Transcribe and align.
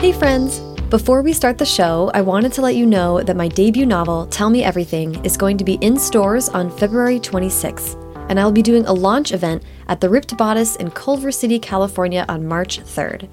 Hey, 0.00 0.12
friends! 0.12 0.60
Before 0.88 1.20
we 1.20 1.34
start 1.34 1.58
the 1.58 1.66
show, 1.66 2.10
I 2.14 2.22
wanted 2.22 2.54
to 2.54 2.62
let 2.62 2.74
you 2.74 2.86
know 2.86 3.20
that 3.20 3.36
my 3.36 3.48
debut 3.48 3.84
novel, 3.84 4.24
Tell 4.28 4.48
Me 4.48 4.64
Everything, 4.64 5.22
is 5.26 5.36
going 5.36 5.58
to 5.58 5.64
be 5.64 5.74
in 5.82 5.98
stores 5.98 6.48
on 6.48 6.70
February 6.70 7.20
26th, 7.20 8.02
and 8.30 8.40
I'll 8.40 8.50
be 8.50 8.62
doing 8.62 8.86
a 8.86 8.94
launch 8.94 9.30
event 9.30 9.62
at 9.88 10.00
the 10.00 10.08
Ripped 10.08 10.38
Bodice 10.38 10.76
in 10.76 10.90
Culver 10.92 11.30
City, 11.30 11.58
California 11.58 12.24
on 12.30 12.46
March 12.46 12.80
3rd. 12.80 13.30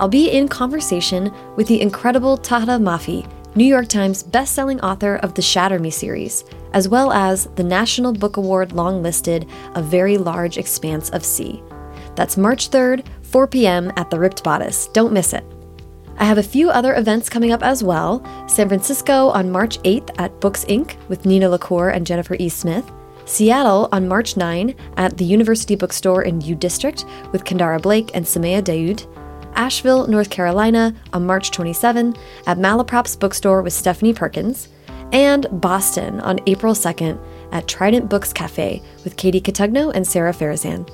I'll 0.00 0.08
be 0.08 0.32
in 0.32 0.48
conversation 0.48 1.32
with 1.54 1.68
the 1.68 1.80
incredible 1.80 2.36
Tahereh 2.36 2.82
Mafi, 2.82 3.24
New 3.54 3.64
York 3.64 3.86
Times 3.86 4.24
bestselling 4.24 4.82
author 4.82 5.14
of 5.18 5.34
the 5.34 5.42
Shatter 5.42 5.78
Me 5.78 5.90
series, 5.90 6.42
as 6.72 6.88
well 6.88 7.12
as 7.12 7.46
the 7.54 7.62
National 7.62 8.12
Book 8.12 8.36
Award 8.36 8.72
long 8.72 9.00
listed 9.00 9.48
A 9.76 9.80
Very 9.80 10.18
Large 10.18 10.58
Expanse 10.58 11.10
of 11.10 11.24
Sea. 11.24 11.62
That's 12.16 12.36
March 12.36 12.68
3rd, 12.68 13.06
4 13.22 13.46
p.m. 13.46 13.92
at 13.94 14.10
the 14.10 14.18
Ripped 14.18 14.42
Bodice. 14.42 14.88
Don't 14.88 15.12
miss 15.12 15.32
it. 15.32 15.44
I 16.20 16.24
have 16.24 16.36
a 16.36 16.42
few 16.42 16.68
other 16.68 16.94
events 16.96 17.30
coming 17.30 17.50
up 17.50 17.62
as 17.62 17.82
well 17.82 18.22
San 18.46 18.68
Francisco 18.68 19.30
on 19.30 19.50
March 19.50 19.78
8th 19.84 20.10
at 20.18 20.38
Books 20.38 20.66
Inc. 20.66 20.96
with 21.08 21.24
Nina 21.24 21.48
LaCour 21.48 21.88
and 21.88 22.06
Jennifer 22.06 22.36
E. 22.38 22.50
Smith, 22.50 22.92
Seattle 23.24 23.88
on 23.90 24.06
March 24.06 24.36
9 24.36 24.74
at 24.98 25.16
the 25.16 25.24
University 25.24 25.76
Bookstore 25.76 26.24
in 26.24 26.42
U 26.42 26.54
District 26.54 27.06
with 27.32 27.44
Kendare 27.44 27.80
Blake 27.80 28.10
and 28.12 28.26
Somaiya 28.26 28.62
Daud, 28.62 29.06
Asheville, 29.54 30.06
North 30.08 30.28
Carolina 30.28 30.94
on 31.14 31.24
March 31.24 31.52
27 31.52 32.14
at 32.46 32.58
Malaprop's 32.58 33.16
Bookstore 33.16 33.62
with 33.62 33.72
Stephanie 33.72 34.12
Perkins, 34.12 34.68
and 35.12 35.46
Boston 35.50 36.20
on 36.20 36.38
April 36.46 36.74
2nd 36.74 37.18
at 37.52 37.66
Trident 37.66 38.10
Books 38.10 38.34
Cafe 38.34 38.82
with 39.04 39.16
Katie 39.16 39.40
Cotugno 39.40 39.90
and 39.94 40.06
Sarah 40.06 40.34
Farizan. 40.34 40.86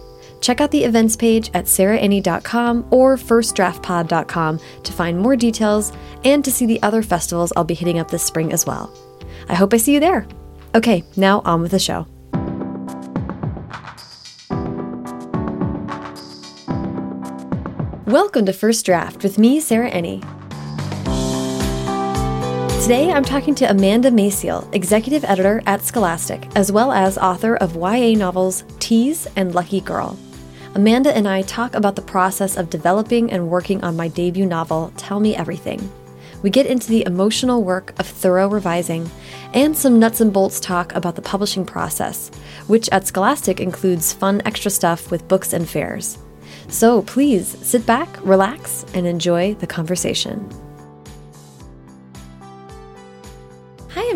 Check 0.46 0.60
out 0.60 0.70
the 0.70 0.84
events 0.84 1.16
page 1.16 1.50
at 1.54 1.64
sarahenni.com 1.64 2.86
or 2.92 3.16
firstdraftpod.com 3.16 4.60
to 4.84 4.92
find 4.92 5.18
more 5.18 5.34
details 5.34 5.92
and 6.22 6.44
to 6.44 6.52
see 6.52 6.66
the 6.66 6.80
other 6.84 7.02
festivals 7.02 7.52
I'll 7.56 7.64
be 7.64 7.74
hitting 7.74 7.98
up 7.98 8.12
this 8.12 8.22
spring 8.22 8.52
as 8.52 8.64
well. 8.64 8.96
I 9.48 9.56
hope 9.56 9.74
I 9.74 9.78
see 9.78 9.92
you 9.92 9.98
there. 9.98 10.24
Okay, 10.72 11.02
now 11.16 11.42
on 11.44 11.62
with 11.62 11.72
the 11.72 11.80
show. 11.80 12.06
Welcome 18.06 18.46
to 18.46 18.52
First 18.52 18.86
Draft 18.86 19.24
with 19.24 19.40
me, 19.40 19.58
Sarah 19.58 19.90
Enni. 19.90 20.20
Today 22.84 23.10
I'm 23.10 23.24
talking 23.24 23.56
to 23.56 23.68
Amanda 23.68 24.12
Maciel, 24.12 24.72
executive 24.72 25.24
editor 25.24 25.60
at 25.66 25.82
Scholastic, 25.82 26.46
as 26.54 26.70
well 26.70 26.92
as 26.92 27.18
author 27.18 27.56
of 27.56 27.74
YA 27.74 28.16
novels 28.16 28.62
Tease 28.78 29.26
and 29.34 29.52
Lucky 29.52 29.80
Girl. 29.80 30.16
Amanda 30.76 31.16
and 31.16 31.26
I 31.26 31.40
talk 31.40 31.74
about 31.74 31.96
the 31.96 32.02
process 32.02 32.58
of 32.58 32.68
developing 32.68 33.32
and 33.32 33.48
working 33.48 33.82
on 33.82 33.96
my 33.96 34.08
debut 34.08 34.44
novel, 34.44 34.92
Tell 34.98 35.20
Me 35.20 35.34
Everything. 35.34 35.90
We 36.42 36.50
get 36.50 36.66
into 36.66 36.88
the 36.88 37.02
emotional 37.06 37.64
work 37.64 37.98
of 37.98 38.06
thorough 38.06 38.46
revising 38.46 39.10
and 39.54 39.74
some 39.74 39.98
nuts 39.98 40.20
and 40.20 40.34
bolts 40.34 40.60
talk 40.60 40.94
about 40.94 41.16
the 41.16 41.22
publishing 41.22 41.64
process, 41.64 42.30
which 42.66 42.90
at 42.90 43.06
Scholastic 43.06 43.58
includes 43.58 44.12
fun 44.12 44.42
extra 44.44 44.70
stuff 44.70 45.10
with 45.10 45.26
books 45.28 45.54
and 45.54 45.66
fairs. 45.66 46.18
So 46.68 47.00
please 47.00 47.56
sit 47.66 47.86
back, 47.86 48.10
relax, 48.20 48.84
and 48.92 49.06
enjoy 49.06 49.54
the 49.54 49.66
conversation. 49.66 50.46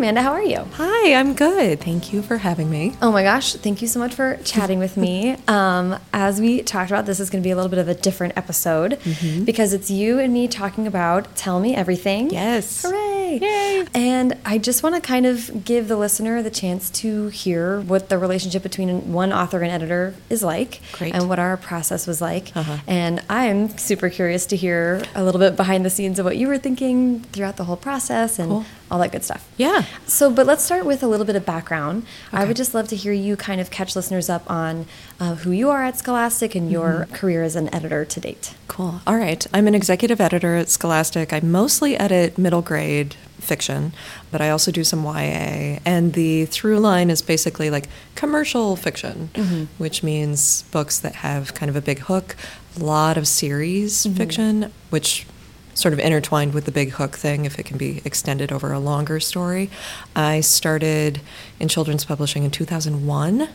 Amanda. 0.01 0.23
How 0.23 0.33
are 0.33 0.43
you? 0.43 0.67
Hi, 0.77 1.13
I'm 1.13 1.35
good. 1.35 1.83
Thank 1.83 2.11
you 2.11 2.23
for 2.23 2.39
having 2.39 2.71
me. 2.71 2.97
Oh 3.03 3.13
my 3.13 3.23
gosh, 3.23 3.53
thank 3.53 3.83
you 3.83 3.87
so 3.87 3.99
much 3.99 4.15
for 4.15 4.39
chatting 4.45 4.79
with 4.79 4.97
me. 4.97 5.37
Um, 5.51 5.99
as 6.13 6.41
we 6.41 6.63
talked 6.63 6.91
about, 6.91 7.07
this 7.07 7.19
is 7.19 7.29
going 7.29 7.43
to 7.43 7.47
be 7.47 7.51
a 7.51 7.57
little 7.57 7.69
bit 7.69 7.81
of 7.81 7.89
a 7.89 7.95
different 7.95 8.35
episode 8.37 8.99
mm 9.05 9.13
-hmm. 9.13 9.45
because 9.45 9.75
it's 9.77 9.91
you 9.91 10.21
and 10.21 10.33
me 10.33 10.49
talking 10.49 10.87
about 10.87 11.25
Tell 11.35 11.61
Me 11.61 11.75
Everything. 11.75 12.31
Yes. 12.31 12.83
Hooray! 12.83 13.20
Yay! 13.39 13.87
And 13.95 14.37
I 14.45 14.59
just 14.59 14.83
want 14.83 14.95
to 14.95 15.01
kind 15.01 15.27
of 15.27 15.65
give 15.65 15.89
the 15.89 15.97
listener 15.97 16.43
the 16.43 16.51
chance 16.51 16.91
to 16.91 17.29
hear 17.29 17.81
what 17.81 18.09
the 18.09 18.19
relationship 18.19 18.63
between 18.63 19.13
one 19.13 19.33
author 19.33 19.63
and 19.63 19.71
editor 19.71 20.15
is 20.29 20.43
like 20.43 20.81
Great. 20.93 21.15
and 21.15 21.29
what 21.29 21.39
our 21.39 21.57
process 21.57 22.07
was 22.07 22.21
like. 22.21 22.53
Uh 22.55 22.63
-huh. 22.63 22.79
And 22.87 23.23
I'm 23.29 23.79
super 23.79 24.11
curious 24.11 24.47
to 24.47 24.57
hear 24.57 25.03
a 25.15 25.23
little 25.23 25.41
bit 25.41 25.57
behind 25.57 25.85
the 25.85 25.91
scenes 25.91 26.19
of 26.19 26.25
what 26.25 26.37
you 26.37 26.49
were 26.49 26.59
thinking 26.59 27.25
throughout 27.33 27.57
the 27.57 27.65
whole 27.65 27.77
process 27.77 28.39
and 28.39 28.49
cool. 28.49 28.65
all 28.91 28.99
that 29.01 29.13
good 29.13 29.25
stuff. 29.25 29.43
Yeah. 29.57 29.85
So, 30.07 30.31
but 30.31 30.47
let's 30.47 30.65
start 30.65 30.85
with 30.85 31.03
a 31.03 31.07
little 31.07 31.27
bit 31.27 31.37
of 31.37 31.45
background. 31.45 32.03
Okay. 32.29 32.43
I 32.43 32.47
would 32.47 32.59
just 32.59 32.75
love 32.75 32.89
to 32.89 32.97
hear 32.97 33.13
you 33.13 33.37
kind 33.37 33.61
of 33.61 33.71
catch 33.71 33.97
listeners 33.97 34.29
up 34.29 34.43
on 34.51 34.87
uh, 35.21 35.35
who 35.45 35.51
you 35.53 35.71
are 35.71 35.83
at 35.89 35.99
Scholastic 35.99 36.55
and 36.57 36.71
your 36.71 36.91
mm 36.91 37.03
-hmm. 37.03 37.19
career 37.19 37.45
as 37.45 37.57
an 37.57 37.69
editor 37.73 38.05
to 38.15 38.21
date. 38.21 38.47
Cool. 38.67 38.95
All 39.07 39.17
right. 39.17 39.47
I'm 39.55 39.67
an 39.67 39.75
executive 39.75 40.21
editor 40.25 40.57
at 40.57 40.71
Scholastic. 40.71 41.33
I 41.33 41.41
mostly 41.43 41.97
edit 41.97 42.39
middle 42.39 42.63
grade 42.63 43.15
fiction, 43.39 43.93
but 44.31 44.41
I 44.41 44.51
also 44.51 44.71
do 44.71 44.85
some 44.85 45.05
YA. 45.05 45.79
And 45.85 46.13
the 46.13 46.47
through 46.47 46.79
line 46.79 47.11
is 47.11 47.23
basically 47.23 47.71
like 47.71 47.89
commercial 48.15 48.77
fiction, 48.77 49.31
mm 49.35 49.45
-hmm. 49.45 49.67
which 49.79 50.03
means 50.03 50.65
books 50.71 50.99
that 50.99 51.15
have 51.17 51.55
kind 51.55 51.71
of 51.71 51.77
a 51.77 51.81
big 51.81 52.01
hook, 52.01 52.37
a 52.81 52.85
lot 52.85 53.17
of 53.17 53.27
series 53.27 54.05
mm 54.05 54.13
-hmm. 54.13 54.17
fiction, 54.17 54.73
which 54.91 55.27
sort 55.75 55.95
of 55.95 56.01
intertwined 56.01 56.53
with 56.55 56.65
the 56.65 56.73
big 56.73 56.91
hook 56.93 57.17
thing 57.17 57.47
if 57.47 57.59
it 57.59 57.67
can 57.67 57.79
be 57.79 58.03
extended 58.05 58.53
over 58.53 58.73
a 58.73 58.79
longer 58.79 59.21
story. 59.21 59.71
I 60.15 60.43
started 60.43 61.21
in 61.59 61.69
children's 61.69 62.05
publishing 62.05 62.45
in 62.45 62.51
2001 62.51 63.49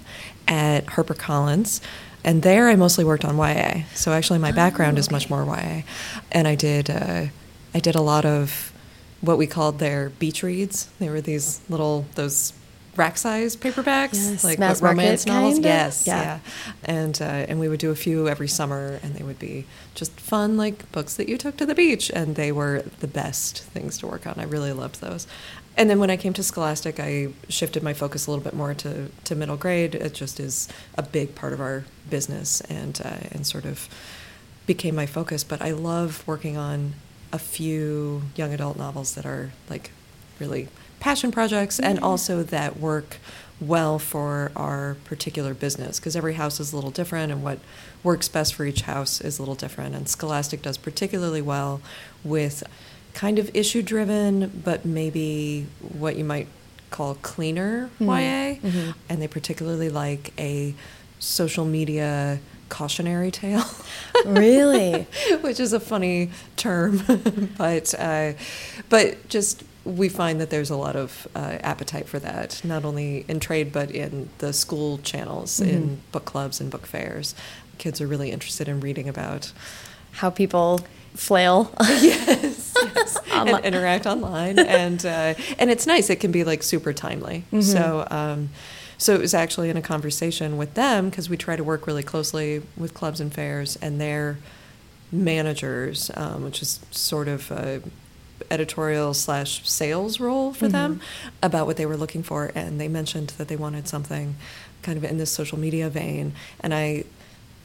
at 0.48 0.86
HarperCollins. 0.86 1.82
And 2.24 2.42
there 2.42 2.68
I 2.70 2.76
mostly 2.76 3.04
worked 3.04 3.24
on 3.24 3.38
YA. 3.38 3.84
So 3.94 4.12
actually 4.12 4.40
my 4.40 4.52
background 4.52 4.98
oh, 4.98 5.00
okay. 5.00 5.00
is 5.00 5.12
much 5.12 5.30
more 5.30 5.46
YA. 5.46 5.84
And 6.32 6.48
I 6.48 6.56
did 6.56 6.90
uh, 6.90 7.28
I 7.76 7.80
did 7.80 7.96
a 7.96 8.02
lot 8.02 8.26
of 8.26 8.72
what 9.22 9.38
we 9.38 9.48
called 9.48 9.80
their 9.80 10.10
beach 10.10 10.44
reads. 10.44 10.90
They 11.00 11.10
were 11.10 11.22
these 11.22 11.62
little 11.70 12.06
those 12.16 12.54
rack 12.98 13.18
size 13.18 13.56
paperbacks, 13.56 14.14
yes, 14.14 14.44
like 14.44 14.60
mass 14.60 14.82
romance 14.82 15.26
novels. 15.26 15.56
Kinda? 15.56 15.68
Yes, 15.68 16.08
yeah. 16.08 16.22
yeah. 16.22 16.40
And 16.86 17.22
uh, 17.22 17.26
and 17.26 17.60
we 17.60 17.68
would 17.68 17.80
do 17.80 17.92
a 17.92 17.96
few 17.96 18.28
every 18.28 18.48
summer, 18.48 19.00
and 19.04 19.16
they 19.16 19.24
would 19.24 19.40
be 19.40 19.66
just 19.94 20.20
fun, 20.20 20.58
like 20.58 20.92
books 20.92 21.16
that 21.16 21.30
you 21.30 21.38
took 21.38 21.58
to 21.58 21.66
the 21.66 21.76
beach, 21.76 22.12
and 22.14 22.36
they 22.36 22.52
were 22.52 22.84
the 23.00 23.08
best 23.08 23.64
things 23.64 23.98
to 24.00 24.08
work 24.08 24.26
on. 24.28 24.36
I 24.38 24.44
really 24.44 24.74
loved 24.74 25.02
those. 25.02 25.28
And 25.78 25.90
then 25.90 26.00
when 26.00 26.10
I 26.10 26.16
came 26.16 26.32
to 26.34 26.44
Scholastic, 26.44 27.02
I 27.02 27.34
shifted 27.50 27.84
my 27.84 27.94
focus 27.94 28.28
a 28.28 28.32
little 28.32 28.44
bit 28.44 28.54
more 28.54 28.74
to, 28.76 29.10
to 29.26 29.36
middle 29.36 29.58
grade. 29.58 29.94
It 29.94 30.14
just 30.14 30.40
is 30.40 30.70
a 30.98 31.04
big 31.04 31.36
part 31.36 31.52
of 31.52 31.60
our 31.60 31.84
business, 32.10 32.62
and 32.62 33.02
uh, 33.04 33.28
and 33.32 33.46
sort 33.46 33.66
of 33.66 33.90
became 34.66 34.96
my 34.96 35.06
focus. 35.06 35.44
But 35.44 35.62
I 35.62 35.72
love 35.72 36.24
working 36.26 36.56
on 36.58 36.94
a 37.36 37.38
few 37.38 38.22
young 38.38 38.54
adult 38.54 38.78
novels 38.78 39.14
that 39.16 39.26
are 39.26 39.52
like 39.70 39.92
really 40.40 40.70
passion 41.02 41.34
projects 41.34 41.82
and 41.82 42.00
also 42.00 42.42
that 42.42 42.80
work 42.80 43.18
well 43.60 44.00
for 44.00 44.54
our 44.56 44.96
particular 45.04 45.54
business 45.54 46.00
because 46.00 46.16
every 46.16 46.36
house 46.36 46.62
is 46.62 46.72
a 46.72 46.76
little 46.76 46.92
different 46.92 47.34
and 47.34 47.44
what 47.44 47.60
works 48.04 48.30
best 48.30 48.54
for 48.56 48.64
each 48.66 48.84
house 48.84 49.20
is 49.20 49.38
a 49.38 49.42
little 49.42 49.56
different 49.56 49.94
and 49.94 50.08
scholastic 50.08 50.62
does 50.62 50.78
particularly 50.78 51.42
well 51.42 51.82
with 52.24 52.64
kind 53.14 53.38
of 53.38 53.54
issue 53.54 53.82
driven 53.82 54.62
but 54.64 54.86
maybe 54.86 55.68
what 55.80 56.16
you 56.16 56.24
might 56.24 56.48
call 56.90 57.16
cleaner 57.16 57.90
mm-hmm. 58.00 58.06
ya 58.06 58.70
mm-hmm. 58.70 58.92
and 59.10 59.22
they 59.22 59.28
particularly 59.28 59.90
like 59.90 60.32
a 60.40 60.74
social 61.20 61.66
media 61.66 62.40
cautionary 62.70 63.32
tale. 63.32 63.66
really? 64.26 65.08
Which 65.42 65.60
is 65.60 65.74
a 65.74 65.80
funny 65.80 66.32
term, 66.56 67.04
but 67.58 67.94
uh, 67.98 68.34
but 68.90 69.28
just 69.30 69.64
we 69.84 70.10
find 70.10 70.42
that 70.42 70.50
there's 70.50 70.72
a 70.72 70.76
lot 70.76 70.96
of 70.96 71.28
uh, 71.36 71.58
appetite 71.62 72.08
for 72.08 72.20
that, 72.20 72.62
not 72.64 72.84
only 72.84 73.24
in 73.28 73.40
trade 73.40 73.72
but 73.72 73.92
in 73.92 74.30
the 74.40 74.52
school 74.52 74.98
channels, 75.00 75.60
mm-hmm. 75.60 75.70
in 75.70 76.02
book 76.12 76.26
clubs 76.26 76.60
and 76.60 76.72
book 76.72 76.86
fairs. 76.86 77.36
Kids 77.78 78.02
are 78.02 78.08
really 78.08 78.32
interested 78.32 78.68
in 78.68 78.80
reading 78.80 79.08
about 79.08 79.52
how 80.14 80.30
people 80.30 80.80
flail. 81.14 81.72
yes, 81.82 82.74
yes. 82.76 83.18
and 83.32 83.66
interact 83.66 84.06
online, 84.06 84.60
and 84.60 85.06
uh, 85.06 85.34
and 85.60 85.70
it's 85.70 85.86
nice. 85.86 86.10
It 86.10 86.20
can 86.20 86.32
be 86.32 86.44
like 86.44 86.64
super 86.64 86.94
timely. 86.94 87.44
Mm-hmm. 87.52 87.62
So. 87.62 88.08
Um, 88.10 88.50
so 88.98 89.14
it 89.14 89.22
was 89.22 89.34
actually 89.34 89.70
in 89.70 89.78
a 89.78 89.82
conversation 89.82 90.58
with 90.58 90.74
them 90.74 91.10
because 91.10 91.30
we 91.30 91.38
try 91.38 91.56
to 91.56 91.64
work 91.64 91.88
really 91.88 92.04
closely 92.04 92.62
with 92.78 92.94
clubs 92.94 93.20
and 93.20 93.34
fairs 93.34 93.76
and 93.78 94.00
their 94.00 94.38
managers, 95.12 96.12
um, 96.16 96.44
which 96.44 96.62
is 96.62 96.80
sort 96.92 97.28
of 97.28 97.52
a 97.52 97.82
editorial 98.52 99.14
slash 99.14 99.68
sales 99.68 100.20
role 100.20 100.54
for 100.54 100.66
mm-hmm. 100.66 100.74
them 100.74 101.02
about 101.42 101.66
what 101.66 101.78
they 101.78 101.86
were 101.86 101.98
looking 101.98 102.22
for 102.22 102.52
and 102.54 102.80
they 102.80 102.88
mentioned 102.88 103.30
that 103.38 103.48
they 103.48 103.56
wanted 103.56 103.88
something 103.88 104.36
kind 104.82 104.98
of 104.98 105.04
in 105.04 105.18
this 105.18 105.32
social 105.32 105.58
media 105.58 105.90
vein 105.90 106.34
and 106.60 106.74
i 106.74 107.04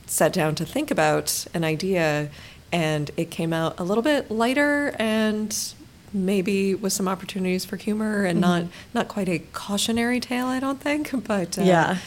sat 0.06 0.32
down 0.32 0.54
to 0.54 0.64
think 0.64 0.90
about 0.90 1.44
an 1.54 1.64
idea 1.64 2.30
and 2.72 3.10
it 3.16 3.30
came 3.30 3.52
out 3.52 3.78
a 3.78 3.84
little 3.84 4.02
bit 4.02 4.30
lighter 4.30 4.94
and 4.98 5.74
maybe 6.12 6.74
with 6.74 6.92
some 6.92 7.06
opportunities 7.06 7.64
for 7.64 7.76
humor 7.76 8.24
and 8.24 8.42
mm-hmm. 8.42 8.64
not 8.64 8.64
not 8.94 9.08
quite 9.08 9.28
a 9.28 9.38
cautionary 9.52 10.20
tale 10.20 10.46
i 10.46 10.58
don't 10.58 10.80
think 10.80 11.10
but 11.26 11.58
uh, 11.58 11.62
yeah 11.62 11.98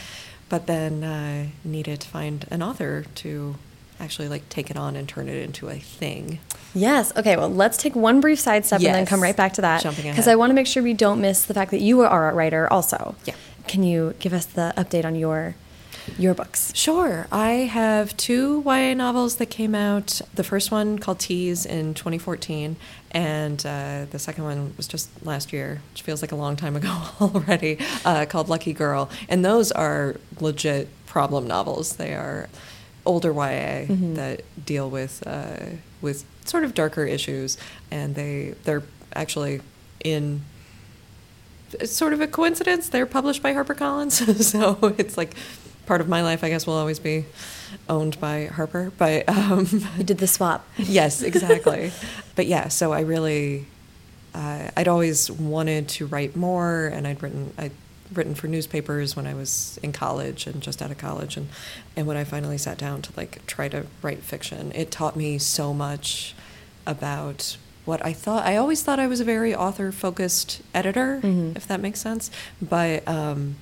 but 0.50 0.68
then 0.68 1.04
uh, 1.04 1.48
needed 1.64 2.00
to 2.00 2.08
find 2.08 2.46
an 2.52 2.62
author 2.62 3.06
to 3.16 3.56
actually 4.00 4.28
like 4.28 4.48
take 4.50 4.70
it 4.70 4.78
on 4.78 4.96
and 4.96 5.10
turn 5.10 5.28
it 5.28 5.38
into 5.38 5.70
a 5.70 5.80
thing. 5.80 6.40
Yes. 6.76 7.16
Okay. 7.16 7.36
Well, 7.38 7.50
let's 7.50 7.78
take 7.78 7.96
one 7.96 8.22
brief 8.22 8.40
sidestep 8.40 8.80
and 8.80 8.94
then 8.94 9.06
come 9.06 9.22
right 9.22 9.36
back 9.36 9.54
to 9.54 9.62
that. 9.62 9.84
Because. 9.84 10.28
I 10.28 10.36
want 10.36 10.52
to 10.52 10.54
make 10.54 10.68
sure 10.68 10.84
we 10.84 10.94
don't 10.94 11.22
miss 11.22 11.46
the 11.46 11.54
fact 11.54 11.72
that 11.72 11.82
you 11.82 12.02
are 12.02 12.30
a 12.30 12.34
writer 12.34 12.72
also. 12.72 13.16
Yeah. 13.26 13.36
Can 13.68 13.84
you 13.84 14.14
give 14.20 14.34
us 14.34 14.46
the 14.46 14.74
update 14.78 15.06
on 15.06 15.16
your 15.16 15.56
your 16.18 16.34
books? 16.34 16.72
Sure. 16.76 17.28
I 17.32 17.52
have 17.52 18.16
two 18.18 18.62
YA 18.66 18.94
novels 18.94 19.38
that 19.38 19.48
came 19.48 19.74
out. 19.74 20.22
The 20.36 20.44
first 20.44 20.70
one 20.70 21.00
called 21.00 21.20
Tease 21.20 21.66
in 21.66 21.94
2014, 21.94 22.76
and 23.14 23.64
uh, 23.66 24.06
the 24.10 24.20
second 24.20 24.44
one 24.44 24.74
was 24.78 24.88
just 24.88 25.10
last 25.26 25.54
year, 25.54 25.82
which 25.92 26.02
feels 26.02 26.22
like 26.22 26.32
a 26.32 26.36
long 26.36 26.56
time 26.56 26.76
ago 26.76 26.90
already, 27.22 27.78
uh, 28.06 28.26
called 28.26 28.50
Lucky 28.50 28.74
Girl. 28.74 29.10
And 29.30 29.44
those 29.46 29.72
are 29.72 30.16
legit 30.40 30.88
problem 31.06 31.46
novels. 31.48 31.96
They 31.98 32.14
are 32.16 32.50
older 33.06 33.32
YA 33.34 33.86
Mhm. 33.88 34.16
that 34.16 34.42
deal 34.66 34.90
with 34.90 35.22
uh, 35.28 35.78
with 36.02 36.26
sort 36.46 36.64
of 36.64 36.74
darker 36.74 37.06
issues, 37.06 37.58
and 37.92 38.16
they 38.16 38.56
they're 38.64 38.84
actually 39.16 39.62
in 40.04 40.42
it's 41.80 41.92
sort 41.96 42.14
of 42.14 42.22
a 42.22 42.28
coincidence. 42.28 42.88
They're 42.90 43.06
published 43.06 43.42
by 43.42 43.54
HarperCollins, 43.54 44.44
so 44.52 44.94
it's 44.98 45.18
like 45.18 45.36
part 45.86 46.02
of 46.02 46.08
my 46.10 46.22
life. 46.22 46.44
I 46.44 46.50
guess 46.50 46.66
will 46.68 46.76
always 46.76 47.00
be 47.00 47.26
owned 47.90 48.20
by 48.20 48.46
Harper. 48.46 48.92
But 48.98 49.28
um, 49.30 49.68
You 49.98 50.04
did 50.04 50.18
the 50.20 50.28
swap. 50.28 50.66
yes, 50.78 51.22
exactly. 51.30 51.92
but 52.36 52.46
yeah, 52.48 52.68
so 52.68 52.94
I 52.94 53.02
really, 53.02 53.66
uh, 54.34 54.70
I'd 54.78 54.88
always 54.88 55.30
wanted 55.32 55.88
to 55.90 56.06
write 56.06 56.36
more, 56.36 56.86
and 56.88 57.08
I'd 57.08 57.22
written, 57.24 57.54
I'd 57.58 57.72
written 58.14 58.36
for 58.36 58.48
newspapers 58.48 59.16
when 59.16 59.26
I 59.26 59.34
was 59.34 59.80
in 59.82 59.92
college 59.92 60.46
and 60.46 60.62
just 60.62 60.82
out 60.84 60.92
of 60.92 60.98
college, 61.00 61.36
and 61.38 61.50
and 61.96 62.06
when 62.06 62.16
I 62.18 62.24
finally 62.24 62.58
sat 62.60 62.78
down 62.78 63.02
to 63.04 63.12
like 63.18 63.44
try 63.48 63.68
to 63.70 63.86
write 64.04 64.20
fiction, 64.20 64.72
it 64.76 64.92
taught 64.92 65.16
me 65.16 65.38
so 65.40 65.74
much 65.74 66.36
about 66.86 67.58
what 67.86 68.06
I 68.06 68.14
thought. 68.14 68.46
I 68.46 68.56
always 68.56 68.82
thought 68.84 69.00
I 69.00 69.08
was 69.08 69.20
a 69.20 69.24
very 69.26 69.54
author-focused 69.56 70.62
editor, 70.74 71.20
Mhm. 71.24 71.56
if 71.58 71.66
that 71.68 71.80
makes 71.82 72.00
sense, 72.00 72.30
but. 72.62 73.06
Um, 73.08 73.56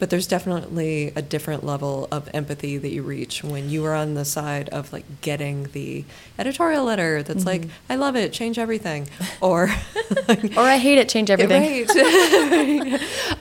but 0.00 0.10
there's 0.10 0.26
definitely 0.26 1.12
a 1.14 1.22
different 1.22 1.64
level 1.64 2.08
of 2.10 2.28
empathy 2.34 2.76
that 2.78 2.88
you 2.90 3.02
reach 3.02 3.44
when 3.44 3.70
you 3.70 3.84
are 3.84 3.94
on 3.94 4.14
the 4.14 4.24
side 4.24 4.68
of 4.70 4.92
like 4.92 5.04
getting 5.20 5.64
the 5.72 6.04
editorial 6.38 6.84
letter 6.84 7.22
that's 7.22 7.44
like, 7.46 7.62
Mhm. 7.66 7.70
I 7.90 7.94
love 7.96 8.16
it, 8.16 8.32
change 8.32 8.58
everything, 8.58 9.06
or 9.40 9.68
Or 10.56 10.62
I 10.64 10.78
hate 10.78 10.98
it, 10.98 11.08
change 11.08 11.30
everything. 11.30 11.86
Right. 11.90 13.00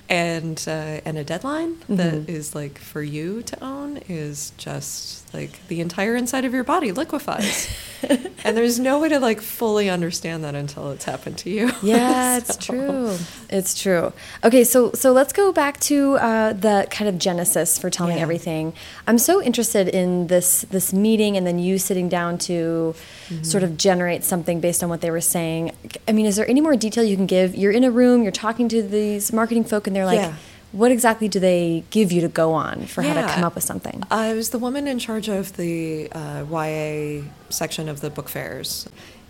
and 0.10 0.64
uh, 0.68 1.02
and 1.06 1.18
a 1.18 1.24
deadline 1.24 1.78
that 1.88 2.14
Mhm. 2.14 2.30
is 2.30 2.54
like 2.54 2.78
for 2.78 3.02
you 3.02 3.42
to 3.44 3.64
own 3.64 3.98
is 4.10 4.52
just 4.58 5.29
like 5.34 5.68
the 5.68 5.80
entire 5.82 6.16
inside 6.16 6.46
of 6.46 6.54
your 6.54 6.64
body 6.64 6.92
liquefies, 6.92 7.70
and 8.44 8.58
there's 8.58 8.80
no 8.80 9.00
way 9.00 9.10
to 9.10 9.20
like 9.20 9.42
fully 9.42 9.90
understand 9.90 10.44
that 10.44 10.56
until 10.56 10.92
it's 10.92 11.06
happened 11.06 11.38
to 11.40 11.50
you. 11.50 11.72
Yeah, 11.84 12.38
it's 12.42 12.58
true. 12.58 13.16
It's 13.50 13.80
true. 13.80 14.14
Okay, 14.44 14.64
so 14.64 14.92
so 14.94 15.12
let's 15.12 15.34
go 15.34 15.52
back 15.52 15.80
to 15.82 16.16
uh, 16.16 16.54
the 16.54 16.88
kind 16.90 17.08
of 17.10 17.18
genesis 17.18 17.78
for 17.78 17.90
telling 17.90 18.18
Yeah. 18.18 18.24
Everything. 18.24 18.74
I'm 19.08 19.18
so 19.18 19.42
interested 19.42 19.88
in 19.88 20.28
this 20.28 20.62
this 20.70 20.94
meeting 20.94 21.38
and 21.38 21.46
then 21.46 21.60
you 21.60 21.78
sitting 21.78 22.10
down 22.10 22.38
to 22.40 22.96
Mm-hmm. 23.30 23.44
sort 23.44 23.62
of 23.62 23.78
generate 23.78 24.24
something 24.24 24.60
based 24.60 24.82
on 24.82 24.90
what 24.90 25.02
they 25.02 25.12
were 25.12 25.22
saying. 25.22 25.72
I 26.08 26.14
mean, 26.14 26.26
is 26.26 26.36
there 26.36 26.50
any 26.50 26.62
more 26.62 26.76
detail 26.76 27.04
you 27.04 27.16
can 27.16 27.28
give? 27.28 27.54
You're 27.54 27.72
in 27.72 27.84
a 27.84 27.92
room, 27.92 28.24
you're 28.24 28.32
talking 28.32 28.68
to 28.70 28.82
these 28.82 29.32
marketing 29.32 29.66
folk, 29.66 29.86
and 29.86 29.96
they're 29.96 30.08
like, 30.08 30.16
Yeah. 30.18 30.34
"What 30.72 30.92
exactly 30.92 31.28
do 31.28 31.40
they 31.40 31.84
give 31.90 32.12
you 32.12 32.22
to 32.22 32.28
go 32.28 32.54
on 32.54 32.86
for 32.86 33.02
how 33.02 33.14
to 33.20 33.28
come 33.28 33.44
up 33.44 33.56
with 33.56 33.64
something?" 33.64 34.04
I 34.12 34.34
was 34.34 34.50
the 34.50 34.60
woman 34.60 34.88
in 34.88 35.00
charge 35.00 35.28
of 35.28 35.56
the 35.58 36.10
uh, 36.12 36.44
YA 36.50 37.24
section 37.50 37.90
of 37.90 38.02
the 38.02 38.10
book 38.10 38.30
fairs. 38.30 38.88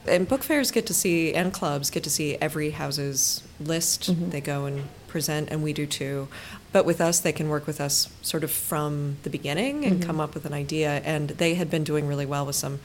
And 0.08 0.28
book 0.28 0.44
fairs 0.44 0.72
get 0.72 0.86
to 0.88 0.94
see, 0.94 1.34
and 1.34 1.54
clubs 1.54 1.90
get 1.90 2.04
to 2.04 2.10
see 2.10 2.36
every 2.42 2.72
house's 2.72 3.44
list. 3.60 4.10
Mhm. 4.12 4.32
They 4.32 4.42
go 4.42 4.66
and 4.66 4.84
present, 5.08 5.50
and 5.52 5.62
we 5.62 5.74
do 5.74 5.86
too. 5.86 6.28
But 6.72 6.86
with 6.86 7.02
us, 7.02 7.20
they 7.20 7.32
can 7.32 7.50
work 7.50 7.68
with 7.68 7.82
us 7.82 8.08
sort 8.22 8.44
of 8.44 8.52
from 8.52 9.18
the 9.24 9.30
beginning 9.30 9.86
and 9.86 10.00
Mhm. 10.02 10.06
come 10.06 10.20
up 10.20 10.34
with 10.34 10.46
an 10.46 10.54
idea. 10.54 11.02
And 11.04 11.30
they 11.32 11.56
had 11.56 11.70
been 11.70 11.84
doing 11.84 12.08
really 12.08 12.26
well 12.26 12.46
with 12.46 12.56
some 12.56 12.80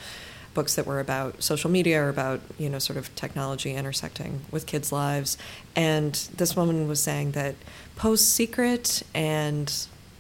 books 0.54 0.74
that 0.76 0.86
were 0.86 1.00
about 1.00 1.42
social 1.42 1.70
media 1.70 2.02
or 2.02 2.08
about 2.08 2.40
you 2.58 2.70
know 2.70 2.78
sort 2.78 2.96
of 2.96 3.14
technology 3.14 3.74
intersecting 3.74 4.40
with 4.50 4.66
kids' 4.66 4.92
lives. 4.92 5.36
And 5.76 6.14
this 6.36 6.54
woman 6.56 6.88
was 6.88 7.00
saying 7.02 7.32
that 7.32 7.54
Post 7.96 8.32
Secret 8.32 9.02
and 9.14 9.72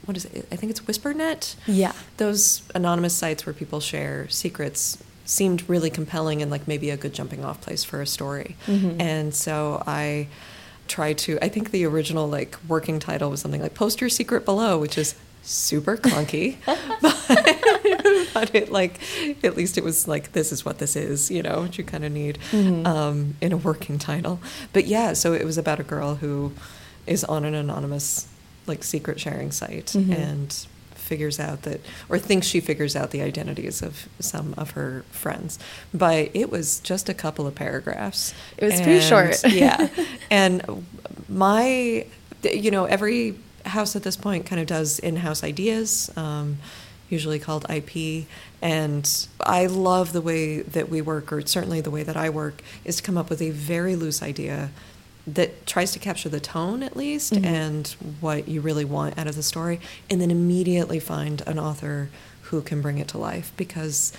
what 0.04 0.16
is 0.18 0.26
it? 0.26 0.46
I 0.52 0.56
think 0.56 0.70
it's 0.70 0.80
WhisperNet 0.80 1.54
Yeah. 1.66 1.92
those 2.18 2.62
anonymous 2.74 3.14
sites 3.14 3.46
where 3.46 3.54
people 3.54 3.80
share 3.80 4.28
secrets 4.28 4.98
seemed 5.24 5.66
really 5.68 5.88
compelling 5.88 6.42
and 6.42 6.50
like 6.50 6.68
maybe 6.68 6.90
a 6.90 6.96
good 6.98 7.14
jumping 7.14 7.42
off 7.44 7.60
place 7.62 7.82
for 7.84 8.02
a 8.02 8.06
story. 8.06 8.56
Mhm. 8.66 9.00
And 9.00 9.34
so 9.34 9.82
I 9.86 10.28
tried 10.88 11.16
to 11.16 11.38
I 11.40 11.48
think 11.48 11.70
the 11.70 11.86
original 11.86 12.28
like 12.28 12.58
working 12.68 12.98
title 12.98 13.30
was 13.30 13.40
something 13.40 13.62
like 13.62 13.72
post 13.72 14.00
your 14.02 14.10
secret 14.10 14.44
below, 14.44 14.76
which 14.78 14.98
is 14.98 15.14
super 15.42 15.96
clunky. 15.96 16.56
but, 16.66 17.63
but 18.34 18.54
it 18.54 18.70
like 18.70 19.00
at 19.42 19.56
least 19.56 19.78
it 19.78 19.84
was 19.84 20.06
like 20.06 20.32
this 20.32 20.52
is 20.52 20.64
what 20.64 20.78
this 20.78 20.96
is, 20.96 21.30
you 21.30 21.42
know, 21.42 21.60
what 21.62 21.78
you 21.78 21.84
kind 21.84 22.04
of 22.04 22.12
need 22.12 22.38
Mhm. 22.52 22.86
um, 22.86 23.34
in 23.40 23.52
a 23.52 23.56
working 23.56 23.98
title. 23.98 24.40
But 24.72 24.86
yeah, 24.86 25.12
so 25.14 25.32
it 25.32 25.44
was 25.44 25.56
about 25.56 25.80
a 25.80 25.84
girl 25.84 26.16
who 26.16 26.52
is 27.06 27.24
on 27.24 27.44
an 27.44 27.54
anonymous 27.54 28.26
like 28.66 28.82
secret 28.84 29.20
sharing 29.20 29.50
site 29.52 29.86
Mhm. 29.94 30.18
and 30.18 30.66
figures 30.94 31.38
out 31.38 31.62
that 31.62 31.80
or 32.08 32.18
thinks 32.18 32.46
she 32.46 32.60
figures 32.60 32.96
out 32.96 33.10
the 33.10 33.20
identities 33.20 33.82
of 33.82 34.08
some 34.20 34.54
of 34.56 34.70
her 34.70 35.04
friends 35.10 35.58
but 35.92 36.30
it 36.32 36.48
was 36.50 36.80
just 36.80 37.10
a 37.10 37.14
couple 37.14 37.46
of 37.46 37.54
paragraphs 37.54 38.32
It 38.56 38.64
was 38.64 38.80
pretty 38.80 39.00
short. 39.02 39.36
yeah 39.52 39.88
and 40.30 40.62
my 41.28 42.06
you 42.42 42.70
know 42.70 42.86
every 42.86 43.34
house 43.66 43.94
at 43.96 44.02
this 44.02 44.16
point 44.16 44.46
kind 44.46 44.60
of 44.62 44.66
does 44.66 44.98
in-house 44.98 45.44
ideas 45.44 46.10
um, 46.16 46.56
usually 47.14 47.38
called 47.38 47.64
ip 47.70 47.92
and 48.60 49.26
i 49.40 49.66
love 49.66 50.12
the 50.12 50.20
way 50.30 50.60
that 50.76 50.88
we 50.88 51.00
work 51.00 51.32
or 51.32 51.40
certainly 51.46 51.80
the 51.80 51.90
way 51.96 52.02
that 52.02 52.16
i 52.16 52.28
work 52.28 52.56
is 52.84 52.96
to 52.96 53.02
come 53.02 53.16
up 53.16 53.30
with 53.30 53.40
a 53.40 53.50
very 53.50 53.94
loose 53.96 54.20
idea 54.22 54.70
that 55.26 55.50
tries 55.66 55.92
to 55.92 55.98
capture 55.98 56.28
the 56.28 56.40
tone 56.40 56.82
at 56.82 56.94
least 56.96 57.32
Mhm. 57.32 57.44
and 57.46 57.86
what 58.20 58.46
you 58.48 58.60
really 58.60 58.84
want 58.84 59.16
out 59.18 59.26
of 59.26 59.36
the 59.36 59.42
story 59.42 59.80
and 60.10 60.20
then 60.20 60.30
immediately 60.30 61.00
find 61.00 61.40
an 61.46 61.58
author 61.58 62.10
who 62.48 62.60
can 62.60 62.82
bring 62.82 62.98
it 62.98 63.08
to 63.08 63.16
life 63.18 63.52
because 63.56 64.12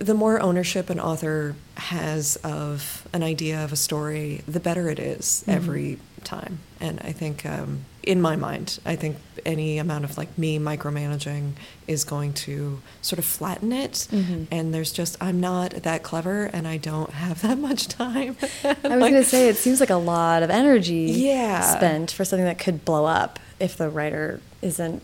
the 0.00 0.14
more 0.14 0.40
ownership 0.40 0.90
an 0.90 0.98
author 1.00 1.54
has 1.76 2.36
of 2.42 3.06
an 3.12 3.22
idea 3.22 3.62
of 3.62 3.72
a 3.72 3.76
story, 3.76 4.42
the 4.48 4.58
better 4.60 4.88
it 4.88 4.98
is 4.98 5.44
Mhm. 5.46 5.52
every 5.54 5.98
time. 6.24 6.58
And 6.80 6.98
I 7.04 7.12
think, 7.12 7.44
um, 7.46 7.84
in 8.02 8.20
my 8.20 8.34
mind, 8.36 8.80
I 8.84 8.96
think 8.96 9.16
any 9.46 9.78
amount 9.78 10.04
of 10.04 10.18
like 10.18 10.36
me 10.36 10.58
micromanaging 10.58 11.52
is 11.86 12.02
going 12.04 12.32
to 12.32 12.80
sort 13.00 13.18
of 13.20 13.24
flatten 13.24 13.72
it. 13.72 14.08
Mhm. 14.10 14.46
And 14.50 14.74
there's 14.74 14.92
just, 14.92 15.16
I'm 15.20 15.40
not 15.40 15.70
that 15.84 16.02
clever 16.02 16.44
and 16.52 16.66
I 16.66 16.78
don't 16.78 17.10
have 17.10 17.42
that 17.42 17.58
much 17.58 17.86
time. 17.88 18.36
I 18.64 18.68
was 18.82 18.82
going 18.82 19.12
to 19.14 19.24
say, 19.24 19.48
it 19.48 19.56
seems 19.56 19.78
like 19.80 19.90
a 19.90 19.94
lot 19.96 20.42
of 20.42 20.50
energy 20.50 21.12
Yeah. 21.12 21.60
spent 21.76 22.10
for 22.10 22.24
something 22.24 22.44
that 22.44 22.58
could 22.58 22.84
blow 22.84 23.04
up 23.06 23.38
if 23.60 23.76
the 23.76 23.88
writer 23.88 24.40
isn't. 24.62 25.02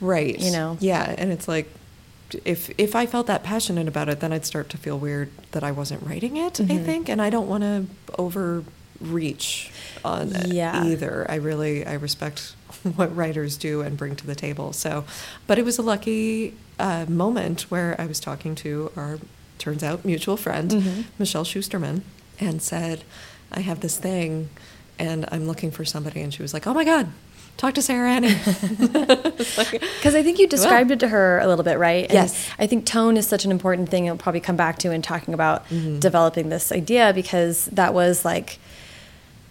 Right. 0.00 0.38
You 0.38 0.52
know? 0.52 0.76
Yeah, 0.80 1.14
and 1.16 1.32
it's 1.32 1.48
like 1.48 1.70
if 2.44 2.70
if 2.76 2.94
I 2.96 3.06
felt 3.06 3.28
that 3.28 3.44
passionate 3.44 3.86
about 3.88 4.08
it, 4.10 4.20
then 4.20 4.32
I'd 4.32 4.44
start 4.44 4.68
to 4.70 4.76
feel 4.76 4.98
weird 4.98 5.30
that 5.52 5.62
I 5.64 5.70
wasn't 5.70 6.02
writing 6.02 6.36
it, 6.36 6.60
I 6.60 6.64
Mhm. 6.64 6.84
think, 6.84 7.08
and 7.08 7.22
I 7.22 7.30
don't 7.30 7.48
want 7.48 7.62
to 7.62 7.86
overreach 9.00 9.70
on 10.04 10.34
it 10.34 10.48
Yeah. 10.48 10.84
either. 10.84 11.26
I 11.28 11.36
really 11.36 11.86
I 11.86 11.94
respect 11.94 12.54
what 12.96 13.14
writers 13.14 13.56
do 13.56 13.80
and 13.82 13.96
bring 13.96 14.16
to 14.16 14.26
the 14.26 14.34
table. 14.34 14.72
So, 14.72 15.04
but 15.46 15.58
it 15.58 15.64
was 15.64 15.78
a 15.78 15.82
lucky 15.82 16.54
uh, 16.78 17.06
moment 17.08 17.62
where 17.70 17.96
I 18.00 18.06
was 18.06 18.20
talking 18.20 18.54
to 18.56 18.92
our 18.96 19.18
turns 19.58 19.82
out 19.82 20.04
mutual 20.04 20.36
friend, 20.36 20.70
Mhm. 20.70 21.04
Michelle 21.18 21.44
Schusterman, 21.44 22.02
and 22.38 22.60
said, 22.60 23.02
"I 23.50 23.60
have 23.60 23.80
this 23.80 23.96
thing 23.96 24.50
and 24.98 25.26
I'm 25.32 25.46
looking 25.46 25.70
for 25.70 25.84
somebody." 25.84 26.20
And 26.20 26.32
she 26.32 26.42
was 26.42 26.52
like, 26.52 26.66
"Oh 26.66 26.74
my 26.74 26.84
god, 26.84 27.08
talk 27.56 27.74
to 27.74 27.82
Sarah 27.82 28.10
Enni." 28.20 28.36
Like- 29.58 29.80
Because 29.96 30.14
I 30.14 30.22
think 30.22 30.38
you 30.38 30.46
described 30.46 30.90
it 30.90 31.00
to 31.00 31.08
her 31.08 31.38
a 31.40 31.46
little 31.48 31.64
bit, 31.64 31.78
right? 31.78 32.04
And 32.04 32.12
Yes. 32.12 32.46
I 32.58 32.66
think 32.66 32.84
tone 32.86 33.16
is 33.16 33.26
such 33.26 33.44
an 33.44 33.50
important 33.50 33.88
thing. 33.88 34.08
I'll 34.08 34.16
probably 34.16 34.40
come 34.40 34.56
back 34.56 34.78
to 34.80 34.90
in 34.92 35.02
talking 35.02 35.32
about 35.34 35.66
Mhm. 35.70 35.98
developing 35.98 36.48
this 36.50 36.70
idea 36.70 37.12
because 37.14 37.66
that 37.72 37.92
was 37.94 38.24
like. 38.24 38.58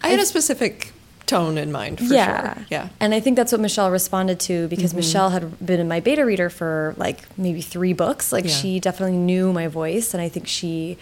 I 0.02 0.08
had 0.08 0.20
a 0.20 0.26
specific 0.26 0.92
tone 1.26 1.58
in 1.58 1.72
mind 1.72 1.98
for 1.98 2.04
yeah. 2.04 2.54
sure. 2.54 2.66
Yeah. 2.70 2.88
And 3.00 3.12
I 3.12 3.18
think 3.20 3.36
that's 3.36 3.50
what 3.50 3.60
Michelle 3.60 3.90
responded 3.90 4.38
to 4.40 4.68
because 4.68 4.92
Mhm. 4.92 4.96
Michelle 4.96 5.30
had 5.30 5.64
been 5.64 5.80
in 5.80 5.88
my 5.88 5.98
beta 6.00 6.24
reader 6.24 6.48
for 6.48 6.94
like 6.96 7.22
maybe 7.36 7.60
three 7.60 7.92
books. 7.92 8.32
Like 8.32 8.44
Yeah. 8.44 8.50
she 8.52 8.78
definitely 8.80 9.18
knew 9.18 9.52
my 9.52 9.66
voice, 9.66 10.14
and 10.14 10.20
I 10.22 10.28
think 10.28 10.46
she 10.46 10.98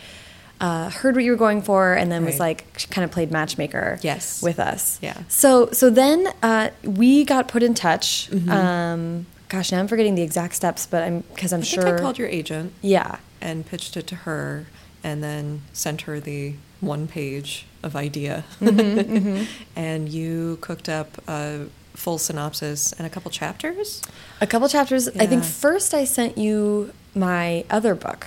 uh, 0.61 0.89
heard 0.89 1.15
what 1.17 1.25
you 1.25 1.33
were 1.33 1.37
going 1.37 1.61
for, 1.61 1.93
and 1.93 2.11
then 2.11 2.25
was 2.25 2.39
like 2.41 2.65
she 2.79 2.87
kind 2.87 3.05
of 3.05 3.11
played 3.11 3.31
matchmaker. 3.31 3.99
Yes. 4.03 4.41
With 4.41 4.59
us. 4.59 4.99
Yeah. 5.03 5.19
So 5.29 5.69
so 5.73 5.91
then 5.91 6.29
uh, 6.43 6.71
we 6.85 7.25
got 7.25 7.49
put 7.49 7.63
in 7.63 7.75
touch. 7.75 8.31
Mhm. 8.31 8.49
Um, 8.51 9.27
gosh, 9.51 9.73
now 9.73 9.81
I'm 9.81 9.89
forgetting 9.89 10.15
the 10.15 10.23
exact 10.23 10.55
steps, 10.55 10.87
but 10.87 11.03
I'm 11.03 11.25
because 11.35 11.53
I'm 11.53 11.61
I 11.61 11.65
sure. 11.65 11.97
I 11.97 11.99
called 12.01 12.19
your 12.19 12.29
agent 12.29 12.73
yeah. 12.81 13.17
and 13.43 13.67
pitched 13.67 13.95
it 13.97 14.07
to 14.07 14.15
her, 14.25 14.67
and 15.03 15.23
then 15.23 15.63
sent 15.75 16.03
her 16.03 16.19
the 16.19 16.55
one 16.81 17.09
page 17.09 17.67
of 17.85 17.95
idea, 17.97 18.45
Mm-hmm, 18.61 19.45
and 19.77 20.09
you 20.09 20.59
cooked 20.61 20.89
up 20.89 21.09
a 21.29 21.67
full 21.95 22.19
synopsis 22.19 22.93
and 22.93 23.07
a 23.07 23.11
couple 23.11 23.31
chapters. 23.31 24.03
A 24.41 24.47
couple 24.47 24.69
chapters. 24.69 25.09
I 25.09 25.27
think 25.27 25.45
first 25.45 25.95
I 25.95 26.05
sent 26.05 26.37
you 26.39 26.93
my 27.15 27.65
other 27.71 27.95
book, 27.95 28.27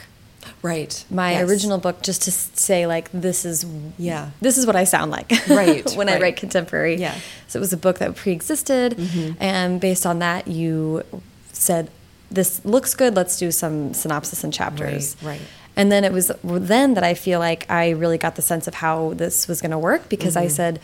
Right. 0.62 1.04
my 1.10 1.32
Yes. 1.34 1.50
original 1.50 1.78
book, 1.78 2.02
just 2.02 2.22
to 2.24 2.32
say 2.32 2.88
like 2.88 3.10
this 3.12 3.44
is 3.46 3.66
Yeah. 3.98 4.30
this 4.40 4.58
is 4.58 4.66
what 4.66 4.76
I 4.78 4.86
sound 4.86 5.12
like 5.12 5.32
Right, 5.50 5.90
when 5.96 6.08
I 6.10 6.20
write 6.20 6.38
contemporary. 6.38 6.96
Yeah. 6.96 7.16
So 7.48 7.60
it 7.60 7.62
was 7.62 7.74
a 7.74 7.78
book 7.78 7.98
that 8.00 8.16
pre-existed, 8.16 8.96
Mhm. 8.98 9.36
and 9.40 9.82
based 9.82 10.06
on 10.06 10.20
that, 10.20 10.48
you 10.48 11.04
said 11.52 11.90
this 12.32 12.62
looks 12.64 12.94
good. 12.94 13.16
Let's 13.16 13.38
do 13.38 13.52
some 13.52 13.94
synopsis 13.94 14.44
and 14.44 14.54
chapters. 14.54 15.16
Right, 15.22 15.40
right. 15.40 15.42
And 15.78 15.90
then 15.92 16.04
it 16.04 16.12
was 16.12 16.32
then 16.44 16.96
that 16.96 17.04
I 17.06 17.14
feel 17.14 17.40
like 17.40 17.66
I 17.70 17.92
really 17.92 18.18
got 18.18 18.36
the 18.36 18.42
sense 18.42 18.68
of 18.68 18.74
how 18.76 19.14
this 19.16 19.48
was 19.48 19.62
going 19.62 19.72
to 19.72 19.78
work 19.78 20.10
because 20.10 20.36
I 20.36 20.48
Mhm. 20.48 20.52
said, 20.52 20.80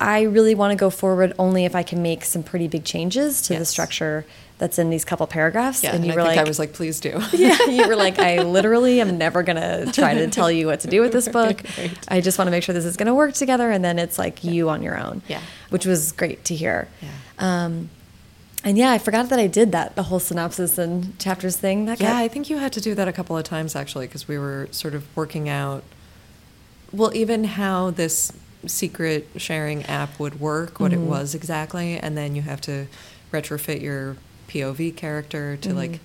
I 0.00 0.22
really 0.22 0.54
want 0.54 0.70
to 0.70 0.76
go 0.76 0.90
forward 0.90 1.34
only 1.40 1.64
if 1.64 1.74
I 1.74 1.82
can 1.82 2.00
make 2.02 2.24
some 2.24 2.44
pretty 2.44 2.68
big 2.68 2.84
changes 2.84 3.42
to 3.42 3.58
the 3.58 3.64
structure 3.64 4.24
that's 4.58 4.78
in 4.78 4.90
these 4.90 5.04
couple 5.04 5.26
paragraphs. 5.26 5.82
Yeah, 5.82 5.94
and 5.94 6.04
you 6.06 6.12
I 6.12 6.16
were 6.16 6.22
like, 6.22 6.38
I 6.38 6.44
was 6.44 6.58
like, 6.60 6.72
please 6.72 7.00
do. 7.00 7.20
yeah, 7.32 7.58
you 7.66 7.86
were 7.88 7.96
like, 7.96 8.18
I 8.20 8.42
literally 8.42 9.00
am 9.00 9.18
never 9.18 9.42
gonna 9.42 9.90
try 9.92 10.14
to 10.14 10.28
tell 10.28 10.50
you 10.52 10.66
what 10.66 10.80
to 10.80 10.88
do 10.88 11.00
with 11.00 11.12
this 11.12 11.28
book. 11.38 11.62
Right. 11.76 11.90
I 12.08 12.20
just 12.20 12.38
want 12.38 12.46
to 12.46 12.52
make 12.52 12.62
sure 12.62 12.72
this 12.72 12.84
is 12.84 12.96
gonna 12.96 13.14
work 13.14 13.34
together, 13.34 13.70
and 13.72 13.84
then 13.84 13.98
it's 13.98 14.18
like 14.18 14.44
you 14.44 14.68
on 14.70 14.82
your 14.82 14.96
own. 14.96 15.22
Yeah. 15.28 15.40
which 15.70 15.84
was 15.84 16.12
great 16.12 16.44
to 16.46 16.54
hear. 16.54 16.88
Yeah. 17.02 17.08
Um, 17.64 17.90
and 18.64 18.76
yeah, 18.76 18.90
I 18.90 18.98
forgot 18.98 19.28
that 19.30 19.38
I 19.38 19.46
did 19.46 19.72
that 19.72 19.94
the 19.96 20.04
whole 20.04 20.20
synopsis 20.20 20.78
and 20.78 21.18
chapters 21.18 21.56
thing. 21.56 21.86
That 21.86 22.00
Yeah, 22.00 22.16
I 22.16 22.28
think 22.28 22.50
you 22.50 22.58
had 22.58 22.72
to 22.74 22.80
do 22.80 22.94
that 22.94 23.08
a 23.08 23.12
couple 23.12 23.36
of 23.36 23.44
times 23.44 23.76
actually 23.76 24.06
because 24.06 24.26
we 24.28 24.38
were 24.38 24.68
sort 24.70 24.94
of 24.94 25.04
working 25.16 25.48
out, 25.48 25.84
well, 26.92 27.14
even 27.14 27.44
how 27.44 27.90
this 27.90 28.32
secret 28.66 29.28
sharing 29.36 29.84
app 29.86 30.18
would 30.18 30.40
work, 30.40 30.80
what 30.80 30.90
Mhm. 30.90 30.94
it 30.94 31.00
was 31.00 31.34
exactly, 31.34 31.98
and 31.98 32.16
then 32.16 32.34
you 32.34 32.42
have 32.42 32.60
to 32.62 32.86
retrofit 33.32 33.80
your 33.80 34.16
POV 34.48 34.90
character 34.90 35.56
to 35.58 35.68
Mhm. 35.70 35.74
like 35.76 36.00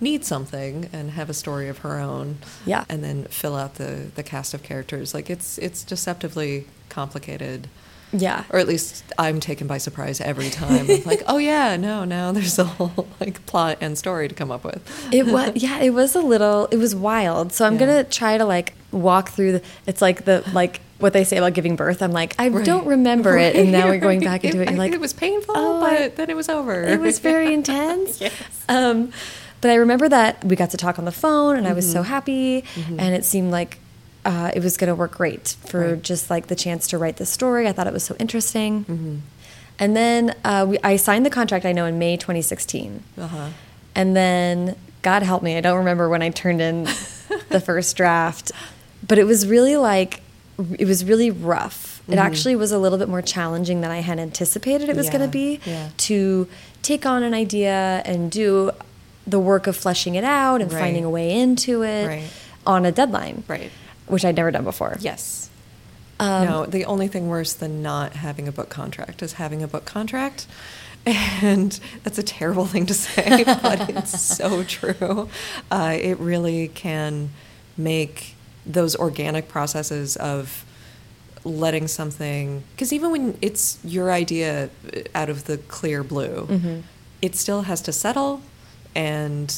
need 0.00 0.24
something 0.24 0.88
and 0.92 1.10
have 1.10 1.28
a 1.28 1.34
story 1.34 1.68
of 1.68 1.78
her 1.78 1.98
own. 1.98 2.38
Yeah. 2.64 2.84
And 2.88 3.02
then 3.02 3.26
fill 3.30 3.56
out 3.56 3.74
the 3.74 4.06
the 4.14 4.22
cast 4.22 4.54
of 4.54 4.62
characters. 4.62 5.12
Like 5.12 5.28
it's 5.28 5.58
it's 5.58 5.82
deceptively 5.82 6.66
complicated. 6.88 7.68
Yeah, 8.12 8.44
Or 8.50 8.58
at 8.58 8.66
least 8.66 9.04
I'm 9.18 9.38
taken 9.40 9.66
by 9.66 9.78
surprise 9.78 10.20
every 10.20 10.48
time. 10.50 10.88
I'm 10.90 11.02
like, 11.04 11.22
oh 11.26 11.38
yeah, 11.38 11.76
no, 11.76 12.04
now 12.04 12.32
there's 12.32 12.58
a 12.58 12.64
whole 12.64 13.06
like 13.20 13.44
plot 13.46 13.78
and 13.80 13.98
story 13.98 14.28
to 14.28 14.34
come 14.34 14.50
up 14.50 14.64
with. 14.64 14.80
it 15.12 15.26
was. 15.26 15.52
Yeah, 15.56 15.78
it 15.80 15.90
was 15.90 16.14
a 16.14 16.20
little. 16.20 16.66
It 16.70 16.76
was 16.78 16.94
wild. 16.94 17.52
So 17.52 17.64
I'm 17.66 17.74
Yeah. 17.74 17.80
gonna 17.80 18.04
try 18.04 18.38
to 18.38 18.44
like 18.44 18.72
walk 18.92 19.28
through. 19.30 19.52
The, 19.52 19.62
it's 19.86 20.00
like 20.00 20.24
the 20.24 20.42
like 20.52 20.80
what 20.98 21.12
they 21.12 21.22
say 21.24 21.36
about 21.36 21.52
giving 21.54 21.76
birth. 21.76 22.02
I'm 22.02 22.10
like, 22.12 22.34
I 22.38 22.48
Right. 22.48 22.64
don't 22.64 22.86
remember 22.86 23.36
it, 23.38 23.54
and 23.56 23.70
now 23.70 23.86
we're 23.88 23.98
going 23.98 24.20
back 24.30 24.44
into 24.44 24.60
it. 24.62 24.70
You're 24.70 24.78
like, 24.78 24.92
it 24.92 25.00
was 25.00 25.12
painful, 25.12 25.54
oh, 25.56 25.84
I- 25.84 25.98
but 25.98 26.16
then 26.16 26.30
it 26.30 26.34
was 26.36 26.48
over. 26.48 26.82
it 26.84 26.98
was 27.00 27.18
very 27.20 27.52
intense. 27.58 28.20
Yes. 28.20 28.32
Um, 28.68 29.12
but 29.60 29.70
I 29.70 29.74
remember 29.74 30.08
that 30.08 30.44
we 30.44 30.56
got 30.56 30.70
to 30.70 30.76
talk 30.76 30.98
on 30.98 31.04
the 31.04 31.12
phone, 31.12 31.56
and 31.56 31.66
I 31.68 31.72
was 31.72 31.90
so 31.90 32.02
Mhm. 32.02 32.06
happy, 32.06 32.62
Mhm. 32.74 32.96
and 32.98 33.14
it 33.14 33.24
seemed 33.24 33.50
like 33.52 33.78
uh, 34.28 34.50
it 34.54 34.62
was 34.62 34.76
going 34.76 34.88
to 34.88 34.94
work 34.94 35.16
great 35.16 35.56
for 35.66 35.80
Right. 35.94 36.02
just 36.02 36.28
like 36.30 36.46
the 36.46 36.54
chance 36.54 36.86
to 36.88 36.98
write 36.98 37.16
this 37.16 37.30
story. 37.30 37.66
I 37.66 37.72
thought 37.72 37.86
it 37.86 37.92
was 37.92 38.04
so 38.04 38.14
interesting. 38.18 38.84
Mhm. 38.84 39.20
And 39.80 39.96
then 39.96 40.34
uh, 40.44 40.66
we, 40.68 40.78
I 40.84 40.96
signed 40.96 41.24
the 41.24 41.30
contract. 41.30 41.64
I 41.64 41.72
know 41.72 41.86
in 41.86 41.98
May 41.98 42.16
2016, 42.16 43.02
Uh-huh. 43.18 43.48
and 43.94 44.14
then 44.14 44.76
God 45.02 45.22
help 45.22 45.42
me, 45.42 45.56
I 45.56 45.60
don't 45.60 45.78
remember 45.78 46.08
when 46.08 46.20
I 46.22 46.30
turned 46.30 46.60
in 46.60 46.84
the 47.48 47.60
first 47.60 47.96
draft, 47.96 48.52
but 49.06 49.18
it 49.18 49.24
was 49.24 49.46
really 49.46 49.76
like 49.76 50.20
it 50.78 50.86
was 50.88 51.04
really 51.04 51.30
rough. 51.30 52.02
It 52.08 52.16
Mhm. 52.16 52.18
actually 52.18 52.56
was 52.56 52.72
a 52.72 52.78
little 52.78 52.98
bit 52.98 53.08
more 53.08 53.22
challenging 53.22 53.80
than 53.80 53.92
I 53.92 54.00
had 54.00 54.18
anticipated 54.18 54.88
it 54.88 54.96
was 54.96 55.08
going 55.08 55.20
to 55.22 55.28
be 55.28 55.60
yeah. 55.64 55.88
to 56.08 56.48
take 56.82 57.06
on 57.06 57.22
an 57.22 57.32
idea 57.32 58.02
and 58.04 58.28
do 58.30 58.72
the 59.26 59.38
work 59.38 59.68
of 59.68 59.76
fleshing 59.76 60.16
it 60.16 60.24
out 60.24 60.60
and 60.60 60.72
Right. 60.72 60.80
finding 60.80 61.04
a 61.04 61.10
way 61.10 61.30
into 61.30 61.82
it 61.82 62.06
Right. 62.08 62.22
on 62.66 62.84
a 62.84 62.90
deadline, 62.90 63.44
Right. 63.46 63.70
Which 64.10 64.24
I'd 64.24 64.36
never 64.36 64.50
done 64.50 64.64
before. 64.64 64.96
Yes. 65.00 65.50
Um, 66.20 66.44
no, 66.46 66.66
the 66.66 66.84
only 66.84 67.06
thing 67.08 67.28
worse 67.28 67.52
than 67.52 67.82
not 67.82 68.14
having 68.14 68.48
a 68.48 68.52
book 68.52 68.68
contract 68.68 69.22
is 69.22 69.34
having 69.34 69.62
a 69.62 69.68
book 69.68 69.84
contract. 69.84 70.46
And 71.06 71.78
that's 72.02 72.18
a 72.18 72.22
terrible 72.22 72.66
thing 72.66 72.84
to 72.86 72.92
say, 72.92 73.44
but 73.62 73.88
it's 73.88 74.20
so 74.20 74.62
true. 74.64 75.28
Uh, 75.70 75.96
it 75.98 76.18
really 76.18 76.68
can 76.68 77.30
make 77.78 78.34
those 78.66 78.94
organic 78.96 79.48
processes 79.48 80.16
of 80.16 80.66
letting 81.44 81.86
something, 81.88 82.62
because 82.74 82.92
even 82.92 83.10
when 83.10 83.38
it's 83.40 83.78
your 83.84 84.12
idea 84.12 84.68
uh, 84.94 85.00
out 85.14 85.30
of 85.30 85.44
the 85.44 85.56
clear 85.56 86.02
blue, 86.02 86.46
Mhm. 86.50 86.82
it 87.22 87.36
still 87.36 87.62
has 87.62 87.80
to 87.82 87.92
settle 87.92 88.42
and 88.94 89.54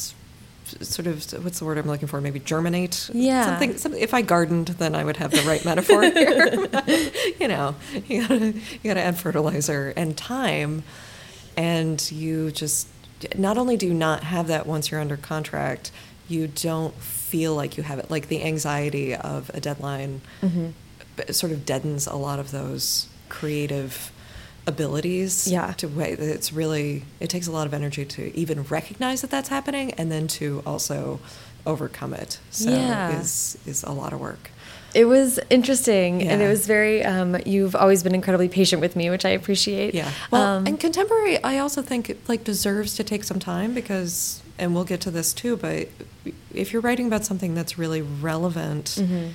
sort 0.81 1.07
of 1.07 1.43
what's 1.43 1.59
the 1.59 1.65
word 1.65 1.77
I'm 1.77 1.87
looking 1.87 2.07
for? 2.07 2.21
Maybe 2.21 2.39
germinate. 2.39 3.09
Yeah. 3.13 3.45
Something. 3.45 3.77
Some, 3.77 3.93
if 3.93 4.13
I 4.13 4.21
gardened, 4.21 4.67
then 4.69 4.95
I 4.95 5.03
would 5.03 5.17
have 5.17 5.31
the 5.31 5.41
right 5.41 5.63
metaphor 5.65 6.01
here. 6.03 6.67
you 7.39 7.47
know, 7.47 7.75
you 8.07 8.21
gotta 8.27 8.45
you 8.53 8.79
gotta 8.83 9.01
add 9.01 9.17
fertilizer 9.17 9.93
and 9.97 10.15
time, 10.17 10.83
and 11.57 12.11
you 12.11 12.51
just 12.51 12.87
not 13.37 13.57
only 13.57 13.77
do 13.77 13.85
you 13.87 13.93
not 13.93 14.23
have 14.23 14.47
that 14.47 14.65
once 14.65 14.89
you're 14.91 14.99
under 15.01 15.17
contract, 15.17 15.91
you 16.27 16.47
don't 16.47 16.95
feel 16.95 17.55
like 17.55 17.77
you 17.77 17.83
have 17.83 17.99
it. 17.99 18.09
Like 18.09 18.27
the 18.29 18.43
anxiety 18.43 19.13
of 19.15 19.51
a 19.53 19.59
deadline 19.59 20.21
Mhm. 20.41 20.73
sort 21.31 21.51
of 21.51 21.65
deadens 21.65 22.07
a 22.07 22.15
lot 22.15 22.39
of 22.39 22.51
those 22.51 23.07
creative 23.29 24.11
abilities 24.67 25.47
Yeah. 25.47 25.73
to 25.77 25.87
wait 25.87 26.19
it's 26.19 26.53
really 26.53 27.03
it 27.19 27.29
takes 27.29 27.47
a 27.47 27.51
lot 27.51 27.65
of 27.67 27.73
energy 27.73 28.05
to 28.05 28.35
even 28.37 28.63
recognize 28.63 29.21
that 29.21 29.29
that's 29.31 29.49
happening 29.49 29.91
and 29.93 30.11
then 30.11 30.27
to 30.27 30.61
also 30.65 31.19
overcome 31.65 32.13
it 32.13 32.39
so 32.51 32.69
Yeah. 32.69 33.19
is 33.19 33.57
is 33.65 33.83
a 33.83 33.91
lot 33.91 34.13
of 34.13 34.19
work 34.19 34.51
It 34.93 35.05
was 35.05 35.39
interesting, 35.49 36.21
and 36.27 36.41
it 36.41 36.49
was 36.49 36.67
very. 36.67 37.01
Um, 37.05 37.37
you've 37.45 37.77
always 37.77 38.03
been 38.03 38.13
incredibly 38.13 38.49
patient 38.49 38.81
with 38.81 38.93
me, 38.97 39.09
which 39.09 39.23
I 39.23 39.29
appreciate. 39.29 39.93
yeah 39.95 40.11
well 40.31 40.41
Um, 40.57 40.67
and 40.67 40.77
contemporary 40.79 41.41
i 41.43 41.59
also 41.59 41.81
think 41.81 42.09
it, 42.09 42.17
like 42.27 42.43
deserves 42.43 42.93
to 42.95 43.03
take 43.03 43.23
some 43.23 43.39
time 43.39 43.73
because 43.73 44.41
and 44.59 44.75
we'll 44.75 44.83
get 44.93 44.99
to 45.01 45.11
this 45.11 45.33
too 45.33 45.55
but 45.55 45.87
if 46.53 46.73
you're 46.73 46.81
writing 46.81 47.07
about 47.07 47.23
something 47.25 47.55
that's 47.55 47.77
really 47.77 48.01
relevant 48.01 48.85
Mhm. 48.99 49.31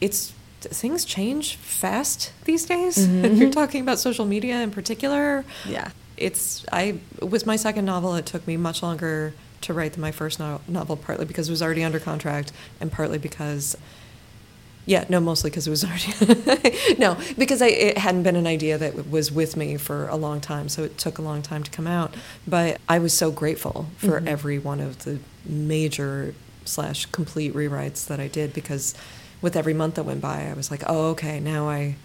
it's 0.00 0.32
things 0.60 1.04
change 1.04 1.56
fast 1.56 2.32
these 2.44 2.64
days. 2.66 2.96
Mhm. 3.08 3.24
If 3.24 3.38
you're 3.38 3.50
talking 3.50 3.80
about 3.82 3.98
social 3.98 4.24
media 4.26 4.60
in 4.62 4.70
particular, 4.70 5.44
Yeah. 5.66 5.90
it's 6.16 6.64
I 6.72 6.98
with 7.22 7.46
my 7.46 7.56
second 7.56 7.84
novel. 7.84 8.14
It 8.14 8.26
took 8.26 8.46
me 8.46 8.56
much 8.56 8.82
longer 8.82 9.34
to 9.60 9.72
write 9.74 9.92
than 9.94 10.00
my 10.02 10.12
first 10.12 10.38
no- 10.38 10.60
novel, 10.68 10.96
partly 10.96 11.24
because 11.26 11.48
it 11.48 11.52
was 11.52 11.62
already 11.62 11.82
under 11.84 11.98
contract, 12.00 12.52
and 12.80 12.90
partly 12.92 13.18
because. 13.18 13.76
Yeah, 14.86 15.04
no, 15.10 15.20
mostly 15.20 15.50
because 15.50 15.66
it 15.66 15.70
was 15.70 15.84
already 15.88 16.96
no, 16.98 17.18
because 17.36 17.60
I, 17.60 17.66
it 17.66 17.98
hadn't 17.98 18.22
been 18.22 18.36
an 18.36 18.46
idea 18.46 18.78
that 18.78 19.10
was 19.10 19.30
with 19.30 19.54
me 19.54 19.76
for 19.76 20.08
a 20.08 20.16
long 20.16 20.40
time, 20.40 20.70
so 20.70 20.82
it 20.82 20.96
took 20.96 21.18
a 21.18 21.22
long 21.22 21.42
time 21.42 21.62
to 21.62 21.70
come 21.70 21.86
out. 21.86 22.14
But 22.46 22.80
I 22.88 22.98
was 22.98 23.12
so 23.12 23.30
grateful 23.30 23.88
for 23.98 24.18
Mhm. 24.18 24.26
every 24.26 24.58
one 24.58 24.80
of 24.80 25.04
the 25.04 25.18
major 25.44 26.34
slash 26.64 27.04
complete 27.06 27.52
rewrites 27.54 28.06
that 28.06 28.18
I 28.18 28.28
did 28.28 28.54
because 28.54 28.94
with 29.40 29.56
every 29.56 29.74
month 29.74 29.94
that 29.96 30.04
went 30.04 30.20
by, 30.20 30.48
I 30.48 30.54
was 30.54 30.70
like, 30.70 30.82
oh, 30.86 31.10
okay, 31.10 31.40
now 31.40 31.68
I 31.68 31.96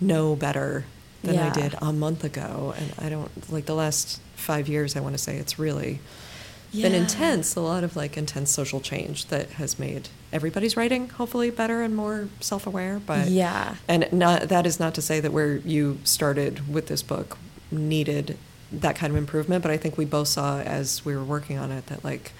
know 0.00 0.34
better 0.36 0.84
than 1.22 1.38
I 1.38 1.50
did 1.52 1.76
a 1.80 1.92
month 1.92 2.24
ago, 2.24 2.74
and 2.76 2.92
I 2.98 3.08
don't 3.08 3.30
like 3.52 3.66
the 3.66 3.74
last 3.76 4.20
five 4.34 4.68
years. 4.68 4.96
I 4.96 5.00
want 5.00 5.14
to 5.14 5.18
say 5.22 5.36
it's 5.36 5.56
really 5.58 6.00
been 6.72 6.94
intense. 6.94 7.54
A 7.54 7.60
lot 7.60 7.84
of 7.84 7.94
like 7.94 8.16
intense 8.16 8.50
social 8.50 8.80
change 8.80 9.26
that 9.26 9.50
has 9.50 9.78
made 9.78 10.08
everybody's 10.32 10.76
writing 10.76 11.08
hopefully 11.10 11.50
better 11.50 11.82
and 11.82 11.94
more 11.94 12.28
self-aware. 12.40 13.00
But 13.06 13.28
Yeah. 13.28 13.76
and 13.86 14.10
not 14.12 14.48
that 14.48 14.66
is 14.66 14.80
not 14.80 14.94
to 14.94 15.02
say 15.02 15.20
that 15.20 15.32
where 15.32 15.56
you 15.58 15.98
started 16.02 16.72
with 16.72 16.88
this 16.88 17.02
book 17.02 17.38
needed 17.70 18.36
that 18.72 18.96
kind 18.96 19.12
of 19.12 19.16
improvement. 19.16 19.62
But 19.62 19.70
I 19.70 19.76
think 19.76 19.96
we 19.96 20.04
both 20.06 20.28
saw 20.28 20.60
as 20.60 21.04
we 21.04 21.14
were 21.14 21.22
working 21.24 21.58
on 21.58 21.70
it 21.70 21.86
that 21.86 22.02
like 22.02 22.32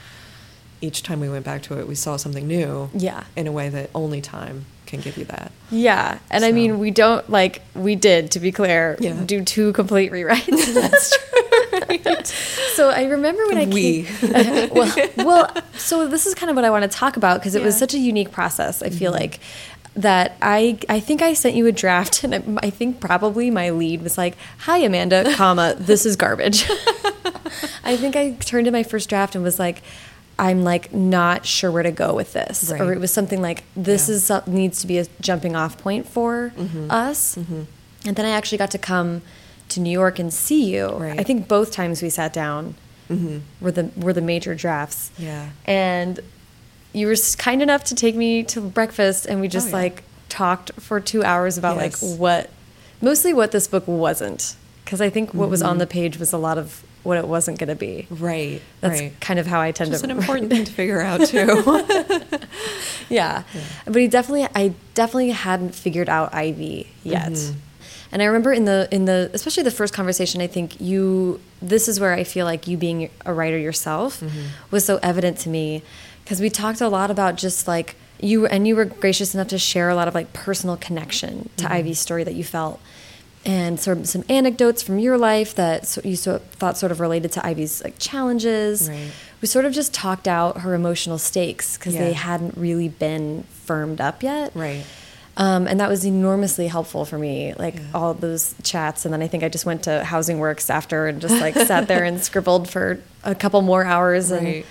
each 0.83 1.03
time 1.03 1.21
we 1.21 1.29
went 1.29 1.45
back 1.45 1.63
to 1.65 1.79
it, 1.79 1.89
we 1.89 1.95
saw 1.95 2.17
something 2.17 2.47
new. 2.47 2.91
Yeah. 2.93 3.25
In 3.37 3.47
a 3.47 3.53
way 3.53 3.69
that 3.71 3.89
only 3.95 4.21
time 4.21 4.67
can 4.87 5.01
give 5.01 5.17
you 5.17 5.25
that. 5.27 5.53
Yeah, 5.71 6.19
and 6.31 6.45
I 6.45 6.53
mean, 6.53 6.79
we 6.79 6.91
don't 6.91 7.29
like 7.31 7.63
we 7.75 7.95
did 7.97 8.31
to 8.33 8.41
be 8.41 8.53
clear, 8.53 8.97
Yeah. 9.01 9.15
do 9.25 9.43
two 9.43 9.73
complete 9.73 10.13
rewrites. 10.13 10.75
That's 10.75 11.17
true. 11.17 11.79
right? 11.89 12.27
So 12.75 12.89
I 12.89 13.05
remember 13.05 13.47
when 13.49 13.59
I 13.59 13.67
We. 13.67 14.05
came, 14.05 14.71
well, 14.75 14.95
well, 15.19 15.55
so 15.77 16.09
this 16.09 16.25
is 16.25 16.35
kind 16.35 16.49
of 16.49 16.57
what 16.57 16.65
I 16.65 16.71
want 16.71 16.83
to 16.85 16.89
talk 16.89 17.19
about 17.19 17.39
because 17.39 17.55
it 17.55 17.63
was 17.63 17.77
such 17.79 17.93
a 17.93 17.99
unique 17.99 18.33
process. 18.33 18.83
I 18.83 18.89
feel 18.89 19.13
Mhm. 19.13 19.21
like 19.21 19.41
that 19.95 20.37
I 20.41 20.79
I 20.89 21.01
think 21.01 21.21
I 21.21 21.35
sent 21.35 21.55
you 21.55 21.67
a 21.67 21.73
draft, 21.73 22.25
and 22.25 22.35
I, 22.35 22.43
I 22.67 22.71
think 22.71 22.99
probably 22.99 23.51
my 23.51 23.69
lead 23.71 24.03
was 24.03 24.17
like, 24.17 24.37
"Hi 24.61 24.79
Amanda, 24.79 25.35
comma 25.35 25.75
this 25.79 26.07
is 26.07 26.17
garbage." 26.17 26.65
I 27.85 27.97
think 27.99 28.17
I 28.17 28.33
turned 28.41 28.67
in 28.67 28.73
my 28.73 28.83
first 28.83 29.09
draft 29.09 29.35
and 29.35 29.45
was 29.45 29.59
like. 29.59 29.83
I'm 30.43 30.65
like 30.65 30.93
not 30.93 31.47
sure 31.47 31.71
where 31.71 31.85
to 31.85 31.93
go 31.93 32.15
with 32.15 32.33
this, 32.33 32.69
Right. 32.69 32.81
or 32.81 32.93
it 32.93 32.99
was 32.99 33.13
something 33.13 33.41
like 33.41 33.63
this 33.77 34.09
Yeah. 34.09 34.17
is 34.17 34.47
needs 34.49 34.81
to 34.81 34.89
be 34.89 34.99
a 34.99 35.07
jumping 35.21 35.55
off 35.55 35.79
point 35.79 36.09
for 36.09 36.53
Mhm. 36.59 36.91
us. 36.91 37.37
Mhm. 37.37 37.67
And 38.07 38.17
then 38.17 38.27
I 38.27 38.31
actually 38.31 38.59
got 38.59 38.73
to 38.73 38.79
come 38.79 39.23
to 39.69 39.79
New 39.79 39.91
York 39.93 40.19
and 40.19 40.35
see 40.35 40.65
you. 40.65 40.89
Right. 40.89 41.19
I 41.19 41.23
think 41.23 41.47
both 41.47 41.71
times 41.71 42.03
we 42.03 42.11
sat 42.11 42.33
down 42.33 42.75
Mhm. 43.09 43.43
were 43.61 43.71
the 43.71 43.91
were 43.97 44.13
the 44.13 44.21
major 44.21 44.57
drafts. 44.57 45.13
Yeah. 45.17 45.51
And 45.65 46.19
you 46.93 47.07
were 47.07 47.15
kind 47.39 47.63
enough 47.63 47.85
to 47.85 47.95
take 47.95 48.17
me 48.17 48.43
to 48.43 48.61
breakfast, 48.61 49.27
and 49.27 49.41
we 49.41 49.47
just 49.47 49.69
Oh, 49.69 49.71
yeah. 49.71 49.77
like 49.85 50.03
talked 50.29 50.73
for 50.81 50.99
two 50.99 51.23
hours 51.23 51.57
about 51.57 51.77
Yes. 51.77 52.03
like 52.03 52.19
what, 52.19 52.51
mostly 53.01 53.33
what 53.33 53.53
this 53.53 53.69
book 53.69 53.87
wasn't, 53.87 54.57
because 54.85 55.01
I 55.01 55.09
think 55.09 55.33
what 55.33 55.49
was 55.49 55.63
on 55.63 55.77
Mhm. 55.77 55.79
the 55.79 55.87
page 55.87 56.19
was 56.19 56.33
a 56.33 56.37
lot 56.37 56.59
of 56.59 56.83
what 57.03 57.19
it 57.19 57.27
wasn't 57.27 57.59
going 57.59 57.69
to 57.69 57.75
be. 57.75 58.07
Right. 58.11 58.61
That's 58.81 59.01
right. 59.01 59.21
kind 59.21 59.39
of 59.41 59.47
how 59.47 59.61
I 59.61 59.73
tend 59.73 59.89
to. 59.89 59.93
Just 59.95 60.05
to. 60.05 60.11
an 60.11 60.17
important 60.19 60.51
thing 60.51 60.65
to 60.65 60.73
figure 60.73 61.01
out 61.01 61.27
too. 61.27 61.85
yeah. 63.09 63.43
But 63.85 63.97
he 63.97 64.09
definitely, 64.09 64.47
I 64.55 64.75
definitely 64.95 65.31
hadn't 65.31 65.75
figured 65.75 66.09
out 66.09 66.33
Ivy 66.35 66.89
yet. 67.03 67.33
Mhm. 67.33 67.55
And 68.13 68.21
I 68.23 68.27
remember 68.27 68.53
in 68.53 68.67
the 68.67 68.89
in 68.91 69.07
the 69.07 69.31
especially 69.33 69.63
the 69.63 69.71
first 69.71 69.95
conversation, 69.95 70.43
I 70.43 70.47
think 70.47 70.81
you 70.81 71.41
this 71.63 71.89
is 71.89 71.99
where 71.99 72.13
I 72.13 72.25
feel 72.25 72.45
like 72.45 72.67
you 72.67 72.77
being 72.77 73.09
a 73.25 73.33
writer 73.33 73.57
yourself 73.59 74.21
Mhm. 74.21 74.31
was 74.71 74.85
so 74.85 74.99
evident 75.03 75.39
to 75.39 75.49
me 75.49 75.83
because 76.23 76.39
we 76.41 76.51
talked 76.51 76.81
a 76.83 76.89
lot 76.89 77.11
about 77.11 77.37
just 77.37 77.67
like 77.67 77.97
you 78.21 78.45
and 78.47 78.69
you 78.69 78.77
were 78.77 78.85
gracious 78.85 79.35
enough 79.35 79.49
to 79.49 79.59
share 79.59 79.89
a 79.89 79.95
lot 79.95 80.09
of 80.09 80.15
like 80.15 80.33
personal 80.35 80.77
connection 80.77 81.49
to 81.57 81.65
Mhm. 81.65 81.71
Ivy's 81.73 81.99
story 82.01 82.23
that 82.23 82.35
you 82.35 82.45
felt 82.45 82.81
and 83.45 83.79
of 83.87 84.09
some 84.09 84.25
anecdotes 84.29 84.83
from 84.83 84.99
your 84.99 85.19
life 85.19 85.55
that 85.57 85.99
you 86.05 86.17
so, 86.17 86.39
thought 86.39 86.77
sort 86.79 86.93
of 86.93 87.01
related 87.01 87.33
to 87.33 87.45
Ivy's 87.47 87.83
like 87.83 87.99
challenges. 87.99 88.89
Right. 88.89 89.11
We 89.41 89.49
sort 89.49 89.65
of 89.65 89.73
just 89.73 89.93
talked 89.93 90.29
out 90.29 90.59
her 90.61 90.75
emotional 90.75 91.19
stakes 91.19 91.77
because 91.77 91.95
they 91.95 92.13
hadn't 92.13 92.57
really 92.57 92.89
been 92.89 93.43
firmed 93.65 94.01
up 94.01 94.23
yet. 94.23 94.53
right. 94.55 94.85
Um, 95.35 95.67
and 95.67 95.81
that 95.81 95.89
was 95.89 96.05
enormously 96.05 96.67
helpful 96.69 97.07
for 97.07 97.17
me, 97.17 97.55
like 97.55 97.77
Yeah. 97.77 97.81
all 97.95 98.13
those 98.13 98.55
chats. 98.63 99.07
And 99.07 99.15
then 99.15 99.23
I 99.23 99.29
think 99.29 99.43
I 99.43 99.49
just 99.49 99.65
went 99.65 99.85
to 99.85 100.05
Housing 100.05 100.39
Works 100.39 100.69
after 100.69 101.07
and 101.07 101.23
just 101.23 101.41
like 101.41 101.55
sat 101.55 101.89
there 101.89 102.05
and 102.05 102.23
scribbled 102.25 102.69
for 102.69 103.01
a 103.25 103.35
couple 103.35 103.63
more 103.63 103.83
hours 103.83 104.31
and 104.31 104.47
Right. 104.47 104.67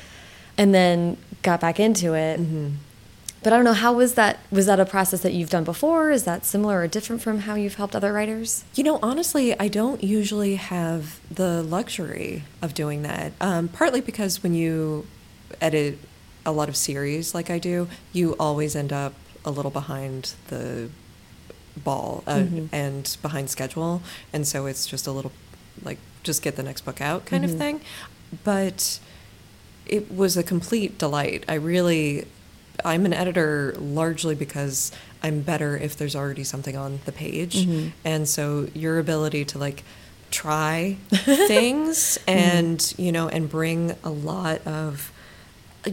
and 0.60 0.72
then 0.74 1.18
got 1.42 1.62
back 1.62 1.80
into 1.80 2.14
it. 2.14 2.40
Mhm. 2.40 2.74
But 3.44 3.54
I 3.54 3.56
don't 3.56 3.66
know 3.66 3.74
how 3.74 3.94
was 3.94 4.14
that 4.16 4.40
was 4.52 4.68
that 4.68 4.80
a 4.80 4.86
process 4.86 5.22
that 5.22 5.34
you've 5.34 5.50
done 5.50 5.64
before? 5.64 6.12
Is 6.12 6.26
that 6.26 6.46
similar 6.46 6.80
or 6.82 6.88
different 6.88 7.22
from 7.24 7.40
how 7.40 7.56
you've 7.56 7.76
helped 7.76 7.96
other 7.96 8.14
writers? 8.14 8.64
You 8.76 8.84
know, 8.84 9.00
honestly, 9.02 9.58
I 9.60 9.68
don't 9.68 10.04
usually 10.04 10.56
have 10.56 11.20
the 11.34 11.64
luxury 11.64 12.44
of 12.62 12.74
doing 12.76 13.02
that. 13.02 13.34
Um, 13.42 13.68
partly 13.68 14.00
because 14.02 14.44
when 14.44 14.54
you 14.54 15.08
edit 15.60 15.98
a 16.46 16.52
lot 16.52 16.70
of 16.70 16.76
series 16.76 17.34
like 17.34 17.50
I 17.50 17.58
do, 17.58 17.88
you 18.14 18.36
always 18.40 18.76
end 18.76 18.94
up 18.94 19.14
a 19.44 19.50
little 19.50 19.72
behind 19.72 20.34
the 20.50 20.90
ball 21.76 22.24
uh, 22.28 22.36
Mhm. 22.42 22.70
and 22.72 23.18
behind 23.24 23.50
schedule. 23.50 24.02
And 24.32 24.48
so 24.48 24.68
it's 24.68 24.86
just 24.86 25.08
a 25.08 25.12
little 25.12 25.32
like, 25.84 25.98
just 26.22 26.44
get 26.44 26.58
the 26.58 26.64
next 26.64 26.82
book 26.82 27.02
out 27.02 27.26
kind 27.26 27.44
Mhm. 27.44 27.52
of 27.52 27.58
thing. 27.58 27.82
But 28.44 29.00
it 29.88 30.12
was 30.14 30.38
a 30.38 30.44
complete 30.44 30.98
delight. 31.00 31.44
I 31.48 31.56
really, 31.56 32.28
I'm 32.86 33.06
an 33.06 33.14
editor 33.14 33.76
largely 33.80 34.36
because 34.36 34.92
I'm 35.24 35.42
better 35.42 35.78
if 35.78 35.96
there's 35.98 36.16
already 36.16 36.44
something 36.44 36.76
on 36.76 37.00
the 37.06 37.12
page. 37.12 37.66
Mhm. 37.66 37.92
And 38.04 38.28
so 38.28 38.68
your 38.74 39.00
ability 39.00 39.46
to 39.46 39.58
like 39.58 39.84
try 40.32 40.98
things 41.12 42.18
and, 42.28 42.94
you 42.98 43.12
know, 43.12 43.28
and 43.28 43.50
bring 43.50 43.96
a 44.04 44.10
lot 44.10 44.66
of 44.66 45.12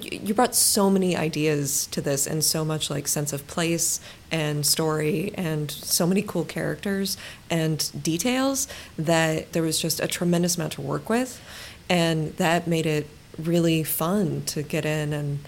you 0.03 0.35
brought 0.35 0.55
so 0.55 0.91
many 0.91 1.17
ideas 1.17 1.87
to 1.87 2.03
this 2.03 2.27
and 2.27 2.45
so 2.45 2.63
much 2.63 2.91
like 2.91 3.09
sense 3.09 3.33
of 3.33 3.47
place 3.47 4.01
and 4.31 4.67
story 4.67 5.33
and 5.35 5.71
so 5.71 6.07
many 6.07 6.21
cool 6.21 6.45
characters 6.45 7.17
and 7.49 7.91
details 8.03 8.69
that 8.99 9.51
there 9.55 9.63
was 9.63 9.81
just 9.81 9.99
a 10.01 10.07
tremendous 10.07 10.57
amount 10.57 10.75
to 10.75 10.83
work 10.83 11.09
with 11.09 11.41
and 11.89 12.37
that 12.37 12.67
made 12.67 12.85
it 12.85 13.07
really 13.39 13.83
fun 13.83 14.43
to 14.45 14.63
get 14.63 14.85
in 14.85 15.15
and 15.15 15.39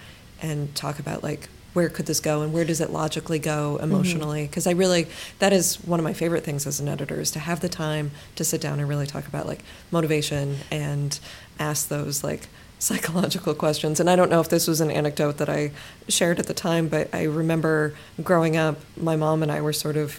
and 0.43 0.75
talk 0.75 0.99
about 0.99 1.23
like 1.23 1.49
where 1.73 1.89
could 1.89 2.07
this 2.07 2.21
go 2.21 2.43
and 2.43 2.53
where 2.53 2.65
does 2.65 2.81
it 2.81 2.91
logically 2.91 3.39
go 3.39 3.75
mm-hmm. 3.75 3.85
emotionally? 3.85 4.47
Because 4.47 4.67
i 4.67 4.73
really 4.73 5.07
that 5.39 5.53
is 5.53 5.77
one 5.85 6.01
of 6.01 6.05
my 6.05 6.13
favorite 6.13 6.45
things 6.45 6.67
as 6.67 6.81
an 6.81 6.89
editor 6.89 7.21
is 7.21 7.31
to 7.33 7.39
have 7.39 7.61
the 7.61 7.69
time 7.69 8.11
to 8.37 8.45
sit 8.45 8.61
down 8.61 8.81
and 8.81 8.89
really 8.89 9.07
talk 9.07 9.27
about 9.27 9.47
like 9.47 9.63
motivation 9.91 10.57
and 10.71 11.19
ask 11.59 11.89
those 11.89 12.25
like 12.25 12.49
psychological 12.81 13.55
questions. 13.55 14.01
And 14.01 14.09
i 14.09 14.17
don't 14.17 14.31
know 14.31 14.41
if 14.41 14.49
this 14.49 14.67
was 14.67 14.81
an 14.81 14.91
anecdote 14.91 15.37
that 15.39 15.49
i 15.49 15.71
shared 16.09 16.39
at 16.39 16.47
the 16.47 16.55
time 16.55 16.89
but 16.89 17.15
i 17.15 17.25
remember 17.25 17.95
growing 18.23 18.57
up 18.57 18.79
my 18.97 19.17
mom 19.17 19.43
and 19.43 19.53
i 19.53 19.61
were 19.61 19.73
sort 19.73 19.97
of 19.97 20.19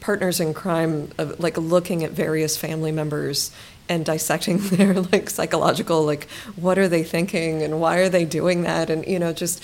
partners 0.00 0.38
in 0.38 0.54
crime 0.54 1.10
of 1.18 1.40
like 1.40 1.56
looking 1.56 2.04
at 2.04 2.12
various 2.12 2.56
family 2.56 2.92
members 2.92 3.50
and 3.88 4.04
dissecting 4.04 4.58
their 4.70 4.94
like 4.94 5.30
psychological 5.30 6.04
like 6.04 6.28
what 6.56 6.78
are 6.78 6.88
they 6.88 7.02
thinking 7.02 7.62
and 7.62 7.80
why 7.80 7.98
are 7.98 8.08
they 8.08 8.24
doing 8.24 8.62
that 8.62 8.90
and 8.90 9.06
you 9.06 9.18
know 9.18 9.32
just 9.32 9.62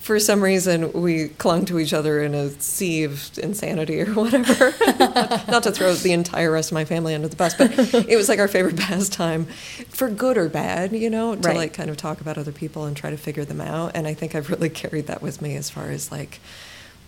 for 0.00 0.20
some 0.20 0.40
reason 0.40 0.92
we 0.92 1.26
clung 1.30 1.64
to 1.64 1.80
each 1.80 1.92
other 1.92 2.22
in 2.22 2.32
a 2.32 2.48
sea 2.60 3.02
of 3.02 3.36
insanity 3.38 4.00
or 4.00 4.06
whatever 4.14 4.72
not 5.50 5.64
to 5.64 5.72
throw 5.72 5.92
the 5.94 6.12
entire 6.12 6.50
rest 6.52 6.70
of 6.70 6.74
my 6.74 6.84
family 6.84 7.12
under 7.14 7.26
the 7.26 7.34
bus 7.34 7.54
but 7.54 7.70
it 8.08 8.16
was 8.16 8.28
like 8.28 8.38
our 8.38 8.46
favorite 8.46 8.76
pastime 8.76 9.46
for 9.88 10.08
good 10.08 10.38
or 10.38 10.48
bad 10.48 10.92
you 10.92 11.10
know 11.10 11.34
to 11.34 11.40
Right. 11.48 11.56
like 11.56 11.72
kind 11.74 11.90
of 11.90 11.96
talk 11.96 12.20
about 12.20 12.38
other 12.38 12.52
people 12.52 12.84
and 12.84 12.96
try 12.96 13.10
to 13.10 13.16
figure 13.16 13.44
them 13.44 13.60
out 13.60 13.92
and 13.96 14.06
i 14.06 14.14
think 14.14 14.34
i've 14.36 14.48
really 14.48 14.70
carried 14.70 15.08
that 15.08 15.22
with 15.22 15.42
me 15.42 15.56
as 15.56 15.70
far 15.70 15.90
as 15.90 16.12
like 16.12 16.38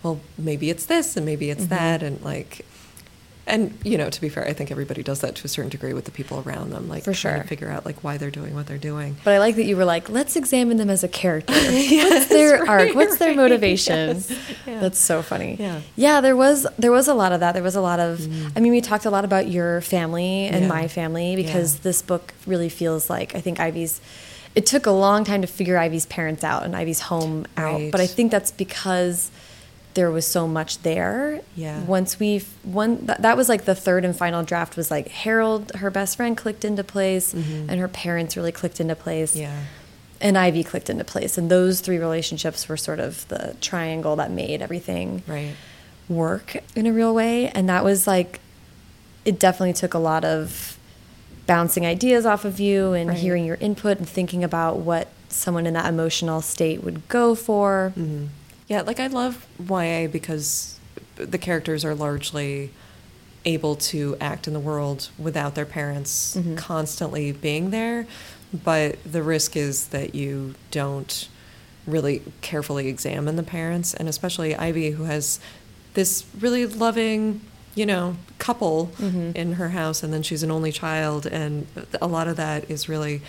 well 0.03 0.19
maybe 0.37 0.69
it's 0.69 0.85
this 0.85 1.15
and 1.15 1.25
maybe 1.25 1.49
it's 1.49 1.65
Mhm. 1.65 1.69
that 1.69 2.03
and 2.03 2.21
like 2.21 2.65
and 3.47 3.75
you 3.83 3.97
know 3.97 4.09
to 4.09 4.21
be 4.21 4.29
fair 4.29 4.45
i 4.47 4.53
think 4.53 4.69
everybody 4.69 5.01
does 5.01 5.21
that 5.21 5.33
to 5.35 5.45
a 5.45 5.47
certain 5.47 5.69
degree 5.69 5.93
with 5.93 6.05
the 6.05 6.11
people 6.11 6.43
around 6.45 6.69
them 6.71 6.87
like 6.87 7.03
For 7.03 7.13
trying 7.13 7.35
sure. 7.35 7.41
to 7.43 7.47
figure 7.47 7.69
out 7.69 7.85
like 7.85 8.03
why 8.03 8.17
they're 8.17 8.29
doing 8.29 8.53
what 8.53 8.67
they're 8.67 8.77
doing 8.77 9.15
But 9.23 9.33
I 9.33 9.39
like 9.39 9.55
that 9.55 9.63
you 9.65 9.75
were 9.75 9.85
like, 9.85 10.09
let's 10.09 10.35
examine 10.35 10.77
them 10.77 10.89
as 10.89 11.03
a 11.03 11.07
character. 11.07 11.53
Yes, 11.57 12.11
What's 12.11 12.27
their 12.27 12.59
right, 12.63 12.69
arc? 12.89 12.95
What's 12.95 13.17
their 13.17 13.33
motivation? 13.43 14.17
yes, 14.17 14.31
yeah. 14.67 14.79
That's 14.79 14.99
so 14.99 15.21
funny. 15.21 15.55
Yeah. 15.59 15.81
Yeah, 15.95 16.21
there 16.21 16.35
was 16.35 16.67
there 16.77 16.91
was 16.91 17.07
a 17.07 17.13
lot 17.13 17.31
of 17.31 17.39
that. 17.39 17.53
There 17.53 17.63
was 17.63 17.75
a 17.75 17.81
lot 17.81 17.99
of 17.99 18.19
Mhm. 18.19 18.51
I 18.55 18.59
mean, 18.59 18.71
we 18.71 18.81
talked 18.81 19.05
a 19.05 19.09
lot 19.09 19.25
about 19.25 19.47
your 19.47 19.81
family 19.81 20.45
and 20.47 20.63
Yeah. 20.63 20.67
my 20.67 20.87
family 20.87 21.35
because 21.35 21.75
Yeah. 21.75 21.79
this 21.83 22.01
book 22.01 22.33
really 22.45 22.69
feels 22.69 23.09
like 23.09 23.33
I 23.35 23.41
think 23.41 23.59
Ivy's 23.59 23.99
it 24.55 24.65
took 24.65 24.85
a 24.85 24.91
long 24.91 25.23
time 25.23 25.41
to 25.41 25.47
figure 25.47 25.77
Ivy's 25.77 26.05
parents 26.07 26.43
out 26.43 26.63
and 26.65 26.75
Ivy's 26.75 27.01
home 27.01 27.45
out. 27.57 27.73
Right. 27.73 27.91
But 27.91 28.01
I 28.01 28.07
think 28.07 28.31
that's 28.31 28.51
because 28.51 29.29
there 29.95 30.11
was 30.11 30.25
so 30.25 30.47
much 30.47 30.81
there. 30.83 31.41
Yeah. 31.55 31.81
Once 31.83 32.19
we've 32.19 32.47
one 32.63 33.05
that, 33.07 33.21
that 33.23 33.35
was 33.35 33.49
like 33.49 33.65
the 33.65 33.75
third 33.75 34.05
and 34.05 34.15
final 34.15 34.43
draft 34.43 34.77
was 34.77 34.89
like 34.91 35.07
Harold, 35.09 35.71
her 35.75 35.89
best 35.89 36.15
friend, 36.17 36.37
clicked 36.37 36.63
into 36.63 36.83
place, 36.83 37.33
Mhm. 37.33 37.65
and 37.69 37.79
her 37.79 37.87
parents 37.87 38.37
really 38.37 38.51
clicked 38.51 38.79
into 38.79 38.95
place 38.95 39.35
yeah 39.35 39.55
and 40.21 40.37
Ivy 40.37 40.65
clicked 40.65 40.89
into 40.89 41.05
place. 41.05 41.37
And 41.37 41.49
those 41.49 41.79
three 41.79 41.97
relationships 41.97 42.67
were 42.67 42.75
sort 42.75 42.99
of 42.99 43.25
the 43.29 43.55
triangle 43.61 44.17
that 44.17 44.29
made 44.29 44.61
everything 44.61 45.23
right 45.27 45.53
work 46.09 46.57
in 46.75 46.85
a 46.85 46.91
real 46.91 47.13
way. 47.15 47.47
And 47.49 47.69
that 47.69 47.83
was 47.85 48.05
like, 48.05 48.41
it 49.23 49.39
definitely 49.39 49.73
took 49.73 49.93
a 49.93 49.97
lot 49.99 50.25
of 50.25 50.77
bouncing 51.47 51.85
ideas 51.85 52.25
off 52.25 52.43
of 52.45 52.59
you 52.59 52.91
and 52.93 53.09
Right. 53.11 53.17
hearing 53.17 53.45
your 53.45 53.57
input 53.61 53.97
and 53.97 54.09
thinking 54.09 54.43
about 54.43 54.79
what 54.79 55.07
someone 55.29 55.65
in 55.65 55.73
that 55.75 55.85
emotional 55.87 56.41
state 56.41 56.83
would 56.83 57.07
go 57.07 57.33
for. 57.33 57.93
hmm 57.95 58.25
Yeah, 58.69 58.81
like 58.81 58.99
I 58.99 59.07
love 59.07 59.45
YA 59.59 60.07
because 60.07 60.79
the 61.15 61.37
characters 61.39 61.83
are 61.83 61.95
largely 61.95 62.69
able 63.43 63.75
to 63.75 64.15
act 64.21 64.47
in 64.47 64.53
the 64.53 64.59
world 64.59 65.09
without 65.17 65.55
their 65.55 65.65
parents 65.65 66.35
Mhm. 66.37 66.55
constantly 66.55 67.31
being 67.31 67.71
there, 67.71 68.05
but 68.53 68.97
the 69.03 69.23
risk 69.23 69.55
is 69.57 69.87
that 69.87 70.13
you 70.13 70.53
don't 70.71 71.27
really 71.87 72.21
carefully 72.41 72.87
examine 72.87 73.35
the 73.37 73.43
parents, 73.43 73.93
and 73.95 74.07
especially 74.07 74.55
Ivy, 74.55 74.91
who 74.91 75.05
has 75.05 75.39
this 75.95 76.25
really 76.39 76.65
loving, 76.67 77.41
you 77.73 77.85
know, 77.87 78.17
couple 78.37 78.91
Mhm. 78.99 79.35
in 79.35 79.53
her 79.53 79.69
house, 79.69 80.03
and 80.03 80.13
then 80.13 80.21
she's 80.21 80.43
an 80.43 80.51
only 80.51 80.71
child, 80.71 81.25
and 81.25 81.65
a 81.99 82.07
lot 82.07 82.27
of 82.27 82.35
that 82.37 82.69
is 82.69 82.87
really. 82.87 83.21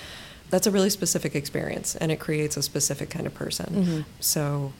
That's 0.50 0.66
a 0.66 0.70
really 0.72 0.90
specific 0.90 1.36
experience, 1.36 1.94
and 1.94 2.10
it 2.10 2.18
creates 2.18 2.56
a 2.56 2.62
specific 2.62 3.08
kind 3.08 3.24
of 3.24 3.32
person. 3.34 3.68
Mhm. 3.86 4.04
So, 4.18 4.72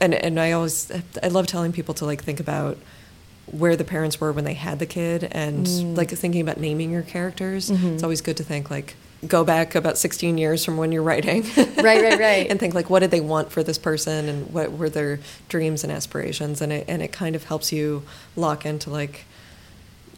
and 0.00 0.14
and 0.14 0.38
I 0.40 0.52
always 0.52 0.90
I 1.22 1.28
love 1.28 1.46
telling 1.46 1.72
people 1.72 1.94
to 1.94 2.04
like 2.06 2.22
think 2.22 2.40
about 2.40 2.78
where 3.50 3.76
the 3.76 3.84
parents 3.84 4.20
were 4.20 4.30
when 4.32 4.44
they 4.44 4.54
had 4.54 4.78
the 4.78 4.86
kid, 4.86 5.26
and 5.32 5.66
Mm. 5.66 5.96
like 5.96 6.10
thinking 6.10 6.40
about 6.42 6.58
naming 6.58 6.90
your 6.90 7.02
characters. 7.02 7.70
Mhm. 7.70 7.94
It's 7.94 8.02
always 8.02 8.20
good 8.20 8.36
to 8.38 8.44
think 8.44 8.70
like 8.70 8.94
go 9.26 9.42
back 9.42 9.74
about 9.74 9.98
16 9.98 10.38
years 10.38 10.64
from 10.64 10.76
when 10.76 10.92
you're 10.92 11.02
writing. 11.02 11.42
Right, 11.56 12.00
right, 12.02 12.20
right. 12.20 12.46
and 12.50 12.60
think 12.60 12.74
like 12.74 12.88
what 12.90 13.00
did 13.00 13.10
they 13.10 13.20
want 13.20 13.50
for 13.50 13.62
this 13.64 13.78
person 13.78 14.28
and 14.28 14.52
what 14.52 14.70
were 14.78 14.88
their 14.90 15.18
dreams 15.48 15.82
and 15.82 15.92
aspirations 15.92 16.60
and 16.60 16.72
it 16.72 16.84
and 16.88 17.02
it 17.02 17.10
kind 17.10 17.34
of 17.34 17.44
helps 17.44 17.72
you 17.72 18.02
lock 18.36 18.64
into 18.66 18.90
like 18.90 19.24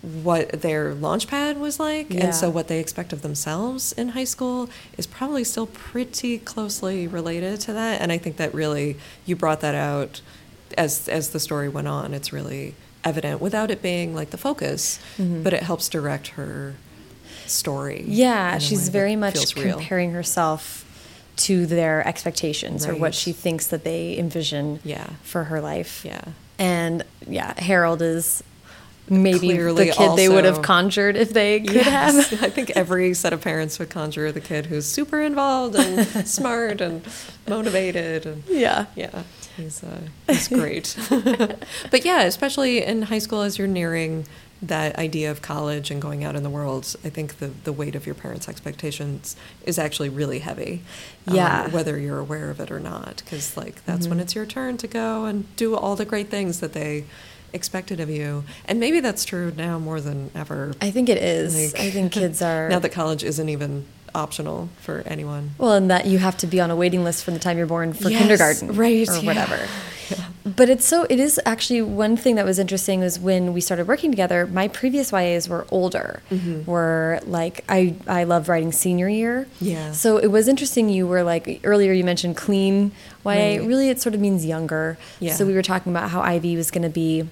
what 0.03 0.63
their 0.63 0.95
launch 0.95 1.27
pad 1.29 1.59
was 1.59 1.79
like 1.79 2.07
Yeah. 2.11 2.25
and 2.27 2.35
so 2.35 2.49
what 2.49 2.69
they 2.69 2.81
expect 2.81 3.13
of 3.13 3.21
themselves 3.23 3.93
in 3.93 4.09
high 4.11 4.25
school 4.25 4.71
is 4.97 5.07
probably 5.07 5.45
still 5.45 5.67
pretty 5.67 6.39
closely 6.39 7.07
related 7.07 7.61
to 7.61 7.73
that 7.75 8.01
and 8.01 8.11
I 8.11 8.17
think 8.19 8.37
that 8.39 8.55
really 8.55 8.97
you 9.27 9.37
brought 9.37 9.61
that 9.61 9.75
out 9.75 10.23
as 10.79 11.07
as 11.09 11.31
the 11.31 11.41
story 11.41 11.69
went 11.69 11.87
on 11.89 12.15
it's 12.15 12.33
really 12.33 12.75
evident 13.05 13.41
without 13.43 13.71
it 13.71 13.83
being 13.83 14.15
like 14.15 14.31
the 14.31 14.39
focus 14.39 14.99
Mhm. 15.19 15.43
but 15.45 15.53
it 15.53 15.63
helps 15.65 15.89
direct 15.89 16.29
her 16.29 16.75
story 17.47 18.05
Yeah, 18.07 18.59
she's 18.59 18.89
very 18.89 19.17
much 19.17 19.55
real. 19.57 19.77
comparing 19.77 20.13
herself 20.13 20.85
to 21.37 21.67
their 21.67 22.07
expectations 22.07 22.87
or 22.87 22.95
what 22.95 23.15
she 23.15 23.33
thinks 23.33 23.67
that 23.69 23.85
they 23.85 24.17
envision 24.19 24.81
Yeah. 24.85 25.07
for 25.23 25.45
her 25.45 25.61
life. 25.61 26.03
yeah 26.05 26.21
And 26.59 27.05
yeah, 27.27 27.55
Harold 27.61 28.03
is 28.03 28.43
maybe 29.11 29.39
Clearly 29.41 29.87
the 29.87 29.93
kid 29.93 30.17
they 30.17 30.29
would 30.29 30.45
have 30.45 30.63
conjured 30.63 31.17
if 31.17 31.33
they 31.33 31.61
could 31.61 31.75
Yes. 31.75 32.31
have. 32.31 32.43
I 32.45 32.49
think 32.51 32.71
every 32.71 33.13
set 33.15 33.33
of 33.33 33.41
parents 33.43 33.79
would 33.79 33.91
conjure 33.91 34.31
the 34.33 34.41
kid 34.41 34.67
who's 34.67 34.87
super 34.87 35.21
involved 35.21 35.75
and 35.75 36.07
smart 36.29 36.81
and 36.81 37.03
motivated 37.49 38.25
and 38.27 38.45
Yeah. 38.49 38.87
yeah, 38.95 39.25
he's 39.57 39.83
uh, 39.83 40.01
he's 40.29 40.49
great. 40.49 40.97
but 41.91 42.05
yeah, 42.05 42.23
especially 42.23 42.83
in 42.85 43.03
high 43.03 43.19
school 43.19 43.43
as 43.43 43.59
you're 43.59 43.67
nearing 43.69 44.27
that 44.63 44.95
idea 44.99 45.31
of 45.31 45.41
college 45.41 45.91
and 45.91 46.03
going 46.03 46.23
out 46.23 46.37
in 46.37 46.43
the 46.43 46.51
world, 46.51 46.95
I 47.03 47.09
think 47.09 47.39
the 47.39 47.49
the 47.65 47.73
weight 47.73 47.97
of 47.97 48.05
your 48.07 48.15
parents' 48.15 48.49
expectations 48.49 49.35
is 49.65 49.79
actually 49.79 50.11
really 50.11 50.41
heavy. 50.41 50.83
um, 51.27 51.35
Yeah. 51.35 51.69
whether 51.69 51.99
you're 51.99 52.19
aware 52.19 52.51
of 52.51 52.61
it 52.61 52.71
or 52.71 52.79
not, 52.79 53.23
because 53.25 53.57
like 53.57 53.85
that's 53.87 54.07
when 54.07 54.19
Mhm. 54.19 54.23
it's 54.23 54.35
your 54.35 54.47
turn 54.47 54.77
to 54.79 54.87
go 54.87 55.25
and 55.25 55.45
do 55.57 55.75
all 55.75 55.97
the 55.97 56.05
great 56.05 56.31
things 56.31 56.61
that 56.61 56.75
they 56.75 57.05
expected 57.53 58.01
of 58.01 58.09
you. 58.11 58.45
And 58.67 58.79
maybe 58.81 59.01
that's 59.01 59.25
true 59.25 59.53
now 59.57 59.79
more 59.79 60.01
than 60.01 60.31
ever. 60.35 60.73
I 60.81 60.91
think 60.91 61.09
it 61.09 61.19
is. 61.19 61.73
Like, 61.75 61.83
I 61.83 61.91
think 61.91 62.13
kids 62.13 62.41
are 62.51 62.69
now 62.69 62.79
that 62.79 62.93
college 62.93 63.25
isn't 63.25 63.49
even 63.49 63.87
optional 64.15 64.69
for 64.81 65.03
anyone. 65.07 65.51
well, 65.59 65.73
and 65.73 65.89
that 65.91 66.05
you 66.07 66.19
have 66.19 66.37
to 66.39 66.47
be 66.47 66.61
on 66.61 66.71
a 66.71 66.75
waiting 66.77 67.05
list 67.05 67.25
from 67.25 67.35
the 67.35 67.41
time 67.41 67.57
you're 67.57 67.67
born 67.67 67.93
for 67.93 68.11
Yes, 68.11 68.19
kindergarten, 68.21 68.73
right, 68.75 69.09
or 69.09 69.17
yeah. 69.19 69.23
whatever. 69.27 69.59
Yeah. 70.11 70.25
But 70.45 70.69
it's 70.69 70.85
so 70.85 71.07
it 71.09 71.21
is 71.21 71.41
actually 71.47 71.83
one 71.83 72.17
thing 72.17 72.35
that 72.35 72.45
was 72.45 72.59
interesting 72.59 72.99
was 72.99 73.17
when 73.21 73.53
we 73.53 73.61
started 73.61 73.87
working 73.87 74.11
together. 74.11 74.45
My 74.45 74.67
previous 74.67 75.13
YAs 75.13 75.49
were 75.49 75.69
older, 75.71 76.21
Mhm. 76.33 76.67
were 76.67 77.21
like 77.27 77.63
I 77.69 77.95
I 78.09 78.25
loved 78.25 78.49
writing 78.49 78.73
senior 78.73 79.09
year. 79.09 79.47
Yeah. 79.61 79.93
So 79.93 80.17
it 80.19 80.27
was 80.27 80.49
interesting. 80.49 80.89
You 80.89 81.07
were 81.07 81.23
like 81.23 81.61
earlier. 81.63 81.93
You 81.93 82.03
mentioned 82.03 82.37
clean 82.37 82.91
YA. 83.25 83.31
Right. 83.31 83.63
Really, 83.65 83.89
it 83.89 84.01
sort 84.01 84.17
of 84.17 84.21
means 84.21 84.45
younger. 84.45 84.99
Yeah. 85.21 85.35
So 85.35 85.47
we 85.47 85.55
were 85.55 85.63
talking 85.63 85.93
about 85.93 86.11
how 86.11 86.21
Ivy 86.23 86.57
was 86.57 86.73
going 86.73 86.83
to 86.83 86.89
be 86.91 87.29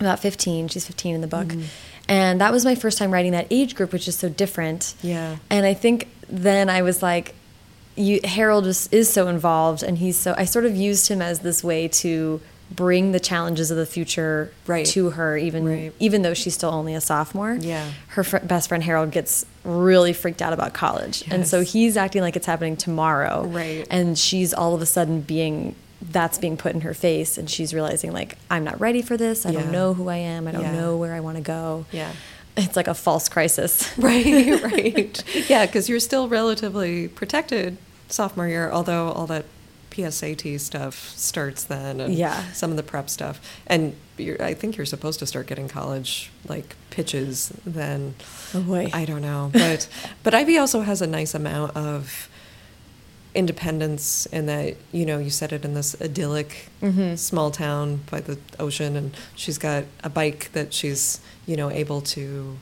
about 0.00 0.20
15. 0.20 0.68
She's 0.68 0.86
15 0.86 1.14
in 1.14 1.20
the 1.20 1.26
book. 1.26 1.48
Mhm. 1.48 1.64
And 2.08 2.40
that 2.40 2.52
was 2.52 2.64
my 2.64 2.74
first 2.74 2.98
time 2.98 3.10
writing 3.10 3.32
that 3.32 3.46
age 3.50 3.74
group, 3.74 3.92
which 3.92 4.06
is 4.08 4.16
so 4.16 4.28
different. 4.28 4.94
Yeah. 5.02 5.36
And 5.48 5.64
I 5.64 5.72
think 5.74 6.08
then 6.28 6.68
I 6.68 6.82
was 6.82 7.02
like, 7.02 7.34
you, 7.96 8.20
Harold 8.24 8.66
is, 8.66 8.88
is 8.90 9.08
so 9.08 9.28
involved, 9.28 9.82
and 9.84 9.98
he's 9.98 10.16
so. 10.18 10.34
I 10.36 10.44
sort 10.46 10.64
of 10.64 10.74
used 10.76 11.08
him 11.08 11.22
as 11.22 11.38
this 11.40 11.62
way 11.62 11.86
to 11.88 12.40
bring 12.70 13.12
the 13.12 13.20
challenges 13.20 13.70
of 13.70 13.76
the 13.76 13.86
future 13.86 14.50
Right. 14.66 14.84
to 14.86 15.10
her, 15.10 15.36
even 15.36 15.64
Right. 15.64 15.92
even 16.00 16.22
though 16.22 16.34
she's 16.34 16.54
still 16.54 16.70
only 16.70 16.94
a 16.94 17.00
sophomore. 17.00 17.56
Yeah. 17.60 17.88
Her 18.08 18.24
fr 18.24 18.38
best 18.38 18.68
friend 18.68 18.82
Harold 18.82 19.12
gets 19.12 19.46
really 19.64 20.12
freaked 20.12 20.42
out 20.42 20.52
about 20.52 20.72
college, 20.74 21.22
and 21.30 21.46
so 21.46 21.60
he's 21.62 21.96
acting 21.96 22.22
like 22.22 22.34
it's 22.36 22.46
happening 22.46 22.76
tomorrow. 22.76 23.44
Right. 23.44 23.86
And 23.90 24.18
she's 24.18 24.52
all 24.52 24.74
of 24.74 24.82
a 24.82 24.86
sudden 24.86 25.20
being 25.20 25.76
that's 26.10 26.38
being 26.38 26.56
put 26.56 26.74
in 26.74 26.82
her 26.82 26.94
face, 26.94 27.38
and 27.38 27.48
she's 27.48 27.72
realizing 27.74 28.12
like 28.12 28.36
I'm 28.50 28.64
not 28.64 28.80
ready 28.80 29.02
for 29.02 29.16
this. 29.16 29.46
I 29.46 29.50
Yeah. 29.50 29.60
don't 29.62 29.72
know 29.72 29.94
who 29.94 30.08
I 30.08 30.16
am. 30.16 30.46
I 30.46 30.52
don't 30.52 30.62
Yeah. 30.62 30.72
know 30.80 30.96
where 30.96 31.14
I 31.14 31.20
want 31.20 31.36
to 31.36 31.42
go. 31.42 31.86
Yeah. 31.92 32.12
It's 32.56 32.76
like 32.76 32.86
a 32.88 32.94
false 32.94 33.28
crisis. 33.28 33.88
Right, 33.98 34.62
right. 34.72 35.24
Yeah, 35.50 35.66
because 35.66 35.88
you're 35.88 36.00
still 36.00 36.28
relatively 36.28 37.08
protected 37.08 37.76
sophomore 38.08 38.46
year, 38.48 38.70
although 38.70 39.08
all 39.08 39.26
that 39.28 39.44
PSAT 39.90 40.58
stuff 40.60 41.12
starts 41.16 41.64
then, 41.64 42.00
and 42.00 42.14
Yeah. 42.14 42.52
some 42.52 42.70
of 42.70 42.76
the 42.76 42.82
prep 42.82 43.08
stuff. 43.08 43.40
And 43.66 43.94
you're, 44.18 44.40
I 44.42 44.52
think 44.54 44.76
you're 44.76 44.86
supposed 44.86 45.18
to 45.20 45.26
start 45.26 45.46
getting 45.46 45.68
college 45.68 46.30
like 46.48 46.74
pitches 46.90 47.52
then. 47.64 48.14
Oh, 48.54 48.60
boy. 48.60 48.90
I 48.92 49.04
don't 49.04 49.22
know, 49.22 49.50
but 49.52 49.88
but 50.22 50.34
Ivy 50.34 50.58
also 50.58 50.82
has 50.82 51.00
a 51.02 51.06
nice 51.06 51.34
amount 51.34 51.76
of 51.76 52.28
independence 53.34 54.26
and 54.32 54.48
that 54.48 54.76
you 54.92 55.04
know 55.04 55.18
you 55.18 55.30
set 55.30 55.52
it 55.52 55.64
in 55.64 55.74
this 55.74 55.96
idyllic 56.00 56.68
Mhm. 56.82 57.18
small 57.18 57.50
town 57.50 58.00
by 58.10 58.20
the 58.20 58.38
ocean 58.58 58.96
and 58.96 59.14
she's 59.34 59.58
got 59.58 59.84
a 60.04 60.08
bike 60.08 60.50
that 60.52 60.72
she's 60.72 61.20
you 61.46 61.56
know 61.56 61.70
able 61.70 62.00
to 62.00 62.56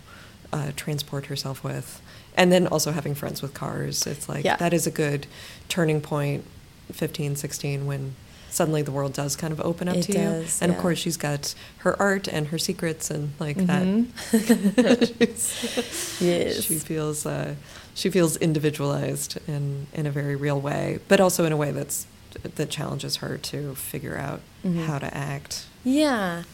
uh, 0.53 0.71
transport 0.77 1.27
herself 1.27 1.63
with 1.63 2.01
and 2.37 2.51
then 2.51 2.67
also 2.67 2.91
having 2.93 3.15
friends 3.15 3.43
with 3.43 3.53
cars 3.55 4.07
it's 4.07 4.29
like 4.29 4.45
Yeah. 4.45 4.57
that 4.57 4.73
is 4.73 4.87
a 4.87 4.91
good 4.91 5.27
turning 5.69 6.01
point 6.01 6.45
15 6.93 7.37
16 7.37 7.87
when 7.87 8.15
suddenly 8.51 8.83
the 8.83 8.93
world 8.93 9.13
does 9.15 9.35
kind 9.37 9.53
of 9.53 9.61
open 9.63 9.89
up 9.89 9.97
It 9.97 10.03
to 10.05 10.13
does, 10.13 10.61
you 10.61 10.65
and 10.65 10.73
of 10.73 10.79
course 10.79 10.99
she's 10.99 11.17
got 11.17 11.55
her 11.79 12.01
art 12.01 12.29
and 12.29 12.49
her 12.49 12.59
secrets 12.59 13.11
and 13.11 13.31
like 13.39 13.57
Mhm. 13.59 14.07
that 14.77 15.13
Yes. 16.21 16.65
she 16.67 16.79
feels 16.79 17.25
uh, 17.27 17.55
she 17.95 18.11
feels 18.11 18.37
individualized 18.39 19.39
in 19.49 19.87
in 19.93 20.07
a 20.07 20.11
very 20.11 20.37
real 20.37 20.61
way, 20.61 20.99
but 21.09 21.21
also 21.21 21.45
in 21.45 21.53
a 21.53 21.57
way 21.57 21.71
that's 21.73 22.07
that 22.57 22.71
challenges 22.71 23.17
her 23.17 23.37
to 23.37 23.75
figure 23.75 24.17
out 24.17 24.41
Mhm. 24.65 24.87
how 24.87 24.99
to 24.99 25.15
act. 25.15 25.67
Yeah. 25.85 26.45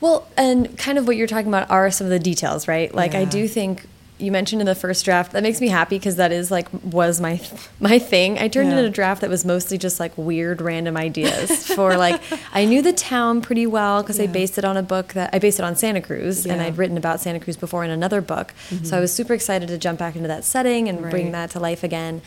Well, 0.00 0.28
and 0.36 0.76
kind 0.76 0.98
of 0.98 1.06
what 1.06 1.16
you're 1.16 1.26
talking 1.26 1.48
about 1.48 1.70
are 1.70 1.90
some 1.90 2.06
of 2.06 2.10
the 2.10 2.18
details, 2.18 2.68
right? 2.68 2.94
Like 2.94 3.14
I 3.14 3.24
do 3.24 3.48
think 3.48 3.86
you 4.18 4.32
mentioned 4.32 4.62
in 4.62 4.66
the 4.66 4.74
first 4.74 5.04
draft 5.04 5.32
that 5.32 5.42
makes 5.42 5.60
me 5.60 5.68
happy 5.68 5.98
because 5.98 6.16
that 6.16 6.32
is 6.32 6.50
like 6.50 6.68
was 6.82 7.20
my 7.20 7.40
my 7.80 7.98
thing. 7.98 8.38
I 8.38 8.48
turned 8.48 8.70
Yeah. 8.70 8.78
in 8.78 8.84
a 8.86 8.90
draft 8.90 9.20
that 9.20 9.28
was 9.28 9.44
mostly 9.44 9.76
just 9.76 10.00
like 10.00 10.12
weird 10.16 10.60
random 10.62 10.96
ideas 10.96 11.66
for 11.66 11.96
like 11.98 12.20
I 12.54 12.64
knew 12.64 12.80
the 12.80 12.92
town 12.94 13.42
pretty 13.42 13.66
well 13.66 14.02
because 14.02 14.18
I 14.18 14.26
based 14.26 14.56
it 14.56 14.64
on 14.64 14.76
a 14.76 14.82
book 14.82 15.12
that 15.12 15.30
I 15.34 15.38
based 15.38 15.58
it 15.58 15.64
on 15.64 15.76
Santa 15.76 16.00
Cruz 16.00 16.46
and 16.46 16.62
I'd 16.62 16.78
written 16.78 16.96
about 16.96 17.20
Santa 17.20 17.40
Cruz 17.40 17.56
before 17.58 17.84
in 17.84 17.90
another 17.90 18.20
book. 18.22 18.54
So 18.84 18.96
I 18.96 19.00
was 19.00 19.12
super 19.12 19.34
excited 19.34 19.68
to 19.68 19.76
jump 19.78 19.98
back 19.98 20.16
into 20.16 20.28
that 20.28 20.44
setting 20.44 20.88
and 20.88 21.00
bring 21.10 21.32
that 21.32 21.50
to 21.50 21.60
life 21.60 21.84
again. 21.84 22.22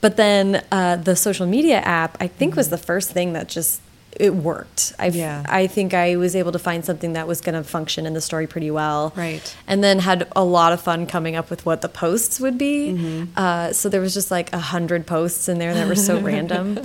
But 0.00 0.16
then 0.16 0.64
uh, 0.72 0.96
the 0.96 1.14
social 1.14 1.46
media 1.46 1.76
app, 1.80 2.16
I 2.20 2.26
think, 2.26 2.56
was 2.56 2.70
the 2.70 2.78
first 2.78 3.10
thing 3.10 3.34
that 3.34 3.48
just 3.48 3.80
it 4.18 4.34
worked. 4.34 4.92
I 4.98 5.06
Yeah. 5.08 5.44
I 5.48 5.66
think 5.66 5.94
I 5.94 6.16
was 6.16 6.36
able 6.36 6.52
to 6.52 6.58
find 6.58 6.84
something 6.84 7.14
that 7.14 7.26
was 7.26 7.40
going 7.40 7.54
to 7.54 7.64
function 7.64 8.06
in 8.06 8.14
the 8.14 8.20
story 8.20 8.46
pretty 8.46 8.70
well. 8.70 9.12
Right. 9.16 9.56
And 9.66 9.82
then 9.82 10.00
had 10.00 10.28
a 10.36 10.44
lot 10.44 10.72
of 10.72 10.80
fun 10.80 11.06
coming 11.06 11.34
up 11.34 11.50
with 11.50 11.64
what 11.64 11.80
the 11.80 11.88
posts 11.88 12.38
would 12.38 12.58
be. 12.58 12.92
Mm-hmm. 12.92 13.24
Uh, 13.36 13.72
so 13.72 13.88
there 13.88 14.00
was 14.00 14.14
just 14.14 14.30
like 14.30 14.52
a 14.52 14.58
hundred 14.58 15.06
posts 15.06 15.48
in 15.48 15.58
there 15.58 15.74
that 15.74 15.88
were 15.88 15.96
so 15.96 16.20
random. 16.32 16.80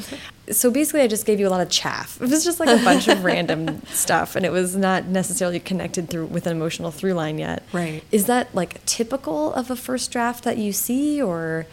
So 0.50 0.72
basically, 0.72 1.02
I 1.02 1.08
just 1.08 1.26
gave 1.26 1.40
you 1.40 1.48
a 1.48 1.50
lot 1.50 1.60
of 1.60 1.70
chaff. 1.70 2.22
It 2.22 2.30
was 2.30 2.46
just 2.46 2.60
like 2.60 2.70
a 2.70 2.82
bunch 2.84 3.10
of 3.10 3.26
random 3.26 3.82
stuff, 3.88 4.38
and 4.38 4.46
it 4.46 4.52
was 4.52 4.78
not 4.78 5.06
necessarily 5.06 5.60
connected 5.60 6.10
through 6.10 6.28
with 6.28 6.48
an 6.48 6.56
emotional 6.56 6.90
through 6.92 7.14
line 7.14 7.38
yet. 7.38 7.64
Right. 7.74 8.02
Is 8.12 8.28
that 8.28 8.56
like 8.56 8.84
typical 8.86 9.54
of 9.54 9.70
a 9.70 9.76
first 9.76 10.10
draft 10.12 10.46
that 10.46 10.58
you 10.58 10.72
see, 10.72 11.22
or 11.22 11.68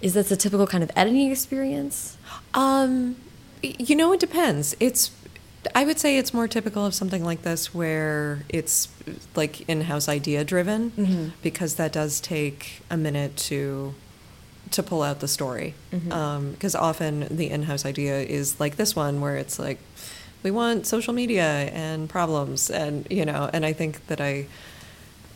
is 0.00 0.14
this 0.14 0.30
a 0.30 0.36
typical 0.36 0.68
kind 0.68 0.84
of 0.84 0.92
editing 0.94 1.30
experience? 1.32 2.16
Um, 2.54 3.16
you 3.62 3.96
know, 3.96 4.12
it 4.12 4.20
depends. 4.20 4.76
It's 4.80 5.10
I 5.74 5.84
would 5.84 5.98
say 5.98 6.16
it's 6.16 6.32
more 6.32 6.48
typical 6.48 6.86
of 6.86 6.94
something 6.94 7.22
like 7.22 7.42
this 7.42 7.74
where 7.74 8.44
it's 8.48 8.88
like 9.36 9.68
in-house 9.68 10.08
idea 10.08 10.42
driven 10.42 10.90
Mhm. 10.92 11.32
because 11.42 11.74
that 11.74 11.92
does 11.92 12.18
take 12.20 12.80
a 12.90 12.96
minute 12.96 13.36
to 13.48 13.94
to 14.70 14.82
pull 14.82 15.02
out 15.02 15.18
the 15.20 15.28
story 15.28 15.74
because 15.90 16.74
often 16.76 17.26
the 17.30 17.50
in-house 17.50 17.84
idea 17.84 18.20
is 18.20 18.58
like 18.60 18.76
this 18.76 18.94
one 18.96 19.20
where 19.20 19.36
it's 19.36 19.58
like 19.58 19.78
we 20.44 20.50
want 20.50 20.86
social 20.86 21.12
media 21.12 21.68
and 21.74 22.08
problems 22.08 22.70
and 22.70 23.06
you 23.10 23.24
know 23.26 23.50
and 23.52 23.66
I 23.66 23.72
think 23.74 24.06
that 24.06 24.20
I 24.20 24.46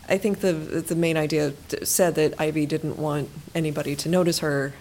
I 0.09 0.17
think 0.19 0.41
the 0.41 0.53
the 0.53 0.95
main 0.95 1.17
idea 1.19 1.53
said 1.83 2.15
that 2.15 2.33
Ivy 2.41 2.65
didn't 2.65 2.97
want 2.97 3.29
anybody 3.55 3.95
to 3.97 4.09
notice 4.09 4.39
her 4.39 4.73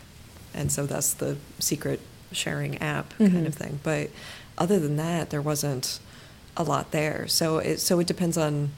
and 0.53 0.71
so 0.71 0.86
that's 0.86 1.13
the 1.15 1.36
secret 1.60 1.99
sharing 2.33 2.77
app 2.81 3.17
kind 3.17 3.31
Mhm. 3.31 3.47
of 3.47 3.55
thing 3.55 3.79
but 3.83 4.09
other 4.57 4.79
than 4.79 4.97
that 4.97 5.29
there 5.29 5.41
wasn't 5.41 5.99
a 6.57 6.63
lot 6.63 6.91
there 6.91 7.27
so 7.27 7.57
it 7.57 7.79
so 7.79 7.99
it 7.99 8.07
depends 8.07 8.37
on 8.37 8.71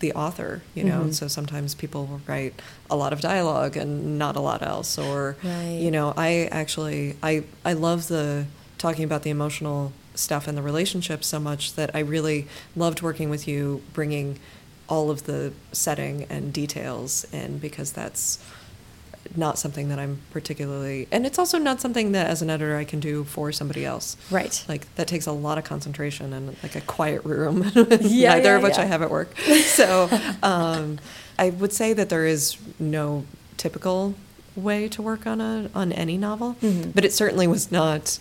the 0.00 0.12
author 0.12 0.62
you 0.74 0.84
know 0.84 1.04
Mhm. 1.04 1.14
so 1.14 1.26
sometimes 1.26 1.74
people 1.74 2.06
will 2.06 2.20
write 2.26 2.54
a 2.90 2.96
lot 2.96 3.12
of 3.12 3.20
dialogue 3.20 3.76
and 3.76 4.18
not 4.18 4.36
a 4.36 4.40
lot 4.40 4.62
else 4.62 4.98
or 4.98 5.36
Right. 5.42 5.78
you 5.80 5.90
know 5.90 6.12
i 6.16 6.48
actually 6.52 7.16
i 7.22 7.42
i 7.64 7.72
love 7.72 8.08
the 8.08 8.44
talking 8.78 9.04
about 9.04 9.22
the 9.22 9.30
emotional 9.30 9.92
stuff 10.14 10.46
and 10.46 10.56
the 10.56 10.62
relationships 10.62 11.26
so 11.26 11.40
much 11.40 11.74
that 11.74 11.90
i 11.94 11.98
really 12.00 12.46
loved 12.76 13.00
working 13.02 13.30
with 13.30 13.48
you 13.48 13.82
bringing 13.94 14.38
all 14.88 15.10
of 15.10 15.24
the 15.24 15.52
setting 15.72 16.26
and 16.30 16.52
details 16.52 17.26
in 17.32 17.58
because 17.58 17.90
that's 17.92 18.38
not 19.34 19.58
something 19.58 19.88
that 19.88 19.98
I'm 19.98 20.18
particularly, 20.30 21.08
and 21.10 21.26
it's 21.26 21.38
also 21.38 21.58
not 21.58 21.80
something 21.80 22.12
that 22.12 22.26
as 22.28 22.42
an 22.42 22.50
editor 22.50 22.76
I 22.76 22.84
can 22.84 23.00
do 23.00 23.24
for 23.24 23.50
somebody 23.52 23.84
else. 23.84 24.16
Right. 24.30 24.64
Like 24.68 24.94
that 24.96 25.08
takes 25.08 25.26
a 25.26 25.32
lot 25.32 25.58
of 25.58 25.64
concentration 25.64 26.32
and 26.32 26.56
like 26.62 26.76
a 26.76 26.80
quiet 26.82 27.24
room, 27.24 27.70
Yeah, 27.74 28.34
neither 28.34 28.50
yeah, 28.50 28.56
of 28.56 28.62
which 28.62 28.76
yeah. 28.76 28.82
I 28.82 28.86
have 28.86 29.02
at 29.02 29.10
work. 29.10 29.34
So 29.76 30.08
um, 30.42 30.98
I 31.38 31.50
would 31.50 31.72
say 31.72 31.92
that 31.92 32.08
there 32.08 32.26
is 32.26 32.56
no 32.78 33.24
typical 33.56 34.14
way 34.54 34.88
to 34.88 35.02
work 35.02 35.26
on 35.26 35.40
a 35.40 35.68
on 35.74 35.92
any 35.92 36.16
novel, 36.16 36.56
Mhm. 36.62 36.94
but 36.94 37.04
it 37.04 37.12
certainly 37.12 37.46
was 37.46 37.70
not. 37.72 38.18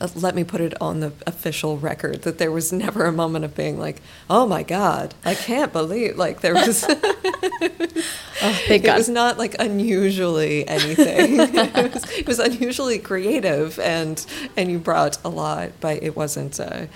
Uh, 0.00 0.08
let 0.14 0.34
me 0.34 0.44
put 0.44 0.60
it 0.60 0.80
on 0.80 1.00
the 1.00 1.12
official 1.26 1.76
record 1.76 2.22
that 2.22 2.38
there 2.38 2.52
was 2.52 2.72
never 2.72 3.04
a 3.04 3.12
moment 3.12 3.44
of 3.44 3.54
being 3.56 3.78
like, 3.78 4.00
"Oh 4.30 4.46
my 4.46 4.62
God, 4.62 5.14
I 5.24 5.34
can't 5.34 5.72
believe!" 5.72 6.16
Like 6.16 6.40
there 6.40 6.54
was. 6.54 6.84
Oh, 8.44 8.60
thank 8.66 8.84
it 8.84 8.92
was 8.92 9.08
not 9.08 9.38
like 9.38 9.54
unusually 9.60 10.66
anything. 10.66 11.38
it, 11.38 11.94
was, 11.94 12.10
it 12.10 12.26
was 12.26 12.38
unusually 12.40 12.98
creative, 12.98 13.78
and 13.78 14.24
and 14.56 14.68
you 14.68 14.78
brought 14.80 15.16
a 15.24 15.28
lot, 15.28 15.70
but 15.80 16.02
it 16.02 16.16
wasn't. 16.16 16.58
Uh, 16.58 16.86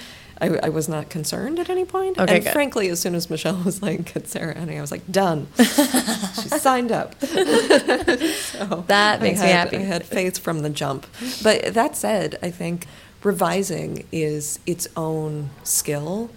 I, 0.41 0.49
I 0.65 0.69
was 0.69 0.89
not 0.89 1.09
concerned 1.09 1.59
at 1.59 1.71
any 1.71 1.85
point. 1.85 2.19
Okay, 2.19 2.35
and 2.37 2.45
good. 2.45 2.53
frankly, 2.53 2.89
as 2.89 3.01
soon 3.01 3.15
as 3.15 3.31
Michelle 3.31 3.63
was 3.65 3.81
like, 3.83 4.13
"Get 4.13 4.29
Sarah 4.29 4.55
Enni," 4.55 4.77
I 4.77 4.81
was 4.81 4.91
like, 4.91 5.11
"Done." 5.11 5.47
she 5.57 6.49
signed 6.49 6.93
up. 6.93 7.15
so 7.25 8.85
That 8.89 9.23
makes 9.23 9.41
me 9.41 9.47
happy. 9.49 9.77
I 9.79 9.81
had 9.81 10.05
faith 10.05 10.39
from 10.39 10.61
the 10.63 10.71
jump. 10.71 11.07
But 11.43 11.75
that 11.75 11.97
said, 11.97 12.39
I 12.43 12.51
think 12.51 12.87
revising 13.23 14.05
is 14.13 14.59
its 14.67 14.87
own 14.97 15.51
skill 15.65 16.31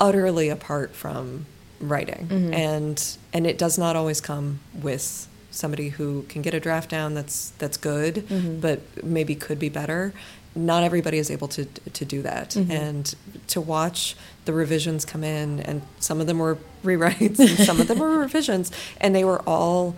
utterly 0.00 0.48
apart 0.48 0.94
from 0.94 1.46
writing 1.80 2.26
Mhm. 2.30 2.54
and 2.54 3.16
and 3.32 3.46
it 3.46 3.58
does 3.58 3.76
not 3.78 3.94
always 3.96 4.20
come 4.20 4.60
with 4.74 5.28
somebody 5.50 5.90
who 5.90 6.22
can 6.28 6.40
get 6.42 6.54
a 6.54 6.60
draft 6.60 6.90
down 6.90 7.14
that's 7.14 7.52
that's 7.58 7.76
good 7.76 8.24
Mhm. 8.28 8.60
but 8.60 8.80
maybe 9.04 9.34
could 9.34 9.58
be 9.58 9.68
better 9.68 10.12
not 10.54 10.82
everybody 10.84 11.18
is 11.18 11.30
able 11.30 11.48
to 11.48 11.64
to 11.92 12.04
do 12.04 12.22
that 12.22 12.50
Mhm. 12.50 12.70
and 12.70 13.14
to 13.48 13.60
watch 13.60 14.14
the 14.44 14.52
revisions 14.52 15.04
come 15.04 15.24
in 15.24 15.60
and 15.60 15.82
some 16.00 16.20
of 16.20 16.26
them 16.26 16.38
were 16.38 16.58
rewrites 16.84 17.38
and 17.38 17.58
some 17.66 17.80
of 17.80 17.88
them 17.88 17.98
were 17.98 18.18
revisions 18.26 18.70
and 19.00 19.14
they 19.14 19.24
were 19.24 19.40
all 19.48 19.96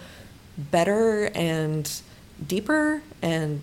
better 0.57 1.27
and 1.35 2.01
deeper 2.47 3.03
and 3.23 3.61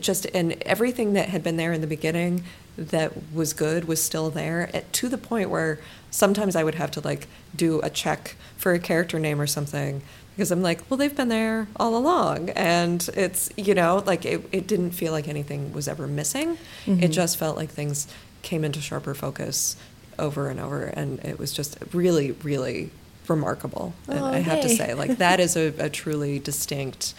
just 0.00 0.26
and 0.34 0.52
everything 0.62 1.12
that 1.14 1.28
had 1.30 1.42
been 1.42 1.56
there 1.56 1.72
in 1.72 1.80
the 1.80 1.86
beginning 1.86 2.44
that 2.76 3.12
was 3.32 3.52
good 3.52 3.86
was 3.86 4.02
still 4.02 4.30
there 4.30 4.68
at, 4.74 4.92
to 4.92 5.08
the 5.08 5.16
point 5.18 5.48
where 5.48 5.78
sometimes 6.10 6.54
I 6.54 6.62
would 6.64 6.74
have 6.74 6.90
to 6.92 7.00
like 7.00 7.26
do 7.54 7.80
a 7.82 7.90
check 7.90 8.36
for 8.56 8.72
a 8.74 8.78
character 8.78 9.18
name 9.18 9.40
or 9.40 9.46
something 9.46 10.02
because 10.36 10.50
I'm 10.50 10.60
like, 10.62 10.82
well, 10.90 10.98
they've 10.98 11.16
been 11.16 11.28
there 11.28 11.66
all 11.76 11.96
along, 11.96 12.50
and 12.50 13.08
it's 13.14 13.50
you 13.56 13.74
know 13.74 14.02
like 14.06 14.26
it, 14.26 14.46
it 14.52 14.66
didn't 14.66 14.90
feel 14.90 15.12
like 15.12 15.28
anything 15.28 15.72
was 15.72 15.88
ever 15.88 16.06
missing. 16.06 16.58
It 16.86 16.90
Mhm. 16.98 17.10
just 17.10 17.38
felt 17.38 17.56
like 17.56 17.70
things 17.70 18.06
came 18.42 18.62
into 18.64 18.80
sharper 18.80 19.14
focus 19.14 19.76
over 20.18 20.48
and 20.50 20.60
over, 20.60 20.84
and 20.84 21.18
it 21.24 21.38
was 21.38 21.52
just 21.52 21.78
really, 21.92 22.32
really 22.32 22.90
remarkable. 23.28 23.94
And 24.08 24.20
Oh, 24.20 24.26
I 24.26 24.38
have 24.38 24.60
to 24.60 24.68
say, 24.68 24.92
like 24.94 25.16
that 25.24 25.40
is 25.40 25.56
a, 25.56 25.72
a 25.78 25.88
truly 25.88 26.38
distinct 26.38 27.14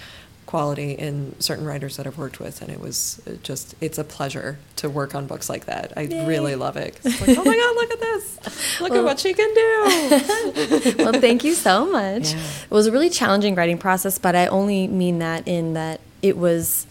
quality 0.48 0.94
in 0.94 1.36
certain 1.40 1.66
writers 1.66 1.98
that 1.98 2.08
I've 2.08 2.18
worked 2.18 2.40
with, 2.40 2.62
and 2.64 2.72
it 2.72 2.80
was 2.80 3.22
uh, 3.28 3.34
just 3.44 3.76
it's 3.80 4.00
a 4.00 4.04
pleasure 4.04 4.58
to 4.78 4.90
work 4.90 5.14
on 5.14 5.28
books 5.28 5.50
like 5.50 5.66
that. 5.66 5.94
I 5.96 6.02
Yay. 6.02 6.26
really 6.26 6.56
love 6.56 6.76
it. 6.78 7.00
It's 7.04 7.22
like, 7.22 7.38
oh 7.38 7.44
my 7.44 7.56
god, 7.56 7.76
look 7.76 7.92
at 7.92 8.00
this! 8.00 8.80
Look 8.82 8.90
Well- 8.92 9.02
at 9.02 9.06
what 9.06 9.20
she 9.20 9.34
can 9.36 9.54
do. 9.54 10.96
well, 11.04 11.14
thank 11.22 11.44
you 11.44 11.54
so 11.54 11.86
much. 11.86 12.34
Yeah. 12.34 12.40
It 12.64 12.72
was 12.72 12.88
a 12.88 12.92
really 12.92 13.10
challenging 13.12 13.54
writing 13.54 13.78
process, 13.78 14.18
but 14.18 14.36
I 14.36 14.48
only 14.48 14.88
mean 14.88 15.20
that 15.20 15.48
in 15.48 15.74
that 15.74 16.00
it 16.24 16.36
was 16.38 16.88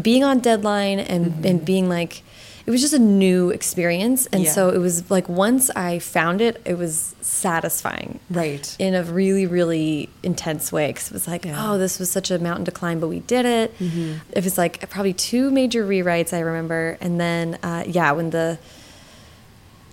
being 0.00 0.24
on 0.24 0.40
deadline 0.40 0.98
and, 0.98 1.32
Mhm. 1.32 1.44
and 1.48 1.64
being 1.64 1.88
like, 1.88 2.22
it 2.64 2.70
was 2.70 2.80
just 2.80 2.94
a 2.94 2.98
new 2.98 3.50
experience. 3.50 4.26
And 4.32 4.44
Yeah. 4.44 4.52
so 4.52 4.68
it 4.70 4.78
was 4.78 5.10
like 5.10 5.28
once 5.28 5.68
I 5.70 5.98
found 5.98 6.40
it, 6.40 6.60
it 6.64 6.78
was 6.78 7.14
satisfying 7.20 8.20
right. 8.30 8.74
in 8.78 8.94
a 8.94 9.02
really, 9.02 9.46
really 9.46 10.08
intense 10.22 10.70
way. 10.70 10.88
Because 10.88 11.08
it 11.08 11.12
was 11.14 11.26
like, 11.26 11.44
Yeah. 11.44 11.72
oh, 11.72 11.78
this 11.78 11.98
was 11.98 12.10
such 12.10 12.30
a 12.30 12.38
mountain 12.38 12.64
to 12.66 12.70
climb, 12.70 13.00
but 13.00 13.08
we 13.08 13.20
did 13.20 13.44
it. 13.46 13.76
Mhm. 13.78 14.20
It 14.32 14.44
was 14.44 14.56
like 14.58 14.88
probably 14.90 15.12
two 15.12 15.50
major 15.50 15.84
rewrites, 15.86 16.32
I 16.32 16.40
remember. 16.40 16.98
And 17.00 17.18
then, 17.20 17.58
uh, 17.62 17.84
yeah, 17.86 18.12
when 18.12 18.30
the, 18.30 18.58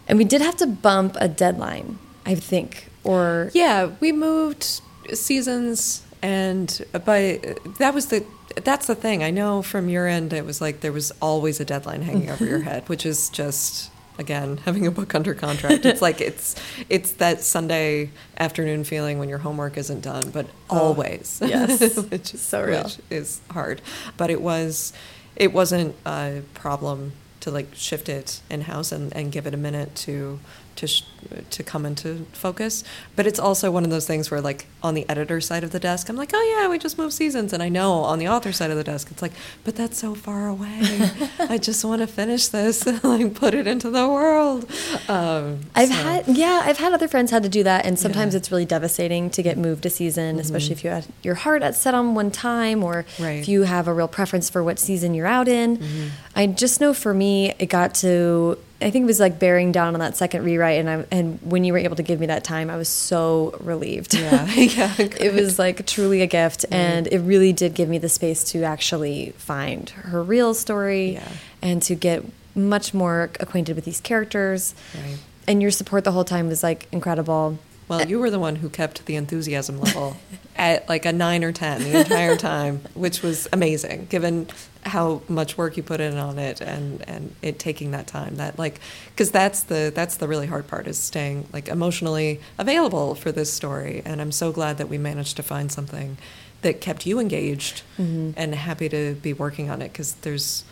and 0.07 0.17
we 0.17 0.23
did 0.25 0.41
have 0.41 0.57
to 0.57 0.67
bump 0.67 1.15
a 1.19 1.27
deadline, 1.27 1.97
I 2.25 2.35
think, 2.35 2.89
or 3.03 3.51
Yeah, 3.53 3.89
we 3.99 4.11
moved 4.11 4.81
seasons, 5.13 6.01
and 6.21 6.85
but 6.91 7.77
that 7.77 7.93
was 7.93 8.07
the 8.07 8.25
that's 8.63 8.87
the 8.87 8.95
thing. 8.95 9.23
I 9.23 9.31
know 9.31 9.61
from 9.61 9.89
your 9.89 10.07
end, 10.07 10.33
it 10.33 10.45
was 10.45 10.59
like 10.61 10.81
there 10.81 10.91
was 10.91 11.11
always 11.21 11.59
a 11.59 11.65
deadline 11.65 12.01
hanging 12.01 12.29
over 12.29 12.45
your 12.45 12.59
head, 12.69 12.87
which 12.89 13.05
is 13.05 13.29
just 13.29 13.91
again 14.17 14.57
having 14.65 14.85
a 14.85 14.91
book 14.91 15.15
under 15.15 15.33
contract. 15.33 15.85
It's 15.85 16.01
like 16.01 16.19
it's 16.19 16.55
it's 16.89 17.11
that 17.13 17.41
Sunday 17.41 18.09
afternoon 18.37 18.83
feeling 18.83 19.17
when 19.19 19.29
your 19.29 19.37
homework 19.39 19.77
isn't 19.77 20.01
done, 20.01 20.29
but 20.31 20.47
Oh, 20.69 20.77
always, 20.79 21.41
yes. 21.45 21.95
which 22.09 22.33
is 22.33 22.41
So 22.41 22.63
real. 22.63 22.83
which 22.83 22.97
is 23.09 23.39
hard. 23.51 23.81
But 24.17 24.29
it 24.29 24.41
was 24.41 24.93
it 25.35 25.53
wasn't 25.53 25.95
a 26.05 26.41
problem 26.53 27.13
to 27.41 27.51
like 27.51 27.73
shift 27.73 28.09
it 28.09 28.41
in 28.49 28.61
house 28.61 28.91
and, 28.91 29.15
and 29.15 29.31
give 29.31 29.47
it 29.47 29.53
a 29.53 29.57
minute 29.57 29.95
to 29.95 30.39
to 30.79 30.87
sh- 30.87 31.03
to 31.49 31.63
come 31.63 31.85
into 31.85 32.25
focus. 32.31 32.83
But 33.15 33.27
it's 33.27 33.39
also 33.39 33.69
one 33.71 33.83
of 33.83 33.89
those 33.89 34.07
things 34.07 34.31
where 34.31 34.39
like 34.41 34.65
on 34.81 34.93
the 34.93 35.05
editor 35.09 35.41
side 35.41 35.63
of 35.63 35.71
the 35.71 35.79
desk, 35.79 36.07
I'm 36.09 36.15
like, 36.15 36.31
oh 36.33 36.57
yeah, 36.57 36.69
we 36.69 36.77
just 36.79 36.97
moved 36.97 37.13
seasons, 37.13 37.51
and 37.53 37.61
I 37.61 37.67
know 37.69 37.91
on 38.11 38.17
the 38.19 38.27
author 38.29 38.51
side 38.53 38.71
of 38.71 38.77
the 38.77 38.83
desk, 38.83 39.09
it's 39.11 39.21
like, 39.21 39.33
but 39.65 39.75
that's 39.75 39.97
so 39.97 40.15
far 40.15 40.47
away. 40.47 40.79
I 41.39 41.57
just 41.57 41.83
want 41.83 41.99
to 42.01 42.07
finish 42.07 42.47
this 42.47 42.87
and 42.87 43.03
like 43.03 43.33
put 43.33 43.53
it 43.53 43.67
into 43.67 43.89
the 43.89 44.07
world. 44.07 44.69
Um, 45.09 45.61
I've 45.75 45.89
so- 45.89 45.95
had 45.95 46.27
yeah, 46.27 46.61
I've 46.63 46.77
had 46.77 46.93
other 46.93 47.07
friends 47.07 47.31
had 47.31 47.43
to 47.43 47.49
do 47.49 47.63
that, 47.63 47.85
and 47.85 47.99
sometimes 47.99 48.33
Yeah. 48.33 48.37
it's 48.39 48.51
really 48.51 48.65
devastating 48.65 49.29
to 49.31 49.43
get 49.43 49.57
moved 49.57 49.85
a 49.85 49.89
season, 49.89 50.39
especially 50.39 50.69
Mhm. 50.69 50.77
if 50.79 50.83
you 50.85 50.89
had 50.91 51.05
your 51.23 51.35
heart 51.35 51.61
at 51.63 51.75
set 51.75 51.93
on 51.93 52.15
one 52.15 52.31
time, 52.31 52.83
or 52.83 53.05
Right. 53.19 53.39
if 53.39 53.47
you 53.49 53.63
have 53.63 53.87
a 53.87 53.93
real 53.93 54.07
preference 54.07 54.49
for 54.49 54.63
what 54.63 54.79
season 54.79 55.13
you're 55.13 55.27
out 55.27 55.47
in. 55.47 55.77
Mhm. 55.77 56.09
I 56.35 56.47
just 56.47 56.79
know 56.79 56.93
for 56.93 57.13
me, 57.13 57.53
it 57.59 57.67
got 57.67 57.93
to 57.95 58.57
I 58.81 58.91
think 58.91 59.03
it 59.03 59.07
was 59.07 59.19
like 59.19 59.39
bearing 59.39 59.71
down 59.73 59.93
on 59.93 59.99
that 59.99 60.15
second 60.15 60.43
rewrite, 60.45 60.79
and 60.79 60.89
I 60.89 61.05
and 61.11 61.39
when 61.41 61.63
you 61.65 61.73
were 61.73 61.79
able 61.79 61.97
to 61.97 62.03
give 62.03 62.19
me 62.19 62.27
that 62.27 62.43
time, 62.45 62.69
I 62.69 62.77
was 62.77 62.87
so 62.87 63.57
relieved. 63.59 64.13
Yeah, 64.13 64.45
yeah. 64.53 64.93
it 64.97 65.33
was 65.33 65.59
like 65.59 65.85
truly 65.85 66.21
a 66.21 66.27
gift, 66.27 66.65
Right. 66.71 66.77
and 66.79 67.07
it 67.07 67.19
really 67.19 67.51
did 67.51 67.73
give 67.73 67.89
me 67.89 67.97
the 67.97 68.09
space 68.09 68.43
to 68.51 68.63
actually 68.63 69.31
find 69.37 69.89
her 69.89 70.23
real 70.23 70.53
story 70.53 71.13
Yeah. 71.13 71.27
and 71.61 71.81
to 71.83 71.95
get 71.95 72.23
much 72.55 72.93
more 72.93 73.29
acquainted 73.39 73.75
with 73.75 73.85
these 73.85 73.99
characters 74.01 74.73
Right. 74.95 75.17
and 75.47 75.61
your 75.61 75.71
support 75.71 76.03
the 76.03 76.11
whole 76.13 76.23
time 76.25 76.47
was 76.47 76.63
like 76.63 76.87
incredible. 76.91 77.59
Well, 77.89 78.05
you 78.07 78.19
were 78.19 78.29
the 78.29 78.39
one 78.39 78.57
who 78.57 78.69
kept 78.69 79.05
the 79.07 79.15
enthusiasm 79.15 79.79
level 79.81 80.15
at 80.55 80.87
like 80.87 81.05
a 81.05 81.11
nine 81.11 81.43
or 81.43 81.51
ten 81.51 81.83
the 81.83 81.99
entire 81.99 82.37
time, 82.37 82.81
which 82.93 83.21
was 83.23 83.47
amazing, 83.51 84.07
given 84.09 84.47
how 84.85 85.21
much 85.27 85.57
work 85.57 85.75
you 85.77 85.83
put 85.83 85.99
in 85.99 86.17
on 86.17 86.39
it 86.39 86.61
and 86.61 87.03
and 87.07 87.35
it 87.41 87.59
taking 87.59 87.91
that 87.91 88.07
time. 88.07 88.35
That 88.37 88.57
like, 88.57 88.79
because 89.11 89.29
that's 89.31 89.63
the 89.63 89.91
that's 89.93 90.17
the 90.17 90.27
really 90.27 90.47
hard 90.47 90.67
part 90.67 90.87
is 90.87 90.97
staying 90.97 91.47
like 91.51 91.67
emotionally 91.67 92.39
available 92.57 93.15
for 93.15 93.31
this 93.31 93.51
story. 93.51 94.01
And 94.05 94.21
I'm 94.21 94.31
so 94.31 94.51
glad 94.51 94.77
that 94.77 94.87
we 94.89 94.97
managed 94.97 95.35
to 95.37 95.43
find 95.43 95.71
something 95.71 96.17
that 96.61 96.81
kept 96.81 97.05
you 97.05 97.19
engaged 97.19 97.83
Mhm. 97.97 98.33
and 98.35 98.55
happy 98.55 98.89
to 98.89 99.15
be 99.21 99.33
working 99.33 99.69
on 99.69 99.81
it 99.81 99.91
because 99.93 100.13
there's 100.21 100.63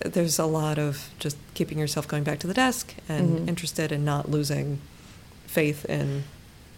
there's 0.00 0.38
a 0.38 0.46
lot 0.46 0.78
of 0.78 1.08
just 1.18 1.36
keeping 1.54 1.78
yourself 1.78 2.06
going 2.06 2.22
back 2.22 2.38
to 2.38 2.46
the 2.46 2.54
desk 2.54 2.94
and 3.08 3.40
Mhm. 3.40 3.48
interested 3.48 3.90
and 3.90 4.04
not 4.04 4.30
losing 4.30 4.78
faith 5.46 5.84
in 5.86 6.22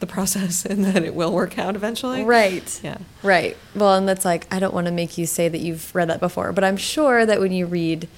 the 0.01 0.07
process 0.07 0.65
and 0.71 0.85
that 0.85 1.03
it 1.05 1.15
will 1.15 1.33
work 1.33 1.59
out 1.59 1.77
eventually. 1.77 2.25
Right. 2.25 2.81
Yeah. 2.83 2.99
Right. 3.23 3.57
Well, 3.75 3.95
and 3.95 4.09
that's 4.09 4.25
like 4.25 4.47
I 4.53 4.59
don't 4.59 4.75
want 4.75 4.87
to 4.87 4.93
make 4.93 5.17
you 5.19 5.27
say 5.27 5.49
that 5.49 5.61
you've 5.61 5.95
read 5.95 6.09
that 6.09 6.21
before, 6.21 6.53
but 6.53 6.65
I'm 6.65 6.77
sure 6.77 7.25
that 7.25 7.39
when 7.41 7.53
you 7.53 7.67
read 7.67 8.09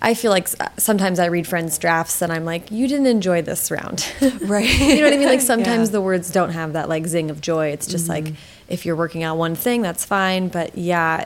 I 0.00 0.14
feel 0.14 0.30
like 0.30 0.46
sometimes 0.76 1.18
I 1.18 1.26
read 1.26 1.44
friends' 1.48 1.76
drafts 1.76 2.22
and 2.22 2.32
I'm 2.32 2.44
like, 2.44 2.70
you 2.70 2.86
didn't 2.86 3.06
enjoy 3.08 3.42
this 3.42 3.68
round. 3.70 4.06
Right. 4.42 4.68
you 4.78 4.96
know 4.98 5.02
what 5.04 5.12
I 5.12 5.16
mean? 5.16 5.26
Like 5.28 5.40
sometimes 5.54 5.88
Yeah. 5.88 5.92
the 5.92 6.00
words 6.00 6.30
don't 6.30 6.50
have 6.50 6.74
that 6.74 6.88
like 6.88 7.06
zing 7.06 7.30
of 7.30 7.40
joy. 7.40 7.68
It's 7.70 7.86
just 7.88 8.08
like 8.08 8.24
Mhm. 8.26 8.34
if 8.68 8.86
you're 8.86 8.94
working 8.94 9.24
on 9.24 9.38
one 9.38 9.56
thing, 9.56 9.82
that's 9.82 10.04
fine. 10.04 10.48
But 10.48 10.78
yeah, 10.78 11.24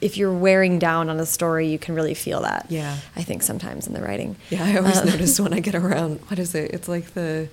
if 0.00 0.16
you're 0.16 0.32
wearing 0.32 0.78
down 0.78 1.10
on 1.10 1.20
a 1.20 1.26
story, 1.26 1.68
you 1.68 1.78
can 1.78 1.94
really 1.94 2.14
feel 2.14 2.40
that. 2.40 2.64
Yeah. 2.70 2.96
I 3.14 3.22
think 3.22 3.42
sometimes 3.42 3.86
in 3.86 3.92
the 3.92 4.00
writing. 4.00 4.36
Yeah, 4.48 4.64
I 4.64 4.78
always 4.78 4.96
Um, 4.96 5.06
notice 5.08 5.38
when 5.38 5.52
I 5.52 5.60
get 5.60 5.74
around, 5.74 6.18
what 6.28 6.38
is 6.38 6.54
it? 6.54 6.70
It's 6.72 6.88
like 6.88 7.12
the, 7.12 7.48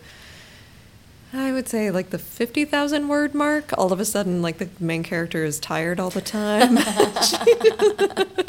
I 1.32 1.52
would 1.52 1.68
say 1.68 1.92
like 1.92 2.10
the 2.10 2.18
50,000 2.18 3.08
word 3.08 3.36
mark. 3.36 3.72
All 3.78 3.94
of 3.94 4.00
a 4.00 4.06
sudden, 4.06 4.42
like 4.42 4.58
the 4.58 4.70
main 4.80 5.04
character 5.04 5.44
is 5.46 5.60
tired 5.60 6.00
all 6.00 6.10
the 6.10 6.22
time. 6.22 6.78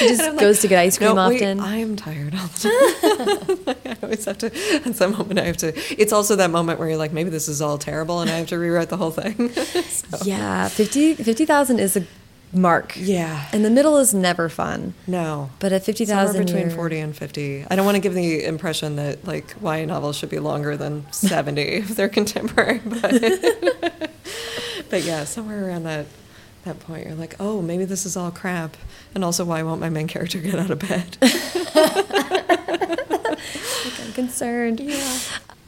She 0.00 0.08
just 0.08 0.22
I'm 0.22 0.36
goes 0.38 0.60
to 0.60 0.68
get 0.68 0.78
ice 0.78 0.96
cream 0.96 1.14
"No, 1.14 1.28
wait, 1.28 1.36
often." 1.42 1.60
I 1.60 1.76
am 1.76 1.94
tired 1.94 2.34
all 2.34 2.46
the 2.46 3.74
time. 3.76 3.84
I 3.84 3.96
always 4.02 4.24
have 4.24 4.38
to, 4.38 4.46
at 4.86 4.96
some 4.96 5.12
moment, 5.12 5.38
I 5.38 5.44
have 5.44 5.58
to. 5.58 5.74
It's 6.00 6.12
also 6.12 6.36
that 6.36 6.50
moment 6.50 6.78
where 6.78 6.88
you're 6.88 6.96
like, 6.96 7.12
maybe 7.12 7.28
this 7.28 7.48
is 7.48 7.60
all 7.60 7.76
terrible 7.76 8.20
and 8.20 8.30
I 8.30 8.38
have 8.38 8.46
to 8.48 8.58
rewrite 8.58 8.88
the 8.88 8.96
whole 8.96 9.10
thing. 9.10 9.50
So, 9.90 10.18
Yeah, 10.24 10.68
50 10.68 11.16
50,000 11.16 11.80
is 11.80 11.96
a 11.96 12.06
mark. 12.52 12.94
Yeah. 12.96 13.48
And 13.52 13.64
the 13.64 13.70
middle 13.70 13.96
is 13.98 14.12
never 14.12 14.48
fun. 14.48 14.94
No. 15.06 15.50
But 15.60 15.72
at 15.72 15.84
50,000 15.84 16.26
Somewhere 16.26 16.44
between 16.44 16.62
you're- 16.64 16.74
40 16.76 16.98
and 16.98 17.16
50. 17.16 17.66
I 17.70 17.76
don't 17.76 17.84
want 17.84 17.94
to 17.96 18.00
give 18.00 18.14
the 18.14 18.44
impression 18.44 18.96
that 18.96 19.24
like 19.24 19.54
YA 19.62 19.84
novels 19.86 20.16
should 20.16 20.30
be 20.30 20.38
longer 20.40 20.76
than 20.76 21.06
70 21.12 21.62
if 21.62 21.88
they're 21.90 22.08
contemporary, 22.08 22.78
but 22.84 23.12
but 24.90 25.02
yeah, 25.02 25.24
somewhere 25.24 25.66
around 25.66 25.84
that 25.84 26.06
that 26.64 26.78
point 26.80 27.06
you're 27.06 27.14
like, 27.14 27.36
"Oh, 27.40 27.62
maybe 27.62 27.84
this 27.86 28.04
is 28.04 28.16
all 28.18 28.30
crap." 28.30 28.76
And 29.14 29.24
also 29.24 29.44
why 29.46 29.62
won't 29.62 29.80
my 29.80 29.88
main 29.88 30.06
character 30.08 30.38
get 30.38 30.56
out 30.56 30.70
of 30.70 30.78
bed? 30.80 31.16
I'm 32.82 34.12
concerned. 34.12 34.80
Yeah. 34.80 35.18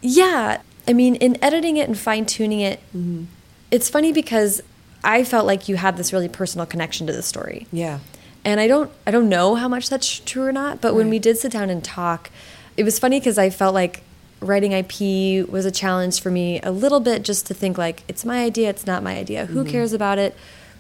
Yeah. 0.01 0.61
I 0.89 0.93
mean, 0.93 1.15
in 1.17 1.43
editing 1.43 1.77
it 1.77 1.89
and 1.89 1.97
fine 1.99 2.27
tuning 2.27 2.61
it, 2.61 2.81
Mm-hmm. 2.95 3.25
it's 3.71 3.89
funny 3.89 4.13
because 4.13 4.63
I 5.05 5.25
felt 5.25 5.47
like 5.47 5.69
you 5.69 5.77
had 5.77 5.97
this 5.97 6.13
really 6.13 6.29
personal 6.29 6.67
connection 6.67 7.07
to 7.09 7.13
the 7.13 7.23
story. 7.23 7.67
yeah. 7.73 7.99
And 8.45 8.59
I 8.59 8.67
don't 8.67 8.91
I 9.07 9.13
don't 9.13 9.29
know 9.29 9.55
how 9.55 9.69
much 9.69 9.89
that's 9.89 10.19
true 10.19 10.43
or 10.45 10.51
not, 10.53 10.81
but 10.81 10.95
when 10.97 11.09
we 11.09 11.21
did 11.21 11.39
sit 11.39 11.53
down 11.53 11.71
and 11.71 11.83
talk, 11.85 12.29
it 12.77 12.83
was 12.83 12.99
funny 12.99 13.21
because 13.21 13.39
I 13.39 13.51
felt 13.51 13.73
like 13.73 14.03
writing 14.41 14.73
IP 14.73 15.49
was 15.49 15.65
a 15.65 15.71
challenge 15.71 16.21
for 16.21 16.29
me 16.31 16.61
a 16.63 16.73
little 16.73 16.99
bit 16.99 17.23
just 17.23 17.47
to 17.47 17.55
think 17.55 17.79
like 17.79 18.03
it's 18.09 18.25
my 18.25 18.43
idea, 18.43 18.69
it's 18.69 18.85
not 18.85 19.05
my 19.05 19.17
idea. 19.17 19.47
Who 19.47 19.65
cares 19.65 19.93
about 19.93 20.19
it? 20.19 20.35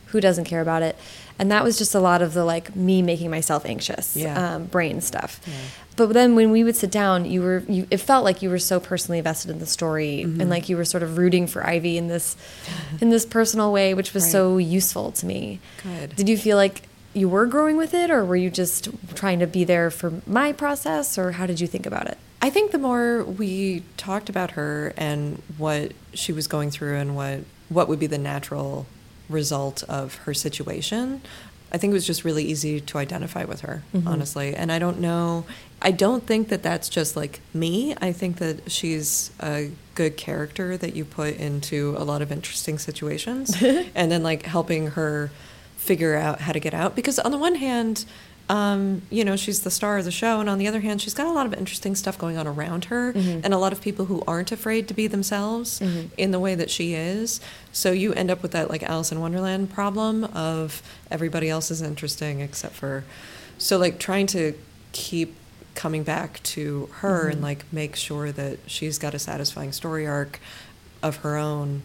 Who 0.06 0.20
doesn't 0.20 0.46
care 0.46 0.60
about 0.60 0.82
it? 0.82 0.96
And 1.38 1.52
that 1.52 1.62
was 1.62 1.78
just 1.78 1.94
a 1.94 2.00
lot 2.00 2.20
of 2.20 2.34
the 2.34 2.44
like 2.44 2.74
me 2.74 3.00
making 3.00 3.30
myself 3.30 3.64
anxious, 3.64 4.16
Yeah. 4.16 4.54
um, 4.56 4.64
brain 4.64 5.00
stuff. 5.00 5.40
Yeah. 5.46 5.54
But 5.96 6.12
then 6.14 6.34
when 6.34 6.50
we 6.50 6.64
would 6.64 6.76
sit 6.76 6.90
down, 6.90 7.24
you 7.26 7.42
were 7.42 7.62
you 7.68 7.86
it 7.90 7.98
felt 7.98 8.24
like 8.24 8.40
you 8.42 8.48
were 8.50 8.58
so 8.58 8.80
personally 8.80 9.18
invested 9.18 9.50
in 9.50 9.58
the 9.58 9.66
story 9.66 10.22
Mm-hmm. 10.24 10.40
and 10.40 10.50
like 10.50 10.68
you 10.68 10.76
were 10.76 10.84
sort 10.84 11.02
of 11.02 11.18
rooting 11.18 11.46
for 11.46 11.66
Ivy 11.66 11.98
in 11.98 12.08
this 12.08 12.36
in 13.00 13.10
this 13.10 13.26
personal 13.26 13.72
way, 13.72 13.94
which 13.94 14.14
was 14.14 14.24
Right. 14.24 14.32
so 14.32 14.56
useful 14.58 15.12
to 15.12 15.26
me. 15.26 15.60
Good. 15.82 16.16
Did 16.16 16.28
you 16.28 16.36
feel 16.38 16.56
like 16.56 16.82
you 17.14 17.28
were 17.28 17.44
growing 17.46 17.76
with 17.76 17.92
it 17.92 18.10
or 18.10 18.24
were 18.24 18.36
you 18.36 18.48
just 18.48 18.88
trying 19.14 19.38
to 19.40 19.46
be 19.46 19.64
there 19.64 19.90
for 19.90 20.22
my 20.26 20.50
process 20.52 21.18
or 21.18 21.32
how 21.32 21.44
did 21.46 21.60
you 21.60 21.66
think 21.66 21.84
about 21.84 22.06
it? 22.08 22.16
I 22.40 22.48
think 22.50 22.70
the 22.72 22.78
more 22.78 23.22
we 23.22 23.84
talked 23.98 24.28
about 24.30 24.52
her 24.52 24.94
and 24.96 25.42
what 25.58 25.92
she 26.14 26.32
was 26.32 26.46
going 26.46 26.70
through 26.70 26.96
and 26.96 27.14
what 27.14 27.40
what 27.68 27.86
would 27.88 27.98
be 28.00 28.06
the 28.06 28.18
natural 28.18 28.86
result 29.28 29.82
of 29.88 30.16
her 30.24 30.34
situation, 30.34 31.20
I 31.72 31.78
think 31.78 31.92
it 31.92 31.94
was 31.94 32.06
just 32.06 32.22
really 32.24 32.44
easy 32.44 32.80
to 32.82 32.98
identify 32.98 33.44
with 33.44 33.62
her, 33.62 33.82
Mhm. 33.94 34.06
honestly. 34.06 34.54
And 34.54 34.70
I 34.70 34.78
don't 34.78 35.00
know, 35.00 35.44
I 35.80 35.90
don't 35.90 36.26
think 36.26 36.48
that 36.50 36.62
that's 36.62 36.88
just 36.90 37.16
like 37.16 37.40
me. 37.54 37.94
I 38.00 38.12
think 38.12 38.36
that 38.38 38.70
she's 38.70 39.30
a 39.40 39.70
good 39.94 40.16
character 40.18 40.76
that 40.76 40.94
you 40.94 41.04
put 41.06 41.36
into 41.36 41.94
a 41.98 42.04
lot 42.04 42.20
of 42.22 42.30
interesting 42.30 42.78
situations 42.78 43.56
and 43.94 44.12
then 44.12 44.22
like 44.22 44.44
helping 44.44 44.88
her 44.88 45.30
figure 45.78 46.14
out 46.14 46.42
how 46.42 46.52
to 46.52 46.60
get 46.60 46.74
out. 46.74 46.94
Because 46.94 47.18
on 47.18 47.30
the 47.32 47.38
one 47.38 47.54
hand, 47.56 48.04
um, 48.52 49.00
you 49.08 49.24
know, 49.24 49.34
she's 49.34 49.62
the 49.62 49.70
star 49.70 49.96
of 49.96 50.04
the 50.04 50.10
show, 50.10 50.38
and 50.38 50.48
on 50.50 50.58
the 50.58 50.68
other 50.68 50.80
hand, 50.80 51.00
she's 51.00 51.14
got 51.14 51.26
a 51.26 51.32
lot 51.32 51.46
of 51.46 51.54
interesting 51.54 51.94
stuff 51.94 52.18
going 52.18 52.36
on 52.36 52.46
around 52.46 52.84
her, 52.86 53.14
Mhm. 53.14 53.40
and 53.44 53.54
a 53.54 53.56
lot 53.58 53.72
of 53.72 53.80
people 53.80 54.04
who 54.04 54.22
aren't 54.26 54.52
afraid 54.52 54.86
to 54.88 54.94
be 54.94 55.06
themselves 55.06 55.80
Mhm. 55.80 56.10
in 56.18 56.32
the 56.32 56.38
way 56.38 56.54
that 56.54 56.68
she 56.70 56.92
is. 56.92 57.40
So 57.72 57.92
you 57.92 58.12
end 58.12 58.30
up 58.30 58.42
with 58.42 58.50
that 58.50 58.68
like 58.68 58.82
Alice 58.82 59.10
in 59.10 59.20
Wonderland 59.20 59.70
problem 59.72 60.24
of 60.34 60.82
everybody 61.10 61.48
else 61.48 61.70
is 61.70 61.80
interesting 61.80 62.40
except 62.40 62.74
for, 62.74 63.04
so 63.56 63.78
like 63.78 63.98
trying 63.98 64.26
to 64.28 64.52
keep 64.92 65.34
coming 65.74 66.02
back 66.02 66.42
to 66.42 66.90
her 67.00 67.28
and 67.28 67.40
Mhm. 67.40 67.44
like 67.44 67.64
make 67.72 67.96
sure 67.96 68.30
that 68.32 68.58
she's 68.66 68.98
got 68.98 69.14
a 69.14 69.18
satisfying 69.18 69.72
story 69.72 70.06
arc 70.06 70.38
of 71.02 71.16
her 71.24 71.36
own 71.38 71.82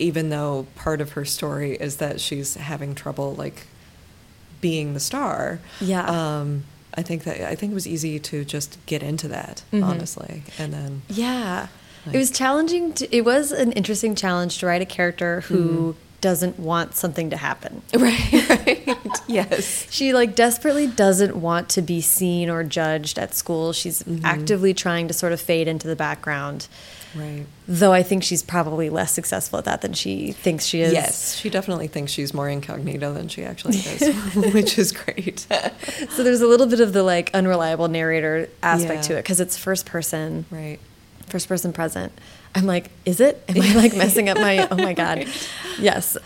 even 0.00 0.30
though 0.30 0.64
part 0.76 1.00
of 1.00 1.12
her 1.12 1.24
story 1.24 1.74
is 1.80 1.96
that 1.96 2.20
she's 2.20 2.54
having 2.54 2.94
trouble 2.94 3.34
like 3.34 3.66
being 4.60 4.94
the 4.94 5.00
star. 5.00 5.60
Yeah. 5.80 6.04
Um, 6.06 6.64
I 6.94 7.02
think 7.02 7.24
that 7.24 7.40
I 7.48 7.54
think 7.54 7.72
it 7.72 7.74
was 7.74 7.86
easy 7.86 8.18
to 8.18 8.44
just 8.44 8.76
get 8.86 9.02
into 9.02 9.28
that, 9.28 9.62
Mhm. 9.72 9.84
honestly, 9.84 10.42
and 10.58 10.72
then 10.72 11.02
Yeah. 11.08 11.68
Like- 12.06 12.14
it 12.14 12.18
was 12.18 12.30
challenging. 12.30 12.92
To, 12.94 13.16
it 13.16 13.24
was 13.24 13.52
an 13.52 13.72
interesting 13.72 14.14
challenge 14.14 14.58
to 14.58 14.66
write 14.66 14.82
a 14.82 14.86
character 14.86 15.42
who 15.42 15.92
Mhm. 15.92 15.94
doesn't 16.20 16.58
want 16.58 16.96
something 16.96 17.30
to 17.30 17.36
happen. 17.36 17.82
right, 17.94 18.32
right, 18.48 18.98
yes, 19.28 19.86
She 19.90 20.12
like 20.12 20.34
desperately 20.34 20.86
doesn't 20.88 21.36
want 21.36 21.68
to 21.70 21.82
be 21.82 22.00
seen 22.00 22.48
or 22.50 22.64
judged 22.64 23.18
at 23.18 23.34
school. 23.36 23.72
She's 23.72 24.02
Mhm. 24.02 24.22
actively 24.24 24.74
trying 24.74 25.06
to 25.08 25.14
sort 25.14 25.32
of 25.32 25.40
fade 25.40 25.68
into 25.68 25.86
the 25.86 25.94
background. 25.96 26.66
Right. 27.14 27.44
Though 27.66 27.92
I 27.92 28.02
think 28.02 28.22
she's 28.22 28.42
probably 28.42 28.90
less 28.90 29.12
successful 29.12 29.58
at 29.58 29.64
that 29.66 29.80
than 29.82 29.92
she 29.92 30.32
thinks 30.32 30.64
she 30.66 30.80
is. 30.80 30.92
Yes, 30.92 31.36
she 31.36 31.50
definitely 31.50 31.86
thinks 31.88 32.12
she's 32.12 32.32
more 32.34 32.48
incognito 32.48 33.12
than 33.12 33.28
she 33.28 33.44
actually 33.44 33.76
is, 33.78 34.34
which 34.54 34.78
is 34.78 34.92
great. 34.92 35.46
So 36.10 36.22
there's 36.24 36.40
a 36.40 36.46
little 36.46 36.66
bit 36.66 36.80
of 36.80 36.92
the 36.92 37.02
like 37.02 37.30
unreliable 37.34 37.88
narrator 37.88 38.48
aspect 38.62 38.94
Yeah. 38.94 39.02
to 39.02 39.14
it 39.14 39.22
because 39.22 39.40
it's 39.40 39.56
first 39.56 39.86
person, 39.86 40.44
right. 40.50 40.78
first 41.26 41.48
person 41.48 41.72
present. 41.72 42.12
I'm 42.54 42.66
like, 42.66 42.90
is 43.04 43.20
it? 43.20 43.42
Am 43.48 43.60
I 43.60 43.74
like 43.74 43.94
messing 43.96 44.28
up 44.28 44.36
my? 44.38 44.66
Oh 44.70 44.76
my 44.76 44.94
god, 44.94 45.26
yes. 45.78 46.16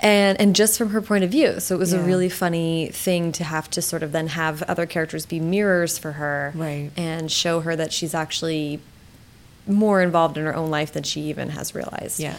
And 0.00 0.38
and 0.40 0.54
just 0.56 0.76
from 0.78 0.90
her 0.90 1.00
point 1.02 1.24
of 1.24 1.30
view, 1.30 1.60
so 1.60 1.74
it 1.74 1.78
was 1.78 1.92
a 1.92 2.00
really 2.02 2.28
funny 2.28 2.88
thing 2.88 3.32
to 3.32 3.44
have 3.44 3.70
to 3.70 3.80
sort 3.82 4.02
of 4.02 4.12
then 4.12 4.26
have 4.28 4.62
other 4.64 4.86
characters 4.86 5.24
be 5.26 5.40
mirrors 5.40 5.96
for 5.98 6.12
her, 6.12 6.52
Right. 6.54 6.90
And 6.96 7.30
show 7.30 7.60
her 7.60 7.74
that 7.76 7.92
she's 7.92 8.14
actually 8.14 8.80
more 9.66 10.02
involved 10.02 10.36
in 10.38 10.44
her 10.44 10.54
own 10.54 10.70
life 10.70 10.92
than 10.92 11.02
she 11.02 11.22
even 11.22 11.50
has 11.50 11.74
realized, 11.74 12.20
Yeah. 12.20 12.36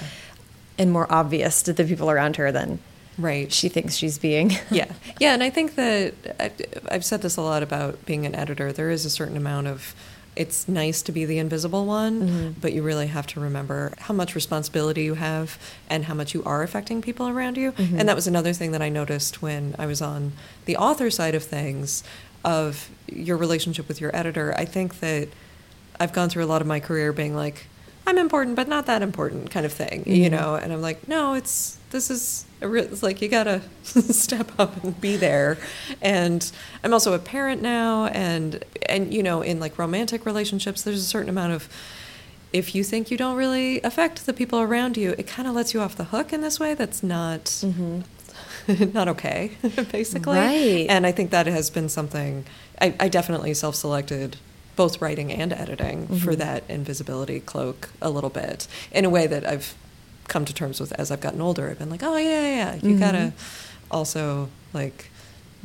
and 0.78 0.92
more 0.92 1.08
obvious 1.12 1.62
to 1.64 1.74
the 1.74 1.84
people 1.84 2.10
around 2.12 2.36
her 2.38 2.52
than 2.52 2.80
Right. 3.18 3.52
she 3.52 3.70
thinks 3.70 3.96
she's 3.96 4.18
being. 4.20 4.52
yeah 4.70 4.92
yeah 5.22 5.34
and 5.34 5.42
i 5.42 5.50
think 5.50 5.76
that 5.76 6.14
I've, 6.40 6.54
I've 6.92 7.06
said 7.06 7.22
this 7.22 7.38
a 7.38 7.42
lot 7.42 7.64
about 7.64 8.06
being 8.06 8.26
an 8.26 8.36
editor 8.36 8.74
there 8.74 8.90
is 8.92 9.06
a 9.06 9.10
certain 9.10 9.38
amount 9.38 9.68
of 9.68 9.96
it's 10.36 10.68
nice 10.68 11.02
to 11.04 11.14
be 11.14 11.24
the 11.24 11.38
invisible 11.38 11.86
one 11.86 12.16
Mhm. 12.28 12.56
but 12.60 12.74
you 12.74 12.84
really 12.84 13.08
have 13.08 13.26
to 13.28 13.40
remember 13.40 13.94
how 14.00 14.14
much 14.14 14.36
responsibility 14.36 15.04
you 15.06 15.14
have 15.14 15.58
and 15.90 16.04
how 16.06 16.14
much 16.14 16.34
you 16.34 16.44
are 16.44 16.62
affecting 16.62 17.02
people 17.02 17.30
around 17.30 17.56
you 17.56 17.72
Mhm. 17.72 17.98
and 18.00 18.10
that 18.10 18.18
was 18.18 18.28
another 18.28 18.52
thing 18.52 18.72
that 18.74 18.82
i 18.82 18.90
noticed 18.90 19.42
when 19.42 19.76
i 19.80 19.86
was 19.86 20.02
on 20.02 20.34
the 20.66 20.76
author 20.76 21.10
side 21.10 21.36
of 21.36 21.44
things 21.44 22.04
of 22.44 22.90
your 23.08 23.38
relationship 23.38 23.88
with 23.88 24.02
your 24.02 24.14
editor 24.14 24.54
i 24.58 24.66
think 24.66 25.00
that 25.00 25.30
i've 26.00 26.14
gone 26.14 26.30
through 26.30 26.44
a 26.44 26.48
lot 26.48 26.62
of 26.62 26.68
my 26.68 26.80
career 26.80 27.12
being 27.14 27.36
like 27.36 27.68
i'm 28.08 28.18
important 28.18 28.56
but 28.56 28.68
not 28.68 28.86
that 28.86 29.02
important 29.02 29.50
kind 29.50 29.66
of 29.66 29.74
thing 29.74 30.04
you 30.06 30.28
Mhm. 30.30 30.32
know 30.32 30.56
and 30.56 30.72
i'm 30.74 30.82
like 30.82 31.08
no 31.08 31.34
it's 31.34 31.78
this 31.92 32.10
is 32.12 32.46
a 32.62 32.68
re- 32.68 32.82
it's 32.82 33.02
like 33.04 33.22
you 33.22 33.28
gotta 33.30 33.62
step 33.84 34.52
up 34.60 34.84
and 34.84 35.00
be 35.02 35.18
there 35.18 35.58
and 36.02 36.52
i'm 36.84 36.94
also 36.94 37.14
a 37.14 37.20
parent 37.20 37.62
now 37.62 38.06
and 38.08 38.64
and 38.88 39.14
you 39.14 39.24
know 39.24 39.42
in 39.42 39.60
like 39.60 39.78
romantic 39.78 40.26
relationships 40.26 40.82
there's 40.84 41.00
a 41.02 41.06
certain 41.06 41.30
amount 41.30 41.54
of 41.54 41.68
if 42.54 42.74
you 42.76 42.84
think 42.84 43.12
you 43.12 43.18
don't 43.18 43.36
really 43.36 43.82
affect 43.82 44.26
the 44.26 44.34
people 44.34 44.60
around 44.62 44.96
you 44.98 45.16
it 45.18 45.28
kind 45.28 45.48
of 45.48 45.54
lets 45.56 45.74
you 45.74 45.82
off 45.82 45.96
the 45.96 46.06
hook 46.06 46.32
in 46.34 46.42
this 46.42 46.60
way 46.60 46.74
that's 46.74 47.02
not 47.04 47.46
Mhm. 47.46 48.04
not 48.94 49.08
okay 49.08 49.52
basically 49.92 50.38
Right. 50.38 50.86
and 50.90 51.06
i 51.08 51.12
think 51.12 51.32
that 51.32 51.48
has 51.48 51.70
been 51.70 51.90
something 51.90 52.46
i, 52.82 52.94
I 53.00 53.08
definitely 53.10 53.54
self-selected 53.54 54.38
both 54.76 55.02
writing 55.02 55.32
and 55.32 55.54
editing 55.54 56.08
for 56.08 56.34
Mhm. 56.34 56.38
that 56.38 56.64
invisibility 56.70 57.40
cloak 57.40 57.90
a 58.02 58.10
little 58.10 58.30
bit 58.30 58.68
in 58.92 59.06
a 59.06 59.10
way 59.10 59.26
that 59.28 59.46
i've 59.48 59.74
come 60.28 60.44
to 60.46 60.54
terms 60.54 60.80
with 60.80 60.92
as 60.94 61.12
i've 61.12 61.22
gotten 61.22 61.42
older 61.42 61.70
i've 61.70 61.80
been 61.80 61.90
like 61.90 62.04
oh 62.04 62.18
yeah 62.18 62.48
yeah, 62.58 62.76
you 62.76 62.96
Mhm. 62.96 63.00
gotta 63.00 63.34
also 63.92 64.50
like 64.74 65.10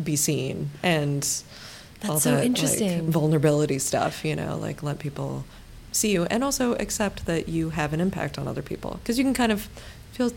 be 0.02 0.16
seen 0.16 0.70
and 0.82 1.22
That's 1.22 2.10
all 2.10 2.20
so 2.20 2.30
that, 2.36 2.58
like, 2.58 3.02
vulnerability 3.04 3.78
stuff 3.78 4.24
you 4.24 4.36
know 4.36 4.56
like 4.56 4.82
let 4.82 4.98
people 4.98 5.44
see 5.92 6.12
you 6.12 6.24
and 6.24 6.44
also 6.44 6.74
accept 6.74 7.26
that 7.26 7.48
you 7.48 7.70
have 7.70 7.92
an 7.92 8.00
impact 8.00 8.38
on 8.38 8.46
other 8.46 8.62
people 8.62 8.98
because 9.02 9.18
you 9.18 9.24
can 9.24 9.34
kind 9.34 9.52
of 9.52 9.68
feel 10.12 10.30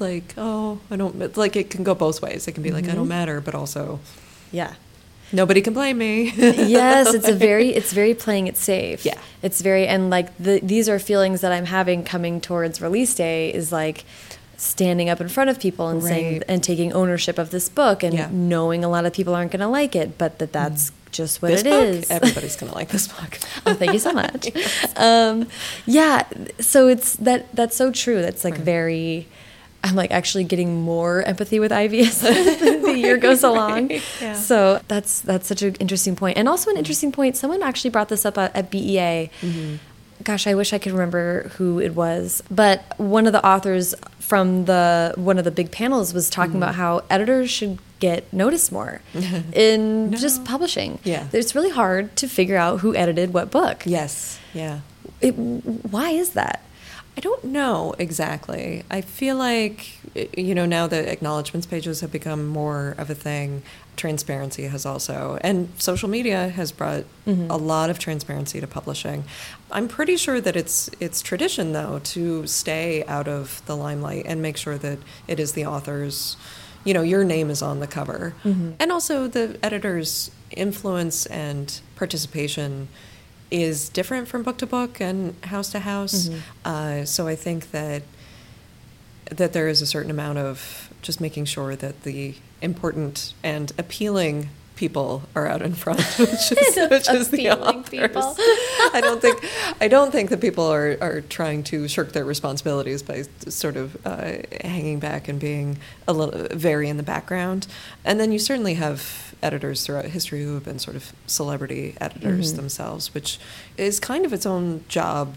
like 0.00 0.34
oh 0.36 0.78
i 0.90 0.96
don't 0.96 1.20
it's 1.22 1.36
like 1.36 1.56
it 1.56 1.70
can 1.70 1.84
go 1.84 1.94
both 1.94 2.20
ways 2.22 2.46
it 2.48 2.52
can 2.52 2.62
be 2.62 2.70
like 2.72 2.84
i 2.88 2.92
Mhm. 2.92 2.94
don't 2.96 3.08
matter 3.08 3.40
but 3.40 3.54
also 3.54 4.00
Yeah. 4.50 4.74
Nobody 5.32 5.60
can 5.60 5.72
blame 5.74 5.98
me 5.98 6.30
yes, 6.36 7.14
it's 7.14 7.28
a 7.28 7.34
very 7.34 7.68
it's 7.70 7.92
very 7.92 8.14
playing 8.14 8.46
it 8.46 8.56
safe. 8.56 9.04
Yeah. 9.04 9.18
It's 9.42 9.60
very 9.60 9.86
and 9.86 10.10
like 10.10 10.36
the 10.38 10.60
these 10.62 10.88
are 10.88 10.98
feelings 10.98 11.40
that 11.42 11.52
I'm 11.52 11.66
having 11.66 12.04
coming 12.04 12.40
towards 12.40 12.80
release 12.80 13.14
day 13.14 13.52
is 13.52 13.70
like 13.72 14.04
standing 14.56 15.08
up 15.08 15.20
in 15.20 15.28
front 15.28 15.50
of 15.50 15.60
people 15.60 15.88
and 15.88 16.02
saying 16.02 16.42
and 16.48 16.64
taking 16.64 16.92
ownership 16.92 17.38
of 17.38 17.50
this 17.50 17.68
book 17.68 18.02
and 18.02 18.14
Yeah. 18.14 18.26
Mm. 18.28 18.32
knowing 18.32 18.84
a 18.84 18.88
lot 18.88 19.04
of 19.06 19.12
people 19.12 19.34
aren't 19.34 19.52
going 19.52 19.60
to 19.60 19.68
like 19.68 19.94
it, 19.94 20.18
but 20.18 20.38
that 20.40 20.52
that's 20.52 20.90
just 21.12 21.40
what 21.40 21.48
this 21.52 21.60
it 21.62 21.64
book, 21.70 21.84
is. 21.84 22.10
everybody's 22.10 22.56
gonna 22.56 22.74
like 22.74 22.88
this 22.88 23.08
book 23.08 23.38
oh, 23.66 23.72
thank 23.74 23.92
you 23.94 23.98
so 23.98 24.12
much. 24.12 24.48
um, 24.96 25.46
yeah, 25.86 26.24
so 26.60 26.88
it's 26.88 27.14
that 27.16 27.54
that's 27.54 27.76
so 27.76 27.90
true. 27.92 28.20
That's 28.20 28.44
like 28.44 28.54
Right. 28.54 28.62
very. 28.62 29.26
I'm 29.84 29.94
like 29.94 30.10
actually 30.10 30.42
getting 30.44 30.82
more 30.82 31.22
empathy 31.22 31.60
with 31.60 31.70
Ivy 31.72 32.02
the 33.02 33.08
year 33.08 33.16
goes 33.16 33.42
along. 33.50 33.90
Yeah. 34.20 34.34
So 34.34 34.80
that's 34.88 35.20
that's 35.20 35.46
such 35.46 35.62
an 35.62 35.74
interesting 35.76 36.16
point, 36.16 36.38
and 36.38 36.48
also 36.48 36.70
an 36.70 36.76
interesting 36.76 37.12
point. 37.12 37.36
Someone 37.36 37.62
actually 37.62 37.90
brought 37.90 38.08
this 38.08 38.24
up 38.24 38.38
at, 38.38 38.54
at 38.54 38.70
BEA. 38.70 39.30
Mm-hmm. 39.40 39.76
Gosh, 40.24 40.46
I 40.46 40.54
wish 40.54 40.72
I 40.72 40.78
could 40.78 40.92
remember 40.92 41.48
who 41.56 41.78
it 41.78 41.94
was, 41.94 42.42
but 42.50 42.82
one 42.98 43.26
of 43.26 43.32
the 43.32 43.44
authors 43.46 43.94
from 44.18 44.64
the 44.64 45.14
one 45.16 45.38
of 45.38 45.44
the 45.44 45.50
big 45.50 45.70
panels 45.70 46.12
was 46.12 46.28
talking 46.28 46.56
about 46.56 46.72
mm-hmm. 46.72 46.80
how 46.80 47.04
editors 47.08 47.50
should 47.50 47.78
get 48.00 48.30
noticed 48.32 48.70
more 48.72 49.00
in 49.52 50.12
just 50.12 50.44
publishing. 50.44 50.98
Yeah. 51.04 51.26
it's 51.32 51.54
really 51.54 51.70
hard 51.70 52.14
to 52.16 52.28
figure 52.28 52.56
out 52.56 52.80
who 52.80 52.94
edited 52.94 53.32
what 53.32 53.50
book. 53.50 53.82
Yes. 53.86 54.38
Yeah. 54.54 54.80
It, 55.20 55.32
why 55.32 56.10
is 56.10 56.30
that? 56.30 56.62
I 57.18 57.20
don't 57.20 57.42
know 57.42 57.96
exactly. 57.98 58.84
I 58.88 59.00
feel 59.00 59.34
like, 59.34 59.90
you 60.36 60.54
know, 60.54 60.66
now 60.66 60.86
that 60.86 61.08
acknowledgments 61.08 61.66
pages 61.66 62.00
have 62.00 62.12
become 62.12 62.46
more 62.46 62.94
of 62.96 63.10
a 63.10 63.14
thing, 63.16 63.64
transparency 63.96 64.68
has 64.68 64.86
also, 64.86 65.36
and 65.40 65.68
social 65.78 66.08
media 66.08 66.50
has 66.50 66.70
brought 66.70 67.02
mm-hmm. 67.26 67.50
a 67.50 67.56
lot 67.56 67.90
of 67.90 67.98
transparency 67.98 68.60
to 68.60 68.68
publishing. 68.68 69.24
I'm 69.72 69.88
pretty 69.88 70.16
sure 70.16 70.40
that 70.40 70.54
it's 70.54 70.90
it's 71.00 71.20
tradition 71.20 71.72
though 71.72 71.98
to 72.14 72.46
stay 72.46 73.04
out 73.06 73.26
of 73.26 73.62
the 73.66 73.76
limelight 73.76 74.24
and 74.24 74.40
make 74.40 74.56
sure 74.56 74.78
that 74.78 75.00
it 75.26 75.40
is 75.40 75.54
the 75.54 75.66
author's, 75.66 76.36
you 76.84 76.94
know, 76.94 77.02
your 77.02 77.24
name 77.24 77.50
is 77.50 77.62
on 77.62 77.80
the 77.80 77.88
cover, 77.88 78.36
mm-hmm. 78.44 78.74
and 78.78 78.92
also 78.92 79.26
the 79.26 79.58
editor's 79.60 80.30
influence 80.52 81.26
and 81.26 81.80
participation 81.96 82.86
is 83.50 83.88
different 83.88 84.28
from 84.28 84.42
book 84.42 84.58
to 84.58 84.66
book 84.66 85.00
and 85.00 85.34
house 85.44 85.70
to 85.72 85.80
house. 85.80 86.28
Uh, 86.64 87.04
so 87.04 87.26
I 87.26 87.34
think 87.36 87.70
that 87.70 88.02
that 89.30 89.52
there 89.52 89.68
is 89.68 89.82
a 89.82 89.86
certain 89.86 90.10
amount 90.10 90.38
of 90.38 90.90
just 91.02 91.20
making 91.20 91.44
sure 91.44 91.76
that 91.76 92.02
the 92.02 92.34
important 92.62 93.34
and 93.42 93.72
appealing 93.78 94.48
people 94.74 95.22
are 95.34 95.46
out 95.46 95.60
in 95.60 95.74
front, 95.74 96.00
which 96.18 96.52
is, 96.52 96.76
which 96.90 97.10
is 97.10 97.30
the 97.30 97.48
Appealing 97.48 97.78
authors. 97.78 97.90
people. 97.90 98.36
I 98.94 99.00
don't 99.02 99.20
think 99.20 99.44
I 99.80 99.88
don't 99.88 100.12
think 100.12 100.30
that 100.30 100.40
people 100.40 100.64
are, 100.64 100.96
are 101.00 101.20
trying 101.20 101.64
to 101.64 101.88
shirk 101.88 102.12
their 102.12 102.24
responsibilities 102.24 103.02
by 103.02 103.24
sort 103.48 103.76
of 103.76 103.96
uh, 104.06 104.36
hanging 104.62 105.00
back 105.00 105.28
and 105.28 105.38
being 105.40 105.78
a 106.06 106.12
little 106.12 106.46
very 106.56 106.88
in 106.88 106.96
the 106.96 107.02
background. 107.02 107.66
And 108.04 108.18
then 108.20 108.32
you 108.32 108.38
certainly 108.38 108.74
have 108.74 109.27
editors 109.42 109.84
throughout 109.84 110.04
history 110.06 110.42
who 110.44 110.54
have 110.54 110.64
been 110.64 110.78
sort 110.78 110.96
of 110.96 111.12
celebrity 111.26 111.94
editors 112.00 112.52
Mhm. 112.52 112.56
themselves, 112.56 113.14
which 113.14 113.38
is 113.76 114.00
kind 114.00 114.24
of 114.26 114.32
its 114.32 114.44
own 114.46 114.84
job 114.88 115.34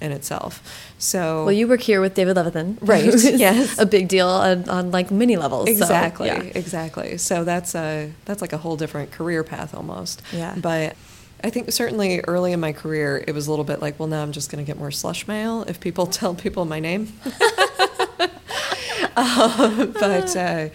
in 0.00 0.12
itself. 0.12 0.62
So 0.98 1.44
Well, 1.44 1.52
you 1.52 1.68
work 1.68 1.82
here 1.82 2.00
with 2.00 2.14
David 2.14 2.36
Levithan, 2.36 2.78
Right, 2.80 3.04
yes. 3.22 3.78
a 3.78 3.84
big 3.86 4.08
deal 4.08 4.28
on, 4.28 4.68
on 4.68 4.90
like 4.90 5.10
many 5.10 5.36
levels. 5.36 5.66
so, 5.66 5.72
Exactly, 5.72 6.28
yeah. 6.28 6.40
exactly. 6.54 7.18
So 7.18 7.44
that's 7.44 7.74
a 7.74 8.10
that's 8.24 8.40
like 8.40 8.52
a 8.54 8.58
whole 8.58 8.76
different 8.76 9.10
career 9.12 9.44
path 9.44 9.74
almost. 9.74 10.22
Yeah. 10.32 10.54
But 10.56 10.96
I 11.44 11.50
think 11.50 11.70
certainly 11.72 12.20
early 12.26 12.52
in 12.52 12.60
my 12.60 12.72
career, 12.72 13.22
it 13.26 13.32
was 13.34 13.46
a 13.46 13.50
little 13.50 13.64
bit 13.64 13.80
like, 13.80 13.98
well, 13.98 14.08
now 14.08 14.22
I'm 14.22 14.32
just 14.32 14.50
going 14.50 14.62
to 14.64 14.66
get 14.70 14.78
more 14.78 14.90
slush 14.90 15.26
mail 15.28 15.64
if 15.68 15.80
people 15.80 16.06
tell 16.20 16.34
people 16.34 16.64
my 16.64 16.80
name. 16.80 17.12
um, 19.16 19.92
but 19.98 20.36
uh, 20.36 20.68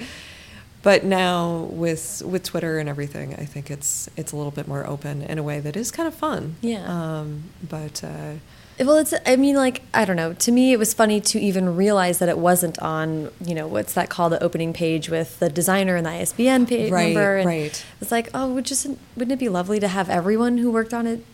but 0.86 1.04
now 1.04 1.68
with 1.72 2.22
with 2.24 2.44
Twitter 2.44 2.78
and 2.78 2.88
everything, 2.88 3.34
I 3.34 3.46
think 3.46 3.72
it's 3.72 4.08
it's 4.16 4.32
a 4.32 4.36
little 4.38 4.52
bit 4.52 4.68
more 4.68 4.86
open 4.86 5.24
in 5.24 5.40
a 5.40 5.44
way 5.44 5.60
that 5.60 5.76
is 5.76 5.90
kind 5.90 6.08
of 6.08 6.14
fun. 6.14 6.58
Yeah. 6.62 6.86
Um, 6.88 7.46
but 7.68 8.04
uh, 8.04 8.34
Well, 8.80 8.98
it's, 8.98 9.12
I 9.26 9.36
mean, 9.36 9.56
like, 9.56 9.82
I 9.96 10.06
don't 10.06 10.16
know. 10.16 10.34
To 10.34 10.52
me, 10.52 10.74
it 10.74 10.78
was 10.78 10.94
funny 10.94 11.20
to 11.22 11.40
even 11.40 11.76
realize 11.76 12.20
that 12.20 12.30
it 12.30 12.38
wasn't 12.38 12.78
on, 12.80 13.32
you 13.44 13.56
know, 13.56 13.66
what's 13.68 13.94
that 13.94 14.10
called, 14.10 14.34
the 14.34 14.44
opening 14.44 14.74
page 14.74 15.10
with 15.10 15.40
the 15.40 15.50
designer 15.50 15.96
and 15.96 16.06
the 16.06 16.12
ISBN 16.12 16.68
page 16.68 16.92
Right, 16.92 17.06
number. 17.14 17.38
And 17.38 17.48
right. 17.48 17.86
It's 18.00 18.12
like, 18.12 18.30
oh, 18.36 18.54
would 18.54 18.66
just, 18.66 18.86
wouldn't 19.16 19.32
it 19.32 19.40
be 19.40 19.50
lovely 19.50 19.80
to 19.80 19.88
have 19.88 20.08
everyone 20.10 20.60
who 20.60 20.70
worked 20.72 20.94
on 20.94 21.08
it 21.08 21.26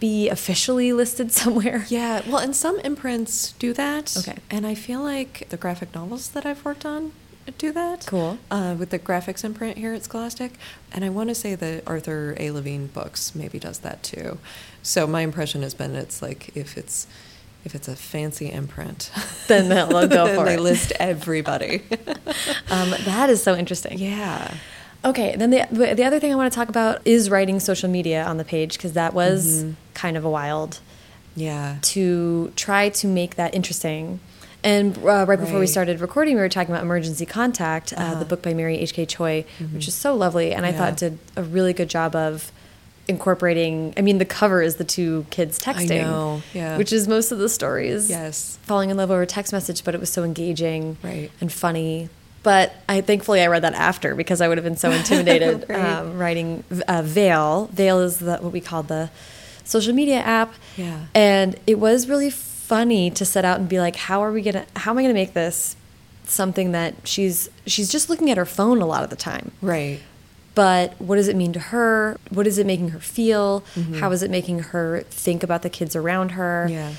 be 0.00 0.30
officially 0.30 0.92
listed 0.94 1.30
somewhere? 1.42 1.84
Yeah, 1.88 2.22
well, 2.26 2.38
and 2.38 2.56
some 2.56 2.78
imprints 2.80 3.52
do 3.58 3.74
that. 3.74 4.16
Okay. 4.16 4.38
And 4.50 4.66
I 4.66 4.74
feel 4.74 5.02
like 5.02 5.46
the 5.50 5.56
graphic 5.58 5.94
novels 5.94 6.28
that 6.30 6.46
I've 6.46 6.64
worked 6.64 6.86
on 6.86 7.12
do 7.58 7.72
that. 7.72 8.06
Cool. 8.06 8.38
Uh, 8.50 8.74
with 8.78 8.90
the 8.90 8.98
graphics 8.98 9.44
imprint 9.44 9.76
here 9.78 9.92
at 9.94 10.04
Scholastic. 10.04 10.52
And 10.92 11.04
I 11.04 11.08
want 11.08 11.28
to 11.30 11.34
say 11.34 11.54
that 11.54 11.82
Arthur 11.86 12.34
A. 12.38 12.50
Levine 12.50 12.86
books 12.88 13.34
maybe 13.34 13.58
does 13.58 13.78
that 13.80 14.02
too. 14.02 14.38
So 14.82 15.06
my 15.06 15.20
impression 15.22 15.62
has 15.62 15.74
been 15.74 15.94
it's 15.94 16.20
like 16.22 16.56
if 16.56 16.76
it's 16.76 17.06
if 17.64 17.74
it's 17.74 17.88
a 17.88 17.96
fancy 17.96 18.50
imprint, 18.50 19.10
Then 19.48 19.68
they'll- 19.70 19.88
go 19.88 20.06
then 20.26 20.36
for 20.36 20.44
they 20.44 20.54
it. 20.54 20.60
list 20.60 20.92
everybody. 20.98 21.82
Um, 22.70 22.90
that 23.04 23.30
is 23.30 23.42
so 23.42 23.54
interesting. 23.54 23.98
yeah. 23.98 24.54
Okay, 25.04 25.36
then 25.36 25.50
the 25.50 25.66
the 25.70 26.04
other 26.04 26.18
thing 26.18 26.32
I 26.32 26.34
want 26.34 26.50
to 26.52 26.56
talk 26.56 26.68
about 26.70 27.00
is 27.06 27.28
writing 27.30 27.60
social 27.60 27.88
media 27.90 28.24
on 28.24 28.38
the 28.38 28.44
page 28.44 28.72
because 28.78 28.94
that 28.94 29.12
was 29.14 29.64
Mhm. 29.64 29.74
kind 29.92 30.16
of 30.16 30.24
a 30.24 30.30
wild 30.30 30.80
Yeah. 31.36 31.76
to 31.82 32.52
try 32.56 32.88
to 32.88 33.06
make 33.06 33.36
that 33.36 33.54
interesting. 33.54 34.20
And 34.64 34.96
uh, 34.98 35.26
right 35.28 35.38
before 35.38 35.60
we 35.60 35.66
started 35.66 36.00
recording, 36.00 36.36
we 36.36 36.40
were 36.40 36.48
talking 36.48 36.74
about 36.74 36.82
Emergency 36.82 37.26
Contact, 37.26 37.92
uh, 37.92 37.96
Uh-huh. 38.00 38.18
the 38.20 38.24
book 38.24 38.40
by 38.42 38.54
Mary 38.54 38.78
H.K. 38.78 39.04
Choi, 39.06 39.44
which 39.72 39.84
Mhm. 39.84 39.88
is 39.88 39.94
so 39.94 40.14
lovely, 40.14 40.52
and 40.54 40.64
I 40.64 40.72
thought 40.72 40.96
did 40.96 41.18
a 41.36 41.42
really 41.42 41.74
good 41.74 41.90
job 41.90 42.16
of 42.16 42.50
incorporating. 43.06 43.92
I 43.98 44.00
mean, 44.00 44.16
the 44.16 44.24
cover 44.24 44.62
is 44.62 44.76
the 44.76 44.84
two 44.84 45.26
kids 45.28 45.58
texting, 45.58 46.00
know, 46.00 46.40
yeah. 46.54 46.78
which 46.78 46.90
is 46.94 47.06
most 47.06 47.30
of 47.30 47.38
the 47.38 47.50
stories. 47.50 48.08
Yes. 48.08 48.56
falling 48.62 48.88
in 48.88 48.96
love 48.96 49.10
over 49.10 49.20
a 49.20 49.26
text 49.26 49.52
message, 49.52 49.84
but 49.84 49.94
it 49.94 50.00
was 50.00 50.08
so 50.10 50.24
engaging 50.24 50.96
Right. 51.02 51.30
and 51.42 51.52
funny. 51.52 52.08
But 52.42 52.72
I 52.88 53.02
thankfully 53.02 53.42
I 53.42 53.46
read 53.48 53.62
that 53.62 53.74
after 53.74 54.14
because 54.14 54.40
I 54.40 54.48
would 54.48 54.56
have 54.56 54.64
been 54.64 54.78
so 54.78 54.90
intimidated 55.00 55.66
Right. 55.68 55.78
um, 55.78 56.16
writing 56.18 56.64
uh, 56.88 57.02
Veil. 57.04 57.68
Veil 57.74 58.00
is 58.00 58.16
the, 58.20 58.36
what 58.38 58.52
we 58.54 58.60
call 58.62 58.82
the 58.82 59.10
social 59.64 59.92
media 59.94 60.16
app. 60.20 60.54
Yeah. 60.78 61.00
And 61.14 61.56
it 61.66 61.78
was 61.78 62.08
really 62.08 62.30
funny 62.74 63.10
to 63.10 63.24
set 63.24 63.44
out 63.44 63.60
and 63.60 63.68
be 63.68 63.78
like, 63.78 63.96
how 63.96 64.18
are 64.24 64.32
we 64.32 64.42
gonna? 64.42 64.64
How 64.76 64.90
am 64.90 64.98
I 64.98 65.02
gonna 65.02 65.14
make 65.14 65.32
this 65.34 65.76
something 66.26 66.72
that 66.72 66.94
she's 67.04 67.48
she's 67.66 67.88
just 67.90 68.08
looking 68.10 68.30
at 68.30 68.36
her 68.36 68.46
phone 68.46 68.80
a 68.82 68.86
lot 68.86 69.04
of 69.04 69.10
the 69.10 69.16
time? 69.16 69.52
Right. 69.62 70.00
But 70.54 70.88
what 71.00 71.16
does 71.16 71.28
it 71.28 71.36
mean 71.36 71.52
to 71.52 71.58
her? 71.74 72.16
What 72.30 72.46
is 72.46 72.58
it 72.58 72.66
making 72.66 72.90
her 72.90 73.00
feel? 73.00 73.62
Mhm. 73.76 73.98
How 74.00 74.10
is 74.12 74.22
it 74.22 74.30
making 74.30 74.58
her 74.72 75.04
think 75.10 75.42
about 75.42 75.62
the 75.62 75.70
kids 75.70 75.94
around 75.96 76.30
her? 76.32 76.66
Yeah. 76.70 76.92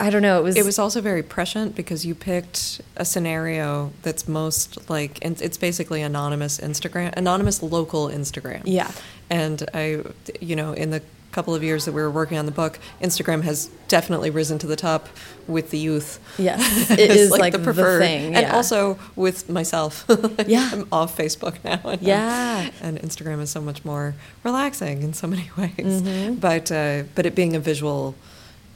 I 0.00 0.10
don't 0.10 0.22
know. 0.22 0.38
It 0.38 0.44
was. 0.44 0.56
It 0.56 0.64
was 0.64 0.78
also 0.78 1.00
very 1.00 1.22
prescient 1.24 1.74
because 1.74 2.06
you 2.06 2.14
picked 2.14 2.80
a 2.96 3.04
scenario 3.04 3.92
that's 4.02 4.28
most 4.28 4.88
like, 4.88 5.18
and 5.22 5.40
it's 5.42 5.56
basically 5.58 6.02
anonymous 6.02 6.58
Instagram, 6.58 7.12
anonymous 7.16 7.62
local 7.62 8.06
Instagram. 8.08 8.62
Yeah. 8.64 8.90
And 9.30 9.58
I, 9.74 10.02
you 10.40 10.54
know, 10.54 10.72
in 10.72 10.90
the 10.90 11.02
couple 11.38 11.54
of 11.54 11.62
years 11.62 11.84
that 11.84 11.92
we 11.92 12.02
were 12.02 12.10
working 12.10 12.36
on 12.36 12.46
the 12.46 12.56
book, 12.62 12.80
Instagram 13.00 13.42
has 13.44 13.70
definitely 13.86 14.28
risen 14.28 14.58
to 14.58 14.66
the 14.66 14.74
top 14.74 15.08
with 15.46 15.70
the 15.70 15.78
youth. 15.78 16.18
Yes, 16.36 16.90
it 17.04 17.10
is 17.12 17.30
like 17.30 17.52
the 17.52 17.60
preferred, 17.60 18.00
thing, 18.00 18.34
and 18.34 18.46
also 18.58 18.98
with 19.14 19.48
myself. 19.48 20.04
Yeah. 20.48 20.68
I'm 20.72 20.88
off 20.90 21.16
Facebook 21.16 21.56
now. 21.64 21.78
And 21.90 22.02
Yeah. 22.02 22.70
and 22.82 22.98
Instagram 23.08 23.40
is 23.40 23.50
so 23.50 23.60
much 23.60 23.84
more 23.84 24.14
relaxing 24.42 25.02
in 25.06 25.12
so 25.12 25.26
many 25.28 25.48
ways. 25.60 26.02
Mhm. 26.02 26.40
But 26.40 26.72
uh, 26.72 27.04
but 27.14 27.24
it 27.26 27.34
being 27.36 27.54
a 27.54 27.60
visual 27.60 28.14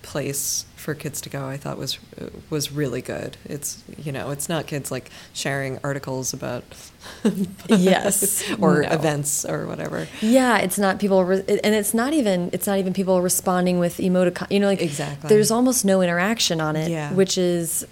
place 0.03 0.65
for 0.83 0.95
kids 0.95 1.21
to 1.23 1.29
go, 1.31 1.47
I 1.47 1.57
thought 1.57 1.79
was 1.79 1.99
was 2.51 2.73
really 2.73 3.01
good. 3.01 3.37
It's 3.47 3.83
you 3.97 4.13
know, 4.13 4.31
it's 4.31 4.49
not 4.49 4.67
kids 4.67 4.91
like 4.91 5.11
sharing 5.33 5.79
articles 5.85 6.33
about 6.35 6.65
Yes. 7.69 8.45
or 8.61 8.83
No. 8.83 8.89
events 8.91 9.45
or 9.45 9.67
whatever. 9.67 10.09
Yeah, 10.21 10.59
it's 10.59 10.79
not 10.79 10.99
people, 10.99 11.25
re- 11.25 11.45
and 11.49 11.75
it's 11.75 11.95
not 11.95 12.13
even 12.13 12.51
it's 12.53 12.67
not 12.67 12.79
even 12.79 12.93
people 12.93 13.21
responding 13.23 13.79
with 13.79 13.99
emoticon. 13.99 14.51
You 14.51 14.61
know, 14.61 14.67
like 14.67 14.83
Exactly. 14.83 15.29
There's 15.29 15.51
almost 15.51 15.85
no 15.85 16.03
interaction 16.03 16.61
on 16.61 16.77
it, 16.77 16.91
Yeah. 16.91 17.13
which 17.13 17.39
is, 17.39 17.87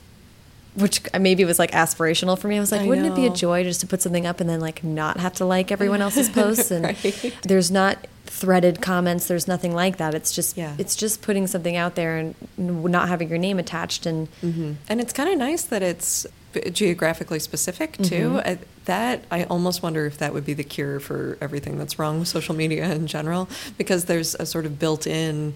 which 0.75 1.01
maybe 1.19 1.45
was 1.45 1.59
like 1.59 1.71
aspirational 1.73 2.39
for 2.39 2.49
me. 2.49 2.57
I 2.57 2.61
was 2.61 2.73
like, 2.73 2.83
I 2.83 2.87
wouldn't 2.87 3.07
it 3.07 3.15
be 3.15 3.27
a 3.27 3.31
joy 3.31 3.65
just 3.65 3.81
to 3.81 3.87
put 3.87 4.03
something 4.03 4.27
up 4.27 4.41
and 4.41 4.49
then 4.49 4.61
like 4.61 4.83
not 4.85 5.19
have 5.19 5.33
to 5.35 5.45
like 5.45 5.73
everyone 5.73 6.03
else's 6.07 6.29
posts? 6.29 6.71
And 6.71 6.85
Right. 6.85 7.35
there's 7.43 7.71
not 7.71 8.07
threaded 8.33 8.81
comments. 8.81 9.27
There's 9.27 9.49
nothing 9.49 9.75
like 9.75 9.97
that. 9.97 10.15
It's 10.15 10.33
just 10.33 10.57
Yeah. 10.57 10.75
it's 10.79 10.95
just 10.95 11.21
putting 11.21 11.47
something 11.49 11.77
out 11.77 11.97
there 11.97 12.17
and 12.17 12.35
not 12.57 13.09
having 13.09 13.29
your 13.29 13.39
name 13.39 13.59
attached. 13.59 14.07
And 14.07 14.29
hmm 14.41 14.75
And 14.89 15.01
it's 15.01 15.13
kind 15.13 15.29
of 15.29 15.37
nice 15.37 15.63
that 15.63 15.83
it's 15.83 16.27
geographically 16.73 17.41
specific 17.41 17.97
too. 17.99 18.31
Mhm. 18.41 18.47
I, 18.47 18.59
that 18.85 19.25
I 19.31 19.45
almost 19.45 19.83
wonder 19.83 20.07
if 20.07 20.19
that 20.19 20.33
would 20.33 20.45
be 20.47 20.55
the 20.55 20.65
cure 20.65 21.01
for 21.01 21.39
everything 21.41 21.77
that's 21.77 21.99
wrong 21.99 22.21
with 22.21 22.29
social 22.29 22.55
media 22.55 22.85
in 22.93 23.07
general, 23.09 23.49
because 23.77 24.05
there's 24.07 24.35
a 24.37 24.47
sort 24.47 24.65
of 24.65 24.79
built-in 24.79 25.55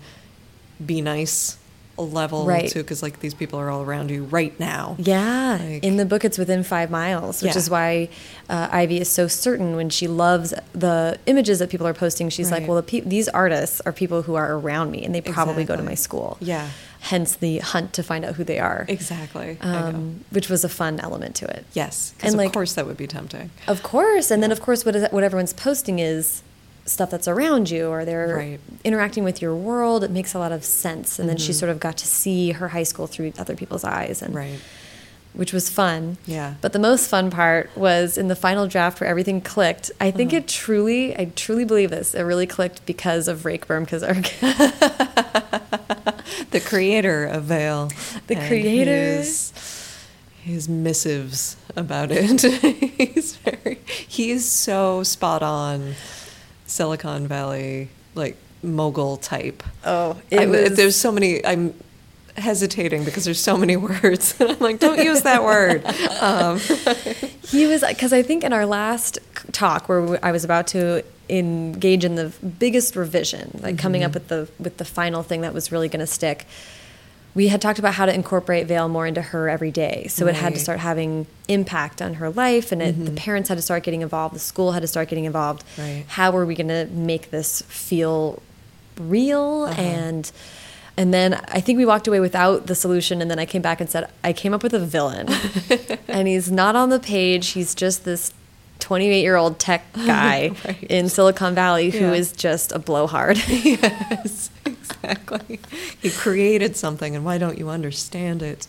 be 0.84 1.00
nice 1.00 1.56
level 1.96 2.44
Right. 2.46 2.68
too, 2.70 2.82
because 2.82 3.02
like 3.02 3.20
these 3.20 3.34
people 3.34 3.58
are 3.60 3.70
all 3.70 3.82
around 3.82 4.10
you 4.10 4.24
right 4.24 4.58
now. 4.58 4.96
Yeah, 4.98 5.58
Like- 5.62 5.84
in 5.84 5.96
the 5.96 6.04
book, 6.04 6.24
it's 6.24 6.38
within 6.38 6.62
five 6.64 6.90
miles, 6.90 7.42
which 7.42 7.52
Yeah. 7.52 7.58
is 7.58 7.70
why 7.70 8.08
uh, 8.48 8.68
Ivy 8.70 9.00
is 9.00 9.08
so 9.08 9.26
certain 9.28 9.76
when 9.76 9.88
she 9.90 10.06
loves 10.06 10.52
the 10.72 11.18
images 11.26 11.60
that 11.60 11.70
people 11.70 11.86
are 11.86 11.94
posting. 11.94 12.28
She's 12.28 12.50
like, 12.50 12.68
"Well, 12.68 12.80
the 12.82 13.00
these 13.00 13.28
artists 13.28 13.80
are 13.86 13.92
people 13.92 14.22
who 14.22 14.34
are 14.34 14.52
around 14.54 14.90
me, 14.90 15.04
and 15.04 15.14
they 15.14 15.20
probably 15.22 15.64
go 15.64 15.76
to 15.76 15.82
my 15.82 15.94
school." 15.94 16.36
Yeah. 16.40 16.68
hence 17.08 17.34
the 17.34 17.58
hunt 17.58 17.92
to 17.92 18.02
find 18.02 18.24
out 18.24 18.34
who 18.36 18.44
they 18.44 18.58
are. 18.58 18.86
Exactly. 18.88 19.58
Um, 19.60 20.24
which 20.30 20.48
was 20.48 20.64
a 20.64 20.70
fun 20.70 20.98
element 21.00 21.34
to 21.34 21.44
it. 21.44 21.66
Yes, 21.74 22.14
And, 22.22 22.32
of 22.32 22.38
like- 22.38 22.54
course 22.54 22.72
that 22.72 22.86
would 22.86 22.96
be 22.96 23.06
tempting. 23.06 23.50
Of 23.68 23.82
course, 23.82 24.30
and 24.30 24.42
then 24.42 24.50
of 24.50 24.62
course, 24.62 24.86
what 24.86 24.96
is 24.96 25.06
what 25.10 25.22
everyone's 25.22 25.52
posting 25.52 25.98
is 25.98 26.40
stuff 26.86 27.10
that's 27.10 27.28
around 27.28 27.70
you, 27.70 27.88
or 27.88 28.04
they're 28.04 28.36
Right. 28.36 28.60
interacting 28.84 29.24
with 29.24 29.40
your 29.40 29.54
world. 29.54 30.04
It 30.04 30.10
makes 30.10 30.34
a 30.34 30.38
lot 30.38 30.52
of 30.52 30.64
sense, 30.64 31.18
and 31.18 31.28
then 31.28 31.36
she 31.38 31.52
Mhm. 31.52 31.58
sort 31.60 31.70
of 31.70 31.80
got 31.80 31.96
to 31.98 32.06
see 32.06 32.50
her 32.52 32.68
high 32.68 32.82
school 32.82 33.06
through 33.06 33.32
other 33.38 33.56
people's 33.56 33.84
eyes, 33.84 34.20
and 34.22 34.34
Right. 34.34 34.58
which 35.32 35.52
was 35.52 35.68
fun. 35.70 36.18
Yeah. 36.26 36.54
But 36.60 36.72
the 36.74 36.78
most 36.78 37.08
fun 37.08 37.30
part 37.30 37.70
was 37.74 38.18
in 38.18 38.28
the 38.28 38.36
final 38.36 38.66
draft 38.66 39.00
where 39.00 39.08
everything 39.08 39.40
clicked. 39.40 39.90
I 40.00 40.10
think 40.10 40.30
Uh-huh. 40.32 40.38
it 40.38 40.48
truly, 40.48 41.16
I 41.18 41.30
truly 41.34 41.64
believe 41.64 41.90
this. 41.90 42.14
It 42.14 42.22
really 42.22 42.46
clicked 42.46 42.84
because 42.86 43.28
of 43.28 43.44
Rake 43.44 43.66
Bermkazark. 43.66 44.30
the 46.50 46.60
creator 46.60 47.24
of 47.24 47.44
Veil. 47.44 47.90
The 48.26 48.36
creator. 48.36 49.16
His, 49.18 49.52
his 50.42 50.68
missives 50.68 51.56
about 51.76 52.10
it. 52.12 52.40
he's 52.98 53.36
very. 53.36 53.78
He 53.86 54.30
is 54.30 54.48
so 54.48 55.02
spot 55.02 55.42
on. 55.42 55.94
Silicon 56.66 57.26
Valley, 57.26 57.88
like 58.14 58.36
mogul 58.62 59.16
type. 59.18 59.62
oh, 59.84 60.16
was. 60.32 60.76
There's 60.76 60.96
so 60.96 61.12
many. 61.12 61.44
I'm 61.44 61.74
hesitating 62.36 63.04
because 63.04 63.24
there's 63.24 63.40
so 63.40 63.56
many 63.56 63.76
words. 63.88 64.34
I'm 64.40 64.58
like, 64.58 64.80
don't 64.80 64.98
use 65.02 65.22
that 65.22 65.44
word. 65.44 65.84
Um, 66.20 66.58
He 67.48 67.66
was 67.66 67.84
because 67.86 68.12
I 68.12 68.22
think 68.22 68.42
in 68.44 68.52
our 68.52 68.66
last 68.66 69.18
talk 69.52 69.88
where 69.88 70.18
I 70.24 70.32
was 70.32 70.44
about 70.44 70.66
to 70.68 71.04
engage 71.28 72.04
in 72.04 72.14
the 72.16 72.32
biggest 72.58 72.96
revision, 72.96 73.58
like 73.62 73.78
coming 73.78 74.00
Mm-hmm. 74.02 74.06
up 74.06 74.14
with 74.14 74.28
the 74.28 74.48
with 74.58 74.76
the 74.78 74.84
final 74.84 75.22
thing 75.22 75.42
that 75.42 75.52
was 75.54 75.70
really 75.70 75.88
going 75.88 76.00
to 76.00 76.06
stick. 76.06 76.46
We 77.34 77.48
had 77.48 77.60
talked 77.60 77.78
about 77.80 77.94
how 77.94 78.06
to 78.06 78.14
incorporate 78.14 78.66
Veil 78.68 78.88
more 78.88 79.06
into 79.06 79.20
her 79.20 79.48
every 79.48 79.72
day, 79.72 80.06
so 80.08 80.26
it 80.28 80.36
had 80.36 80.54
to 80.54 80.60
start 80.60 80.78
having 80.78 81.26
impact 81.48 82.00
on 82.00 82.14
her 82.14 82.30
life, 82.30 82.70
and 82.70 82.80
it, 82.80 83.04
the 83.04 83.10
parents 83.10 83.48
had 83.48 83.56
to 83.56 83.62
start 83.62 83.82
getting 83.82 84.02
involved, 84.02 84.34
the 84.36 84.38
school 84.38 84.72
had 84.72 84.80
to 84.82 84.86
start 84.86 85.08
getting 85.08 85.24
involved. 85.24 85.64
Right. 85.76 86.04
How 86.06 86.30
were 86.30 86.46
we 86.46 86.54
going 86.54 86.68
to 86.68 86.86
make 86.92 87.30
this 87.30 87.62
feel 87.62 88.40
real 89.00 89.64
Uh-huh. 89.68 89.80
and 89.82 90.30
and 90.96 91.12
then 91.12 91.34
I 91.48 91.58
think 91.60 91.76
we 91.78 91.84
walked 91.84 92.06
away 92.06 92.20
without 92.20 92.68
the 92.68 92.76
solution. 92.76 93.20
And 93.20 93.28
then 93.28 93.40
I 93.40 93.46
came 93.46 93.60
back 93.62 93.80
and 93.80 93.90
said, 93.90 94.08
I 94.22 94.32
came 94.32 94.54
up 94.54 94.62
with 94.62 94.72
a 94.74 94.78
villain. 94.78 95.26
and 96.06 96.28
he's 96.28 96.52
not 96.52 96.76
on 96.76 96.90
the 96.90 97.00
page. 97.00 97.48
He's 97.48 97.74
just 97.74 98.04
this 98.04 98.32
28 98.78 99.20
year 99.20 99.34
old 99.34 99.58
tech 99.58 99.92
guy 100.06 100.52
Right. 100.64 100.84
in 100.84 101.08
Silicon 101.08 101.52
Valley 101.56 101.90
who 101.90 101.98
Yeah. 101.98 102.12
is 102.12 102.30
just 102.30 102.70
a 102.70 102.78
blowhard. 102.78 103.38
yes, 103.48 104.50
exactly. 105.02 105.60
He 106.00 106.10
created 106.10 106.76
something, 106.76 107.14
and 107.16 107.24
why 107.24 107.38
don't 107.38 107.58
you 107.58 107.68
understand 107.68 108.42
it? 108.42 108.66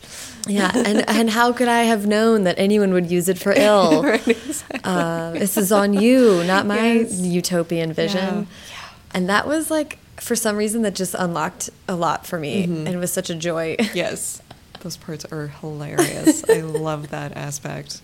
yeah. 0.47 0.71
And, 0.85 1.07
and 1.09 1.29
how 1.29 1.51
could 1.53 1.67
I 1.67 1.83
have 1.83 2.05
known 2.05 2.43
that 2.43 2.55
anyone 2.59 2.93
would 2.93 3.09
use 3.11 3.29
it 3.29 3.37
for 3.37 3.51
ill? 3.55 4.03
Right, 4.03 4.27
exactly. 4.27 4.79
uh, 4.83 5.31
this 5.31 5.57
is 5.57 5.71
on 5.71 5.93
you, 5.93 6.43
not 6.45 6.65
my 6.65 6.93
Yes. 6.93 7.19
utopian 7.19 7.93
vision. 7.93 8.47
Yeah. 8.69 8.77
And 9.13 9.29
that 9.29 9.47
was 9.47 9.71
like, 9.71 9.97
for 10.17 10.35
some 10.35 10.55
reason, 10.57 10.81
that 10.83 10.95
just 10.95 11.13
unlocked 11.15 11.69
a 11.87 11.95
lot 11.95 12.25
for 12.25 12.39
me. 12.39 12.65
Mhm. 12.67 12.85
And 12.85 12.87
it 12.89 12.97
was 12.97 13.11
such 13.11 13.29
a 13.29 13.35
joy. 13.35 13.75
Yes, 13.93 14.41
those 14.81 14.97
parts 14.97 15.25
are 15.25 15.47
hilarious. 15.47 16.43
I 16.49 16.61
love 16.61 17.09
that 17.09 17.35
aspect. 17.35 18.01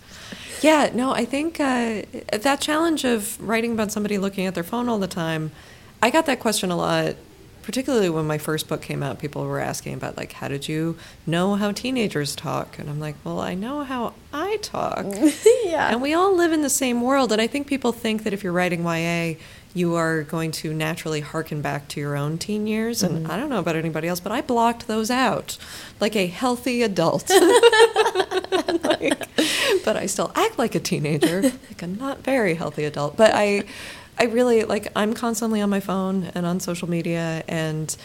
Yeah, 0.61 0.89
no, 0.93 1.11
I 1.11 1.25
think 1.25 1.59
uh, 1.59 2.03
that 2.33 2.59
challenge 2.61 3.03
of 3.03 3.39
writing 3.41 3.71
about 3.73 3.91
somebody 3.91 4.17
looking 4.17 4.45
at 4.45 4.53
their 4.55 4.63
phone 4.63 4.89
all 4.89 4.99
the 4.99 5.07
time, 5.07 5.51
I 6.03 6.09
got 6.11 6.25
that 6.27 6.39
question 6.39 6.69
a 6.71 6.75
lot, 6.77 7.15
particularly 7.63 8.09
when 8.09 8.25
my 8.25 8.37
first 8.37 8.67
book 8.67 8.81
came 8.81 9.03
out. 9.03 9.19
People 9.19 9.45
were 9.45 9.59
asking 9.59 9.93
about, 9.93 10.17
like, 10.17 10.33
how 10.33 10.47
did 10.47 10.67
you 10.67 10.97
know 11.25 11.55
how 11.55 11.71
teenagers 11.71 12.35
talk? 12.35 12.79
And 12.79 12.89
I'm 12.89 12.99
like, 12.99 13.15
well, 13.23 13.39
I 13.39 13.53
know 13.53 13.83
how 13.83 14.13
I 14.33 14.57
talk. 14.61 15.05
yeah. 15.63 15.89
And 15.89 16.01
we 16.01 16.13
all 16.13 16.35
live 16.35 16.51
in 16.51 16.61
the 16.61 16.69
same 16.69 17.01
world. 17.01 17.31
And 17.31 17.41
I 17.41 17.47
think 17.47 17.67
people 17.67 17.91
think 17.91 18.23
that 18.23 18.33
if 18.33 18.43
you're 18.43 18.53
writing 18.53 18.83
YA, 18.83 19.35
you 19.73 19.95
are 19.95 20.23
going 20.23 20.51
to 20.51 20.73
naturally 20.73 21.21
harken 21.21 21.61
back 21.61 21.87
to 21.89 21.99
your 21.99 22.17
own 22.17 22.37
teen 22.37 22.67
years. 22.67 23.03
And 23.03 23.19
Mm-hmm. 23.23 23.31
I 23.31 23.37
don't 23.37 23.49
know 23.49 23.59
about 23.59 23.75
anybody 23.75 24.07
else, 24.07 24.19
but 24.19 24.31
I 24.31 24.41
blocked 24.41 24.87
those 24.87 25.09
out 25.09 25.57
like 25.99 26.15
a 26.15 26.27
healthy 26.27 26.81
adult. 26.83 27.29
Like, 28.83 29.19
but 29.85 29.95
I 29.95 30.05
still 30.05 30.31
act 30.35 30.57
like 30.57 30.75
a 30.75 30.79
teenager, 30.79 31.41
like 31.41 31.81
a 31.81 31.87
not 31.87 32.19
very 32.23 32.55
healthy 32.55 32.83
adult. 32.85 33.15
But 33.17 33.31
I, 33.33 33.63
I 34.21 34.25
really 34.25 34.65
like. 34.65 34.87
I'm 34.95 35.15
constantly 35.15 35.61
on 35.61 35.71
my 35.71 35.79
phone 35.79 36.29
and 36.35 36.45
on 36.45 36.59
social 36.59 36.87
media, 36.87 37.43
and 37.47 37.95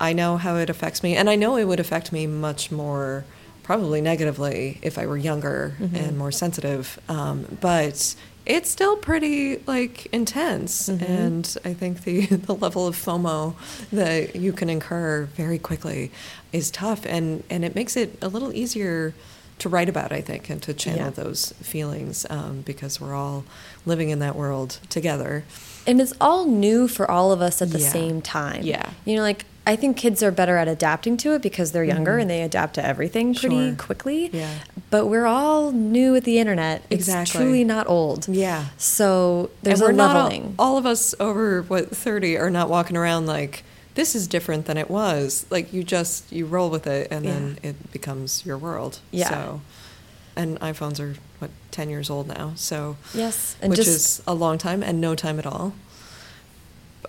I 0.00 0.14
know 0.14 0.38
how 0.38 0.56
it 0.56 0.70
affects 0.70 1.02
me, 1.02 1.14
and 1.14 1.28
I 1.28 1.36
know 1.36 1.58
it 1.58 1.64
would 1.64 1.78
affect 1.78 2.10
me 2.10 2.26
much 2.26 2.72
more, 2.72 3.26
probably 3.64 4.00
negatively, 4.00 4.78
if 4.80 4.96
I 4.96 5.04
were 5.06 5.18
younger 5.18 5.74
and 5.94 6.16
more 6.16 6.32
sensitive. 6.32 6.98
Um, 7.10 7.58
but 7.60 8.16
it's 8.46 8.70
still 8.70 8.96
pretty 8.96 9.58
like 9.66 10.06
intense, 10.06 10.88
and 10.88 11.54
I 11.66 11.74
think 11.74 12.04
the 12.04 12.24
the 12.48 12.54
level 12.54 12.86
of 12.86 12.96
FOMO 12.96 13.54
that 13.92 14.36
you 14.36 14.54
can 14.54 14.70
incur 14.70 15.24
very 15.34 15.58
quickly 15.58 16.10
is 16.50 16.70
tough, 16.70 17.04
and 17.04 17.44
and 17.50 17.62
it 17.62 17.74
makes 17.74 17.94
it 17.94 18.16
a 18.22 18.28
little 18.28 18.54
easier 18.54 19.12
to 19.58 19.68
write 19.68 19.88
about, 19.88 20.12
I 20.12 20.20
think, 20.20 20.48
and 20.50 20.62
to 20.62 20.72
channel 20.74 21.04
Yeah. 21.06 21.10
those 21.10 21.52
feelings 21.62 22.24
um, 22.30 22.62
because 22.64 23.00
we're 23.00 23.14
all 23.14 23.44
living 23.86 24.10
in 24.10 24.18
that 24.20 24.36
world 24.36 24.78
together. 24.88 25.44
and 25.86 26.02
it's 26.02 26.12
all 26.20 26.44
new 26.44 26.86
for 26.86 27.10
all 27.10 27.32
of 27.32 27.40
us 27.40 27.62
at 27.62 27.70
the 27.70 27.78
Yeah. 27.80 27.88
same 27.88 28.20
time. 28.20 28.62
Yeah. 28.62 28.90
You 29.06 29.16
know, 29.16 29.22
like 29.22 29.46
I 29.66 29.74
think 29.74 29.96
kids 29.96 30.22
are 30.22 30.30
better 30.30 30.58
at 30.58 30.68
adapting 30.68 31.16
to 31.18 31.32
it 31.32 31.40
because 31.40 31.72
they're 31.72 31.82
younger 31.84 32.18
Mhm. 32.18 32.20
and 32.22 32.30
they 32.30 32.42
adapt 32.42 32.74
to 32.74 32.84
everything 32.84 33.34
pretty 33.34 33.68
Sure. 33.68 33.74
quickly. 33.76 34.28
Yeah. 34.32 34.50
But 34.90 35.06
we're 35.06 35.24
all 35.26 35.72
new 35.72 36.14
at 36.14 36.24
the 36.24 36.38
internet. 36.38 36.82
Exactly. 36.90 37.22
It's 37.22 37.30
truly 37.30 37.64
not 37.64 37.88
old. 37.88 38.28
Yeah. 38.28 38.66
So 38.76 39.48
there's 39.62 39.80
and 39.80 39.88
a 39.88 39.92
we're 39.92 39.96
not 39.96 40.14
all- 40.16 40.22
leveling. 40.24 40.54
all, 40.58 40.76
of 40.76 40.84
us 40.84 41.14
over 41.18 41.62
what 41.62 41.94
30 41.96 42.36
are 42.36 42.50
not 42.50 42.68
walking 42.68 42.96
around 42.96 43.24
like 43.26 43.64
this 43.98 44.14
is 44.14 44.28
different 44.28 44.66
than 44.66 44.76
it 44.76 44.88
was. 44.88 45.44
Like 45.50 45.72
you 45.72 45.82
just 45.82 46.30
you 46.30 46.46
roll 46.46 46.70
with 46.70 46.86
it 46.86 47.08
and 47.10 47.24
then 47.26 47.58
it 47.64 47.90
becomes 47.90 48.46
your 48.46 48.56
world. 48.56 49.00
Yeah. 49.10 49.28
So 49.28 49.60
and 50.36 50.58
iPhones 50.60 51.00
are 51.00 51.16
what 51.40 51.50
10 51.72 51.90
years 51.90 52.08
old 52.08 52.28
now. 52.28 52.52
So 52.54 52.96
yes. 53.12 53.56
And 53.60 53.70
which 53.70 53.78
just 53.78 53.88
is 53.88 54.22
a 54.24 54.34
long 54.34 54.56
time 54.56 54.84
and 54.84 55.00
no 55.00 55.16
time 55.16 55.40
at 55.40 55.46
all. 55.46 55.74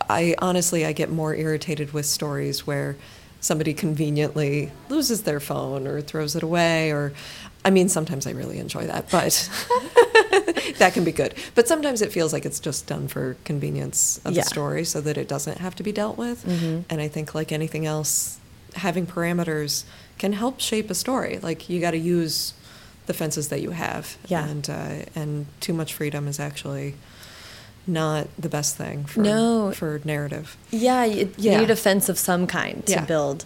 I 0.10 0.34
honestly 0.40 0.84
I 0.84 0.92
get 0.92 1.12
more 1.12 1.36
irritated 1.36 1.94
with 1.94 2.08
stories 2.08 2.66
where 2.66 2.96
somebody 3.40 3.76
conveniently 3.76 4.72
loses 4.90 5.22
their 5.22 5.40
phone 5.40 5.86
or 5.86 6.02
throws 6.02 6.36
it 6.36 6.42
away 6.42 6.92
or 6.92 7.14
I 7.66 7.70
mean 7.72 7.90
sometimes 7.90 8.26
I 8.26 8.32
really 8.32 8.58
enjoy 8.60 8.88
that, 8.88 9.10
but 9.12 9.50
that 10.78 10.92
can 10.94 11.04
be 11.04 11.12
good. 11.12 11.34
But 11.56 11.68
sometimes 11.68 12.02
it 12.02 12.12
feels 12.12 12.32
like 12.34 12.46
it's 12.46 12.60
just 12.60 12.88
done 12.88 13.08
for 13.08 13.36
convenience 13.44 14.20
of 14.26 14.34
Yeah. 14.34 14.44
the 14.44 14.50
story 14.50 14.86
so 14.86 15.02
that 15.02 15.18
it 15.18 15.28
doesn't 15.28 15.58
have 15.58 15.76
to 15.76 15.84
be 15.84 15.92
dealt 15.92 16.18
with. 16.18 16.46
Mhm. 16.46 16.86
And 16.90 17.02
I 17.02 17.08
think 17.08 17.36
like 17.36 17.52
anything 17.52 17.86
else 17.86 18.38
having 18.76 19.06
parameters 19.06 19.84
can 20.18 20.34
help 20.34 20.60
shape 20.60 20.90
a 20.90 20.96
story. 20.96 21.40
Like 21.42 21.70
you 21.70 21.80
got 21.82 21.92
to 21.92 21.98
use 21.98 22.54
the 23.08 23.14
fences 23.14 23.48
that 23.50 23.62
you 23.62 23.72
have. 23.72 24.18
Yeah. 24.28 24.46
And 24.48 24.70
uh, 24.70 25.06
and 25.16 25.48
too 25.60 25.74
much 25.74 25.94
freedom 25.94 26.28
is 26.28 26.40
actually 26.40 26.96
not 27.88 28.28
the 28.38 28.50
best 28.50 28.76
thing 28.78 29.04
for 29.06 29.22
No. 29.22 29.72
for 29.72 30.00
narrative, 30.06 30.56
yeah, 30.70 31.04
you, 31.06 31.32
you 31.38 31.52
Yeah. 31.52 31.60
need 31.62 31.72
a 31.72 31.76
fence 31.76 32.08
of 32.08 32.20
some 32.20 32.46
kind 32.46 32.86
to 32.86 32.92
Yeah. 32.94 33.06
build. 33.06 33.46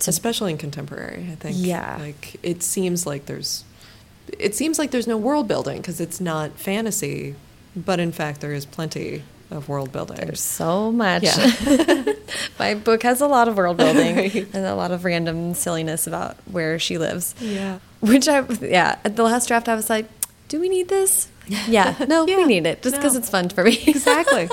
To, 0.00 0.10
especially 0.10 0.52
in 0.52 0.58
contemporary. 0.58 1.28
I 1.30 1.34
think. 1.36 1.56
Yeah. 1.58 1.96
Like 2.00 2.36
it 2.42 2.62
seems 2.62 3.06
like 3.06 3.26
there's 3.26 3.64
it 4.38 4.54
seems 4.54 4.78
like 4.78 4.90
there's 4.90 5.06
no 5.06 5.16
world 5.16 5.48
building 5.48 5.78
because 5.78 6.00
it's 6.00 6.20
not 6.20 6.52
fantasy, 6.58 7.34
but 7.76 8.00
in 8.00 8.12
fact 8.12 8.40
there 8.40 8.52
is 8.52 8.64
plenty 8.64 9.22
of 9.50 9.68
world 9.68 9.92
building. 9.92 10.16
there's 10.16 10.40
so 10.40 10.90
much. 10.90 11.24
Yeah. 11.24 12.04
My 12.58 12.74
book 12.74 13.02
has 13.02 13.20
a 13.20 13.26
lot 13.26 13.48
of 13.48 13.56
world 13.56 13.76
building 13.76 14.16
Right. 14.22 14.34
and 14.54 14.64
a 14.64 14.74
lot 14.74 14.90
of 14.92 15.04
random 15.04 15.52
silliness 15.54 16.06
about 16.06 16.36
where 16.50 16.78
she 16.78 16.96
lives. 16.98 17.34
yeah. 17.38 17.78
Which 18.00 18.28
I, 18.28 18.40
yeah, 18.62 18.98
at 19.04 19.14
the 19.16 19.22
last 19.24 19.46
draft, 19.48 19.68
I 19.68 19.74
was 19.74 19.90
like, 19.90 20.06
do 20.48 20.58
we 20.58 20.68
need 20.70 20.88
this? 20.88 21.28
Yeah, 21.68 21.94
no, 22.08 22.26
Yeah, 22.26 22.36
we 22.38 22.44
need 22.46 22.66
it 22.66 22.82
just 22.82 22.96
because 22.96 23.12
no. 23.14 23.18
it's 23.20 23.28
fun 23.28 23.48
for 23.50 23.62
me. 23.64 23.78
exactly. 23.86 24.48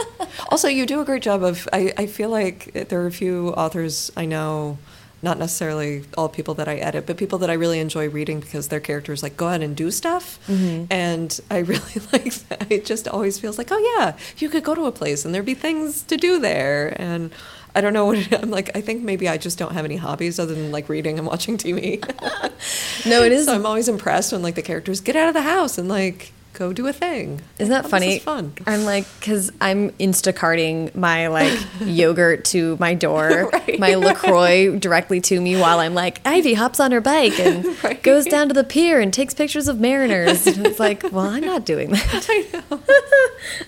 Also, 0.49 0.67
you 0.67 0.85
do 0.85 0.99
a 0.99 1.05
great 1.05 1.21
job 1.23 1.43
of. 1.43 1.67
I, 1.71 1.93
I 1.97 2.05
feel 2.07 2.29
like 2.29 2.73
there 2.89 3.01
are 3.01 3.07
a 3.07 3.11
few 3.11 3.49
authors 3.51 4.11
I 4.17 4.25
know, 4.25 4.77
not 5.21 5.37
necessarily 5.37 6.03
all 6.17 6.29
people 6.29 6.53
that 6.55 6.67
I 6.67 6.75
edit, 6.75 7.05
but 7.05 7.17
people 7.17 7.39
that 7.39 7.49
I 7.49 7.53
really 7.53 7.79
enjoy 7.79 8.07
reading 8.09 8.39
because 8.39 8.69
their 8.69 8.79
characters 8.79 9.21
like 9.23 9.35
go 9.37 9.47
out 9.47 9.61
and 9.61 9.75
do 9.75 9.91
stuff, 9.91 10.39
Mhm. 10.47 10.87
and 10.89 11.39
I 11.51 11.57
really 11.73 11.95
like 12.13 12.33
that. 12.49 12.71
It 12.71 12.85
just 12.85 13.07
always 13.07 13.39
feels 13.39 13.57
like, 13.57 13.67
oh 13.71 13.95
yeah, 13.97 14.15
you 14.37 14.49
could 14.49 14.63
go 14.63 14.75
to 14.75 14.85
a 14.85 14.91
place 14.91 15.25
and 15.25 15.33
there'd 15.35 15.45
be 15.45 15.53
things 15.55 16.01
to 16.03 16.17
do 16.17 16.39
there, 16.39 16.93
and. 17.01 17.31
I 17.75 17.81
don't 17.81 17.93
know 17.93 18.07
what 18.07 18.17
it, 18.17 18.33
I'm 18.43 18.49
like. 18.49 18.75
I 18.75 18.81
think 18.81 19.03
maybe 19.03 19.29
I 19.29 19.37
just 19.37 19.59
don't 19.59 19.73
have 19.73 19.85
any 19.85 19.95
hobbies 19.95 20.39
other 20.39 20.55
than 20.55 20.71
like 20.71 20.89
reading 20.89 21.19
and 21.19 21.27
watching 21.27 21.55
TV. 21.55 22.01
No, 23.05 23.21
it 23.23 23.31
is- 23.31 23.45
So 23.45 23.53
I'm 23.53 23.65
always 23.67 23.87
impressed 23.87 24.31
when 24.33 24.41
like 24.41 24.55
the 24.55 24.63
characters 24.63 25.01
get 25.01 25.15
out 25.15 25.27
of 25.27 25.35
the 25.35 25.43
house 25.43 25.77
and 25.77 25.87
like 25.87 26.31
go 26.53 26.73
do 26.73 26.87
a 26.87 26.93
thing. 26.93 27.41
Isn't 27.57 27.71
that 27.71 27.85
Oh, 27.85 27.87
funny? 27.89 28.17
Is 28.17 28.23
fun. 28.23 28.53
I'm 28.67 28.83
like, 28.83 29.05
because 29.19 29.51
I'm 29.61 29.91
Instacarting 29.91 30.93
my 30.95 31.27
like 31.27 31.57
yogurt 31.81 32.43
to 32.45 32.75
my 32.79 32.93
door, 32.95 33.49
Right. 33.53 33.79
my 33.79 33.95
LaCroix 33.95 34.77
directly 34.77 35.21
to 35.21 35.39
me 35.39 35.55
while 35.59 35.79
I'm 35.79 35.93
like, 35.93 36.19
Ivy 36.25 36.55
hops 36.55 36.79
on 36.79 36.91
her 36.91 37.01
bike 37.01 37.39
and 37.39 37.65
Right. 37.83 38.01
goes 38.03 38.25
down 38.25 38.47
to 38.49 38.53
the 38.53 38.63
pier 38.65 38.99
and 38.99 39.13
takes 39.13 39.33
pictures 39.33 39.67
of 39.69 39.79
mariners. 39.79 40.45
And 40.47 40.65
it's 40.67 40.79
like, 40.79 41.03
well, 41.03 41.25
I'm 41.27 41.45
not 41.45 41.65
doing 41.65 41.91
that. 41.91 42.25
I 42.29 42.45
know. 42.71 42.81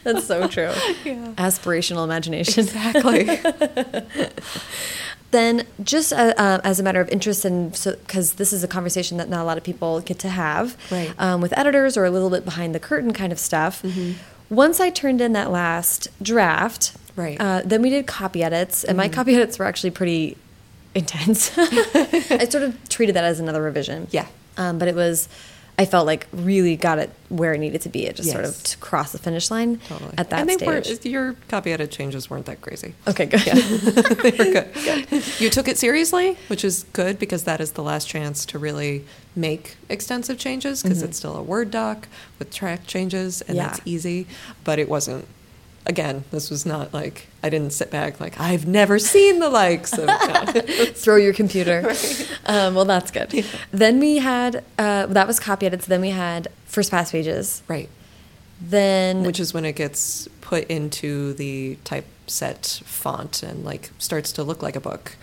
That's 0.03 0.25
so 0.25 0.47
true. 0.47 0.71
Yeah. 1.05 1.33
Aspirational 1.37 2.03
imagination. 2.03 2.65
Exactly. 2.65 3.39
Then, 5.31 5.65
just 5.81 6.11
uh, 6.11 6.33
uh, 6.37 6.59
as 6.63 6.79
a 6.79 6.83
matter 6.83 6.99
of 7.01 7.07
interest, 7.09 7.45
and 7.45 7.73
so 7.75 7.91
because 7.95 8.33
this 8.33 8.51
is 8.51 8.63
a 8.63 8.67
conversation 8.67 9.17
that 9.17 9.29
not 9.29 9.41
a 9.41 9.45
lot 9.45 9.57
of 9.57 9.63
people 9.63 10.01
get 10.01 10.19
to 10.19 10.29
have 10.29 10.75
Right. 10.91 11.13
um, 11.17 11.39
with 11.41 11.57
editors 11.57 11.95
or 11.97 12.03
a 12.05 12.11
little 12.11 12.29
bit 12.29 12.43
behind 12.45 12.75
the 12.75 12.79
curtain 12.79 13.13
kind 13.13 13.31
of 13.31 13.39
stuff. 13.39 13.83
Once 14.49 14.81
I 14.81 14.89
turned 14.89 15.21
in 15.21 15.31
that 15.33 15.49
last 15.49 16.09
draft, 16.21 16.93
Right. 17.15 17.37
uh, 17.39 17.61
then 17.63 17.81
we 17.81 17.89
did 17.89 18.07
copy 18.07 18.43
edits, 18.43 18.83
and 18.83 18.97
my 18.97 19.07
copy 19.07 19.33
edits 19.35 19.57
were 19.57 19.65
actually 19.65 19.91
pretty 19.91 20.35
intense. 20.93 21.51
I 21.57 22.47
sort 22.49 22.63
of 22.65 22.89
treated 22.89 23.15
that 23.15 23.23
as 23.23 23.39
another 23.39 23.61
revision. 23.61 24.07
Yeah. 24.11 24.25
Um, 24.57 24.77
but 24.79 24.89
it 24.89 24.95
was, 24.95 25.29
I 25.81 25.85
felt 25.85 26.05
like 26.05 26.27
really 26.31 26.75
got 26.75 26.99
it 26.99 27.09
where 27.29 27.53
it 27.53 27.57
needed 27.57 27.81
to 27.81 27.89
be. 27.89 28.05
It 28.05 28.15
just 28.15 28.29
sort 28.31 28.45
of 28.45 28.51
Yes. 28.51 28.63
to 28.63 28.77
cross 28.77 29.11
the 29.11 29.17
finish 29.17 29.49
line 29.49 29.79
Totally. 29.87 30.13
at 30.17 30.29
that 30.29 30.41
and 30.41 30.49
they 30.49 30.53
stage. 30.53 30.67
weren't 30.67 31.05
your 31.05 31.35
copy 31.47 31.71
edit 31.71 31.89
changes 31.89 32.29
weren't 32.29 32.45
that 32.45 32.61
crazy. 32.61 32.93
okay, 33.07 33.25
good. 33.25 33.45
Yeah. 33.45 33.53
they 33.55 34.31
were 34.31 34.51
good. 34.53 35.23
You 35.39 35.49
took 35.49 35.67
it 35.67 35.77
seriously, 35.79 36.37
which 36.47 36.63
is 36.63 36.85
good 36.93 37.17
because 37.17 37.45
that 37.45 37.59
is 37.59 37.71
the 37.71 37.83
last 37.83 38.07
chance 38.07 38.45
to 38.47 38.59
really 38.59 39.05
make 39.35 39.77
extensive 39.89 40.37
changes 40.37 40.83
because 40.83 40.99
mm-hmm. 40.99 41.07
it's 41.07 41.17
still 41.17 41.35
a 41.35 41.41
Word 41.41 41.71
doc 41.71 42.07
with 42.37 42.53
track 42.53 42.85
changes 42.85 43.41
and 43.41 43.57
Yeah. 43.57 43.67
that's 43.67 43.81
easy. 43.85 44.27
But 44.63 44.77
it 44.77 44.87
wasn't. 44.87 45.25
Again, 45.85 46.23
this 46.31 46.49
was 46.49 46.65
not 46.65 46.93
like 46.93 47.27
I 47.41 47.49
didn't 47.49 47.73
sit 47.73 47.89
back 47.89 48.19
like 48.19 48.39
I've 48.39 48.67
never 48.67 48.99
seen 48.99 49.39
the 49.39 49.49
likes 49.49 49.97
of. 49.97 50.09
throw 50.95 51.15
your 51.15 51.33
computer. 51.33 51.91
Um, 52.45 52.75
well, 52.75 52.85
that's 52.85 53.09
good. 53.11 53.45
Then 53.71 53.99
we 53.99 54.17
had 54.17 54.63
uh, 54.77 55.07
that 55.07 55.25
was 55.27 55.39
copy 55.39 55.65
edits. 55.65 55.87
Then 55.87 56.01
we 56.01 56.11
had 56.11 56.49
first 56.65 56.91
pass 56.91 57.11
pages. 57.11 57.63
right. 57.67 57.89
Then 58.63 59.23
Which 59.23 59.39
is 59.39 59.53
when 59.55 59.65
it 59.65 59.73
gets 59.75 60.27
put 60.41 60.65
into 60.67 61.33
the 61.33 61.77
typeset 61.83 62.81
font 62.85 63.41
and 63.41 63.65
like 63.65 63.89
starts 63.97 64.31
to 64.33 64.43
look 64.43 64.61
like 64.61 64.75
a 64.75 64.79
book, 64.79 65.15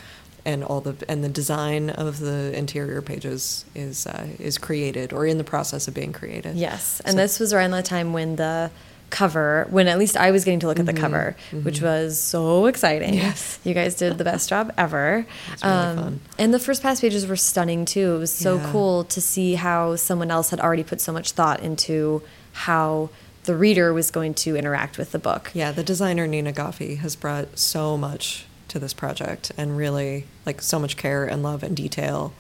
and 0.44 0.64
all 0.64 0.80
the 0.80 0.96
and 1.09 1.22
the 1.22 1.28
design 1.28 1.88
of 1.90 2.18
the 2.18 2.52
interior 2.59 3.00
pages 3.00 3.64
is 3.76 4.09
uh, 4.09 4.26
is 4.40 4.59
created 4.59 5.12
or 5.12 5.24
in 5.24 5.38
the 5.38 5.44
process 5.44 5.86
of 5.86 5.94
being 5.94 6.12
created. 6.12 6.56
yes, 6.56 7.00
and 7.04 7.12
So- 7.12 7.16
this 7.18 7.38
was 7.38 7.52
around 7.52 7.70
the 7.70 7.82
time 7.82 8.12
when 8.12 8.34
the 8.36 8.72
cover, 9.11 9.66
when 9.70 9.88
at 9.88 9.98
least 9.98 10.16
I 10.16 10.30
was 10.30 10.44
getting 10.44 10.61
to 10.61 10.66
look 10.66 10.78
at 10.78 10.86
the 10.86 10.92
cover, 10.92 11.34
which 11.62 11.80
was 11.80 12.18
so 12.20 12.66
exciting. 12.66 13.14
Mm-hmm. 13.14 13.18
Yes. 13.26 13.59
you 13.64 13.74
guys 13.74 13.94
did 13.94 14.18
the 14.18 14.24
best 14.24 14.48
job 14.48 14.72
ever. 14.76 15.26
Really 15.48 15.59
fun. 15.61 16.20
And 16.38 16.52
the 16.52 16.59
first 16.59 16.82
pass 16.82 17.00
pages 17.00 17.26
were 17.26 17.36
stunning 17.36 17.84
too. 17.84 18.16
It 18.16 18.18
was 18.18 18.32
so 18.32 18.56
Yeah. 18.56 18.70
cool 18.72 19.04
to 19.04 19.20
see 19.20 19.54
how 19.54 19.96
someone 19.96 20.30
else 20.30 20.50
had 20.50 20.61
already 20.61 20.84
put 20.84 21.00
so 21.00 21.12
much 21.12 21.32
thought 21.32 21.61
into 21.61 22.22
how 22.52 23.09
the 23.44 23.56
reader 23.56 23.94
was 23.94 24.11
going 24.11 24.34
to 24.34 24.56
interact 24.56 24.98
with 24.98 25.12
the 25.12 25.18
book. 25.18 25.50
Yeah, 25.54 25.72
the 25.72 25.82
designer 25.82 26.26
Nina 26.26 26.52
Goffi 26.52 26.98
has 26.98 27.16
brought 27.16 27.59
so 27.59 27.96
much 27.96 28.44
to 28.68 28.78
this 28.78 28.92
project 28.92 29.52
and 29.56 29.74
really 29.76 30.26
like 30.44 30.61
so 30.61 30.78
much 30.78 30.98
care 30.98 31.24
and 31.24 31.42
love 31.42 31.62
and 31.62 31.74
detail. 31.74 32.34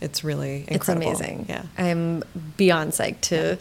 It's 0.00 0.24
really 0.24 0.64
incredible. 0.66 1.10
It's 1.12 1.20
amazing. 1.20 1.46
Yeah. 1.48 1.62
I'm 1.78 2.24
beyond 2.56 2.92
psyched 2.92 3.20
to 3.22 3.58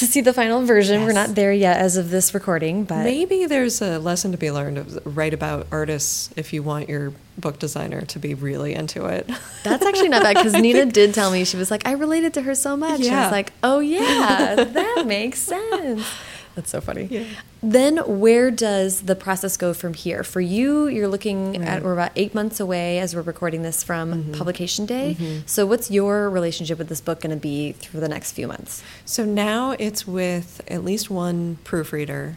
to 0.00 0.06
see 0.06 0.22
the 0.22 0.32
final 0.32 0.62
version. 0.64 1.04
We're 1.04 1.12
not 1.12 1.34
there 1.34 1.52
yet 1.52 1.76
as 1.76 1.96
of 1.96 2.10
this 2.10 2.32
recording, 2.32 2.84
but 2.84 3.04
Maybe 3.04 3.44
there's 3.44 3.82
a 3.82 3.98
lesson 3.98 4.32
to 4.32 4.38
be 4.38 4.50
learned 4.50 4.78
of 4.78 5.16
write 5.16 5.34
about 5.34 5.66
artists 5.70 6.30
if 6.36 6.52
you 6.54 6.62
want 6.62 6.88
your 6.88 7.12
book 7.36 7.58
designer 7.58 8.00
to 8.02 8.18
be 8.18 8.34
really 8.34 8.74
into 8.74 9.04
it. 9.06 9.30
that's 9.62 9.84
actually 9.84 10.08
not 10.08 10.22
bad 10.22 10.36
because 10.36 10.54
Nina 10.54 10.86
did 11.00 11.12
tell 11.14 11.30
me 11.30 11.44
she 11.44 11.58
was 11.58 11.70
like, 11.70 11.86
I 11.86 11.92
related 11.92 12.34
to 12.34 12.42
her 12.42 12.54
so 12.54 12.76
much. 12.76 13.00
And 13.00 13.14
I 13.14 13.24
was 13.24 13.32
like, 13.32 13.52
oh 13.62 13.80
yeah, 13.80 14.54
that 14.64 15.04
makes 15.06 15.38
sense. 15.38 16.06
That's 16.54 16.70
so 16.70 16.80
funny. 16.80 17.06
Yeah. 17.10 17.24
Then 17.62 17.98
where 17.98 18.50
does 18.50 19.02
the 19.02 19.14
process 19.14 19.56
go 19.56 19.72
from 19.72 19.94
here? 19.94 20.24
For 20.24 20.40
you, 20.40 20.88
you're 20.88 21.08
looking 21.08 21.56
at 21.56 21.60
Right. 21.60 21.68
Mm-hmm. 21.76 21.84
we're 21.86 21.92
about 21.92 22.12
eight 22.16 22.34
months 22.34 22.58
away 22.60 22.98
as 22.98 23.14
we're 23.14 23.22
recording 23.22 23.62
this 23.62 23.82
from 23.84 24.32
publication 24.32 24.84
day. 24.86 25.42
So 25.46 25.64
what's 25.66 25.90
your 25.90 26.28
relationship 26.30 26.78
with 26.78 26.88
this 26.88 27.00
book 27.00 27.20
going 27.20 27.30
to 27.30 27.40
be 27.40 27.72
through 27.72 28.00
the 28.00 28.08
next 28.08 28.32
few 28.32 28.48
months? 28.48 28.82
So 29.04 29.24
now 29.24 29.76
it's 29.78 30.06
with 30.06 30.60
at 30.68 30.84
least 30.84 31.10
one 31.10 31.58
proofreader. 31.64 32.36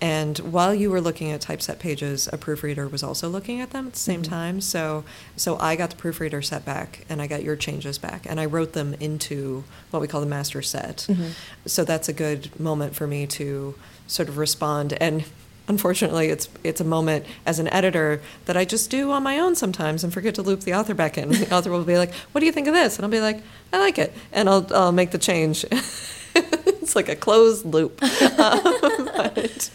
And 0.00 0.38
while 0.38 0.74
you 0.74 0.90
were 0.90 1.00
looking 1.00 1.30
at 1.30 1.42
typeset 1.42 1.78
pages, 1.78 2.28
a 2.32 2.38
proofreader 2.38 2.88
was 2.88 3.02
also 3.02 3.28
looking 3.28 3.60
at 3.60 3.70
them 3.70 3.88
at 3.88 3.92
the 3.92 3.98
same 3.98 4.22
mm-hmm. 4.22 4.32
time. 4.32 4.60
So, 4.60 5.04
so 5.36 5.58
I 5.58 5.76
got 5.76 5.90
the 5.90 5.96
proofreader 5.96 6.40
set 6.40 6.64
back, 6.64 7.04
and 7.08 7.20
I 7.20 7.26
got 7.26 7.42
your 7.42 7.56
changes 7.56 7.98
back, 7.98 8.24
and 8.26 8.40
I 8.40 8.46
wrote 8.46 8.72
them 8.72 8.94
into 8.94 9.64
what 9.90 10.00
we 10.00 10.08
call 10.08 10.20
the 10.20 10.26
master 10.26 10.62
set. 10.62 11.06
Mm-hmm. 11.08 11.30
So 11.66 11.84
that's 11.84 12.08
a 12.08 12.14
good 12.14 12.58
moment 12.58 12.94
for 12.94 13.06
me 13.06 13.26
to 13.26 13.74
sort 14.06 14.28
of 14.30 14.38
respond. 14.38 14.94
And 14.94 15.24
unfortunately, 15.68 16.28
it's 16.28 16.48
it's 16.64 16.80
a 16.80 16.84
moment 16.84 17.26
as 17.44 17.58
an 17.58 17.68
editor 17.68 18.22
that 18.46 18.56
I 18.56 18.64
just 18.64 18.90
do 18.90 19.10
on 19.10 19.22
my 19.22 19.38
own 19.38 19.54
sometimes 19.54 20.02
and 20.02 20.12
forget 20.12 20.34
to 20.36 20.42
loop 20.42 20.60
the 20.60 20.74
author 20.74 20.94
back 20.94 21.18
in. 21.18 21.28
The 21.28 21.54
author 21.54 21.70
will 21.70 21.84
be 21.84 21.98
like, 21.98 22.14
"What 22.32 22.40
do 22.40 22.46
you 22.46 22.52
think 22.52 22.68
of 22.68 22.74
this?" 22.74 22.96
And 22.96 23.04
I'll 23.04 23.10
be 23.10 23.20
like, 23.20 23.42
"I 23.72 23.78
like 23.78 23.98
it," 23.98 24.14
and 24.32 24.48
I'll 24.48 24.66
I'll 24.74 24.92
make 24.92 25.10
the 25.10 25.18
change. 25.18 25.64
it's 26.90 26.96
like 26.96 27.08
a 27.08 27.14
closed 27.14 27.64
loop. 27.64 28.00
Um, 28.40 28.62
but, 29.16 29.70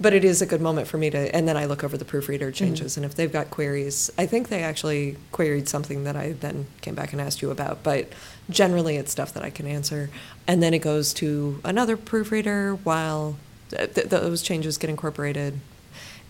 but 0.00 0.12
it 0.12 0.24
is 0.24 0.42
a 0.42 0.46
good 0.46 0.60
moment 0.60 0.88
for 0.88 0.98
me 0.98 1.08
to, 1.10 1.34
and 1.34 1.46
then 1.46 1.56
I 1.56 1.66
look 1.66 1.84
over 1.84 1.96
the 1.96 2.04
proofreader 2.04 2.50
changes, 2.50 2.96
and 2.96 3.06
if 3.06 3.14
they've 3.14 3.32
got 3.32 3.50
queries, 3.50 4.10
I 4.18 4.26
think 4.26 4.48
they 4.48 4.62
actually 4.64 5.16
queried 5.30 5.68
something 5.68 6.02
that 6.04 6.16
I 6.16 6.32
then 6.32 6.66
came 6.80 6.96
back 6.96 7.12
and 7.12 7.20
asked 7.20 7.40
you 7.40 7.50
about, 7.52 7.84
but 7.84 8.08
generally 8.50 8.96
it's 8.96 9.12
stuff 9.12 9.32
that 9.34 9.44
I 9.44 9.50
can 9.50 9.66
answer. 9.66 10.10
And 10.48 10.60
then 10.62 10.74
it 10.74 10.80
goes 10.80 11.14
to 11.14 11.60
another 11.64 11.96
proofreader 11.96 12.74
while 12.74 13.36
th- 13.70 13.94
th- 13.94 14.08
those 14.08 14.42
changes 14.42 14.78
get 14.78 14.90
incorporated. 14.90 15.60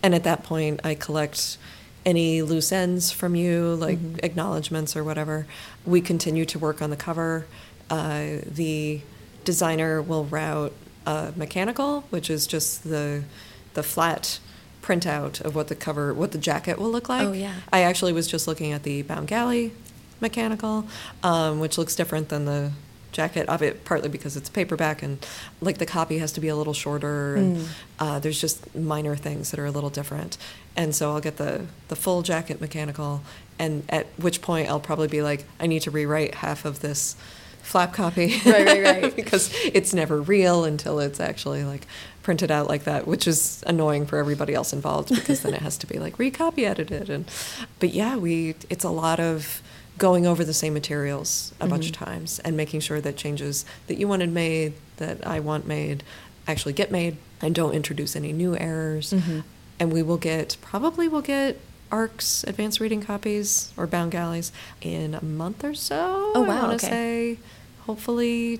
And 0.03 0.13
at 0.13 0.23
that 0.23 0.43
point, 0.43 0.79
I 0.83 0.93
collect 0.93 1.57
any 2.05 2.43
loose 2.43 2.71
ends 2.71 3.11
from 3.11 3.35
you, 3.35 3.75
like 3.75 3.99
acknowledgments 4.21 4.95
or 4.95 5.03
whatever. 5.03 5.47
We 5.85 6.01
continue 6.01 6.45
to 6.45 6.59
work 6.59 6.81
on 6.83 6.91
the 6.91 6.97
cover. 6.97 7.47
Uh, 7.89 8.37
the 8.45 9.01
designer 9.53 9.99
will 9.99 10.25
route 10.25 10.73
a 11.07 11.33
mechanical, 11.35 12.01
which 12.11 12.29
is 12.29 12.45
just 12.45 12.83
the 12.83 13.23
the 13.73 13.81
flat 13.83 14.39
printout 14.83 15.41
of 15.41 15.55
what 15.55 15.67
the 15.69 15.75
cover, 15.75 16.13
what 16.13 16.31
the 16.31 16.37
jacket 16.37 16.77
will 16.77 16.91
look 16.91 17.09
like. 17.09 17.27
Oh, 17.27 17.31
yeah. 17.31 17.53
I 17.73 17.79
actually 17.81 18.13
was 18.13 18.27
just 18.27 18.47
looking 18.47 18.71
at 18.73 18.83
the 18.83 19.01
Bound 19.03 19.27
Galley 19.27 19.71
mechanical, 20.21 20.85
um, 21.23 21.59
which 21.59 21.77
looks 21.79 21.95
different 21.95 22.29
than 22.29 22.45
the 22.45 22.71
jacket 23.11 23.49
of 23.49 23.61
it, 23.63 23.85
partly 23.85 24.07
because 24.09 24.37
it's 24.37 24.49
paperback 24.49 25.01
and 25.01 25.17
like 25.61 25.77
the 25.79 25.85
copy 25.85 26.19
has 26.19 26.31
to 26.33 26.39
be 26.41 26.47
a 26.47 26.55
little 26.55 26.73
shorter. 26.75 27.35
And, 27.35 27.57
Mm. 27.57 27.67
uh, 27.99 28.19
there's 28.19 28.39
just 28.39 28.75
minor 28.75 29.15
things 29.15 29.49
that 29.49 29.59
are 29.59 29.65
a 29.65 29.71
little 29.71 29.89
different, 29.89 30.37
and 30.75 30.93
so 30.93 31.11
I'll 31.11 31.21
get 31.29 31.37
the 31.37 31.65
the 31.87 31.95
full 31.95 32.21
jacket 32.21 32.61
mechanical, 32.61 33.21
and 33.57 33.81
at 33.89 34.05
which 34.25 34.41
point 34.41 34.69
I'll 34.69 34.79
probably 34.89 35.07
be 35.07 35.21
like, 35.23 35.41
I 35.59 35.65
need 35.67 35.81
to 35.87 35.91
rewrite 35.91 36.35
half 36.45 36.65
of 36.65 36.81
this 36.81 37.15
flap 37.69 37.93
copy, 37.93 38.41
Right, 38.45 38.65
right, 38.65 38.83
right. 39.03 39.15
because 39.21 39.53
it's 39.63 39.93
never 39.93 40.19
real 40.21 40.65
until 40.65 40.99
it's 40.99 41.19
actually 41.19 41.63
like 41.63 41.85
printed 42.23 42.49
out 42.49 42.67
like 42.67 42.83
that, 42.85 43.05
which 43.07 43.27
is 43.27 43.63
annoying 43.67 44.05
for 44.07 44.17
everybody 44.17 44.53
else 44.55 44.73
involved 44.73 45.09
because 45.09 45.41
then 45.43 45.53
it 45.53 45.61
has 45.61 45.77
to 45.77 45.87
be 45.87 45.99
like 45.99 46.17
recopy 46.17 46.63
edited 46.65 47.09
and 47.09 47.25
but 47.79 47.93
yeah, 47.93 48.15
we 48.17 48.55
it's 48.69 48.83
a 48.83 48.89
lot 48.89 49.19
of 49.19 49.61
going 49.99 50.25
over 50.25 50.43
the 50.43 50.53
same 50.53 50.73
materials 50.73 51.53
a 51.59 51.67
bunch 51.67 51.85
of 51.87 51.91
times 51.91 52.39
and 52.39 52.55
making 52.57 52.79
sure 52.79 53.01
that 53.01 53.17
changes 53.17 53.65
that 53.87 53.97
you 53.97 54.07
wanted 54.07 54.31
made, 54.31 54.73
that 54.97 55.25
I 55.27 55.39
want 55.41 55.67
made, 55.67 56.03
actually 56.47 56.73
get 56.73 56.89
made 56.89 57.17
and 57.41 57.53
don't 57.53 57.73
introduce 57.73 58.15
any 58.15 58.31
new 58.33 58.55
errors. 58.57 59.11
Mhm. 59.13 59.43
And 59.79 59.91
we 59.93 60.01
will 60.01 60.17
get 60.17 60.57
probably 60.61 61.07
we'll 61.07 61.21
get 61.21 61.59
ARC's 61.91 62.45
advanced 62.47 62.79
reading 62.79 63.01
copies 63.01 63.71
or 63.75 63.87
bound 63.87 64.11
galleys 64.11 64.51
in 64.81 65.13
a 65.15 65.23
month 65.23 65.63
or 65.63 65.73
so. 65.73 66.31
Oh, 66.35 66.43
I 66.45 66.47
wow, 66.47 66.61
want 66.67 66.73
okay. 66.83 66.87
say 66.87 67.39
hopefully 67.93 68.59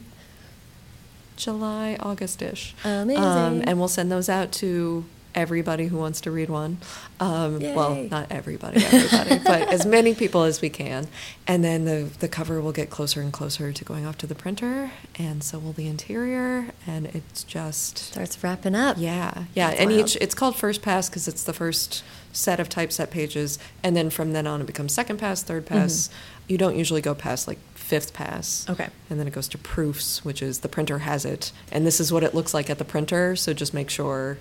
July, 1.37 1.95
August-ish. 1.99 2.73
Amazing. 2.83 3.23
Um, 3.23 3.61
and 3.65 3.77
we'll 3.79 3.87
send 3.87 4.11
those 4.11 4.27
out 4.27 4.51
to 4.53 5.05
everybody 5.35 5.85
who 5.85 5.95
wants 5.97 6.19
to 6.21 6.31
read 6.31 6.49
one. 6.49 6.79
Um, 7.19 7.59
well, 7.75 7.93
not 7.95 8.25
everybody, 8.31 8.83
everybody, 8.83 9.39
but 9.45 9.69
as 9.69 9.85
many 9.85 10.15
people 10.15 10.43
as 10.43 10.59
we 10.61 10.69
can. 10.69 11.07
And 11.47 11.63
then 11.63 11.85
the 11.85 12.09
the 12.19 12.27
cover 12.27 12.59
will 12.59 12.71
get 12.71 12.89
closer 12.89 13.21
and 13.21 13.31
closer 13.31 13.71
to 13.71 13.85
going 13.85 14.05
off 14.07 14.17
to 14.17 14.27
the 14.27 14.33
printer, 14.35 14.91
and 15.17 15.43
so 15.43 15.59
will 15.59 15.71
the 15.73 15.87
interior. 15.87 16.71
And 16.87 17.05
it's 17.05 17.43
just 17.43 17.99
Starts 17.99 18.43
wrapping 18.43 18.73
up. 18.75 18.97
yeah, 18.99 19.45
yeah. 19.53 19.69
That's 19.69 19.79
and 19.81 19.91
wild. 19.91 20.01
each 20.01 20.15
it's 20.19 20.33
called 20.35 20.55
first 20.55 20.81
pass 20.81 21.07
because 21.07 21.27
it's 21.27 21.43
the 21.43 21.53
first 21.53 22.03
set 22.33 22.59
of 22.59 22.67
typeset 22.67 23.11
pages, 23.11 23.59
and 23.83 23.95
then 23.95 24.09
from 24.09 24.33
then 24.33 24.45
on 24.47 24.59
it 24.61 24.67
becomes 24.67 24.93
second 24.93 25.17
pass, 25.19 25.41
third 25.43 25.65
Mm-hmm. 25.67 25.75
pass. 25.75 26.09
You 26.49 26.57
don't 26.57 26.75
usually 26.75 27.01
go 27.01 27.13
past 27.13 27.47
like 27.47 27.59
fifth 27.89 28.13
pass. 28.13 28.69
Okay. 28.69 28.87
And 29.09 29.19
then 29.19 29.27
it 29.27 29.33
goes 29.33 29.47
to 29.47 29.57
proofs, 29.57 30.23
which 30.23 30.43
is 30.43 30.59
the 30.59 30.69
printer 30.69 30.99
has 30.99 31.25
it, 31.25 31.51
and 31.71 31.87
this 31.87 31.99
is 31.99 32.13
what 32.13 32.23
it 32.23 32.35
looks 32.35 32.53
like 32.53 32.69
at 32.69 32.77
the 32.77 32.85
printer. 32.85 33.35
So 33.35 33.51
just 33.51 33.73
make 33.73 33.89
sure 33.89 34.37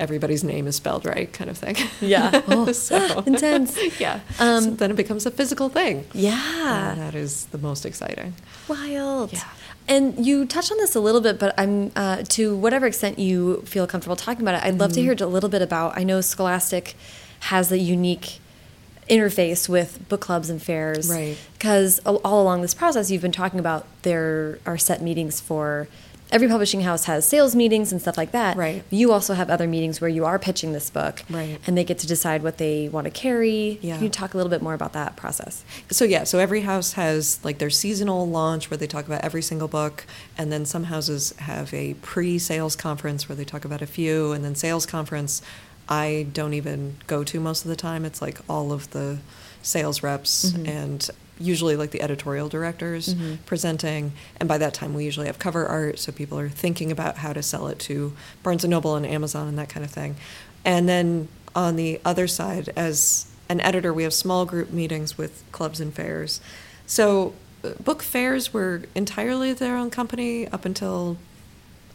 everybody's 0.00 0.42
name 0.42 0.66
is 0.66 0.76
spelled 0.76 1.04
right, 1.04 1.30
kind 1.30 1.50
of 1.50 1.58
thing. 1.58 1.74
Mm-hmm. 1.74 2.06
Yeah. 2.06 2.40
Oh, 2.48 2.72
so 2.72 3.18
intense. 3.26 3.78
Yeah. 4.00 4.20
Um, 4.40 4.64
so 4.64 4.70
then 4.70 4.90
it 4.90 4.96
becomes 4.96 5.26
a 5.26 5.30
physical 5.30 5.68
thing. 5.68 6.06
Yeah. 6.14 6.92
And 6.92 7.00
that 7.00 7.14
is 7.14 7.46
the 7.46 7.58
most 7.58 7.84
exciting. 7.84 8.32
Wild. 8.68 9.32
Yeah. 9.32 9.44
And 9.88 10.24
you 10.24 10.46
touched 10.46 10.72
on 10.72 10.78
this 10.78 10.94
a 10.94 11.00
little 11.00 11.20
bit, 11.20 11.38
but 11.38 11.54
I'm 11.58 11.92
uh, 11.94 12.22
to 12.30 12.56
whatever 12.56 12.86
extent 12.86 13.18
you 13.18 13.62
feel 13.62 13.86
comfortable 13.86 14.16
talking 14.16 14.42
about 14.42 14.54
it. 14.54 14.64
I'd 14.66 14.78
love 14.78 14.92
to 14.94 15.00
hear 15.02 15.12
a 15.12 15.26
little 15.26 15.50
bit 15.50 15.60
about. 15.60 15.98
I 15.98 16.04
know 16.04 16.20
Scholastic 16.20 16.94
has 17.40 17.68
the 17.68 17.78
unique 17.78 18.38
interface 19.12 19.68
with 19.68 20.08
book 20.08 20.20
clubs 20.20 20.48
and 20.50 20.60
fairs, 20.62 21.10
Right. 21.10 21.36
Because 21.54 22.00
all 22.00 22.42
along 22.42 22.62
this 22.62 22.74
process, 22.74 23.10
you've 23.10 23.22
been 23.22 23.32
talking 23.32 23.60
about 23.60 23.86
there 24.02 24.58
are 24.66 24.78
set 24.78 25.02
meetings 25.02 25.40
for. 25.40 25.88
Every 26.30 26.48
publishing 26.48 26.80
house 26.80 27.04
has 27.04 27.28
sales 27.28 27.54
meetings 27.54 27.92
and 27.92 28.00
stuff 28.00 28.16
like 28.16 28.32
that. 28.32 28.56
Right. 28.56 28.82
You 28.88 29.12
also 29.12 29.34
have 29.34 29.50
other 29.50 29.68
meetings 29.68 30.00
where 30.00 30.08
you 30.08 30.24
are 30.24 30.38
pitching 30.38 30.72
this 30.72 30.88
book, 30.88 31.22
Right. 31.28 31.60
And 31.66 31.76
they 31.76 31.84
get 31.84 31.98
to 31.98 32.06
decide 32.06 32.42
what 32.42 32.56
they 32.56 32.88
want 32.88 33.04
to 33.04 33.10
carry. 33.10 33.78
Yeah. 33.82 33.96
Can 33.96 34.04
you 34.04 34.08
talk 34.08 34.32
a 34.32 34.38
little 34.38 34.48
bit 34.48 34.62
more 34.62 34.72
about 34.72 34.94
that 34.94 35.14
process? 35.14 35.62
So 35.90 36.06
yeah, 36.06 36.24
so 36.24 36.38
every 36.38 36.62
house 36.62 36.94
has 36.94 37.38
like 37.44 37.58
their 37.58 37.68
seasonal 37.68 38.26
launch 38.26 38.70
where 38.70 38.78
they 38.78 38.86
talk 38.86 39.04
about 39.04 39.22
every 39.22 39.42
single 39.42 39.68
book, 39.68 40.06
and 40.38 40.50
then 40.50 40.64
some 40.64 40.84
houses 40.84 41.34
have 41.36 41.74
a 41.74 41.94
pre-sales 42.00 42.76
conference 42.76 43.28
where 43.28 43.36
they 43.36 43.44
talk 43.44 43.66
about 43.66 43.82
a 43.82 43.86
few, 43.86 44.32
and 44.32 44.42
then 44.42 44.54
sales 44.54 44.86
conference. 44.86 45.42
I 45.88 46.26
don't 46.32 46.54
even 46.54 46.96
go 47.06 47.24
to 47.24 47.40
most 47.40 47.64
of 47.64 47.68
the 47.68 47.76
time. 47.76 48.04
It's 48.04 48.22
like 48.22 48.40
all 48.48 48.72
of 48.72 48.90
the 48.90 49.18
sales 49.62 50.02
reps 50.02 50.52
Mhm. 50.52 50.68
and 50.68 51.10
usually 51.38 51.76
like 51.76 51.90
the 51.90 52.02
editorial 52.02 52.48
directors 52.48 53.14
Mhm. 53.14 53.38
presenting. 53.46 54.12
And 54.38 54.48
by 54.48 54.58
that 54.58 54.74
time, 54.74 54.94
we 54.94 55.04
usually 55.04 55.26
have 55.26 55.38
cover 55.38 55.66
art, 55.66 55.98
so 55.98 56.12
people 56.12 56.38
are 56.38 56.48
thinking 56.48 56.92
about 56.92 57.18
how 57.18 57.32
to 57.32 57.42
sell 57.42 57.66
it 57.68 57.78
to 57.80 58.12
Barnes 58.42 58.64
and 58.64 58.70
Noble 58.70 58.94
and 58.96 59.04
Amazon 59.06 59.48
and 59.48 59.58
that 59.58 59.68
kind 59.68 59.84
of 59.84 59.90
thing. 59.90 60.16
And 60.64 60.88
then 60.88 61.28
on 61.54 61.76
the 61.76 62.00
other 62.04 62.28
side, 62.28 62.72
as 62.76 63.26
an 63.48 63.60
editor, 63.60 63.92
we 63.92 64.04
have 64.04 64.14
small 64.14 64.44
group 64.46 64.72
meetings 64.72 65.18
with 65.18 65.42
clubs 65.52 65.80
and 65.80 65.92
fairs. 65.92 66.40
So 66.86 67.32
uh, 67.64 67.70
book 67.82 68.02
fairs 68.02 68.52
were 68.52 68.82
entirely 68.94 69.52
their 69.52 69.76
own 69.76 69.90
company 69.90 70.46
up 70.48 70.64
until 70.64 71.16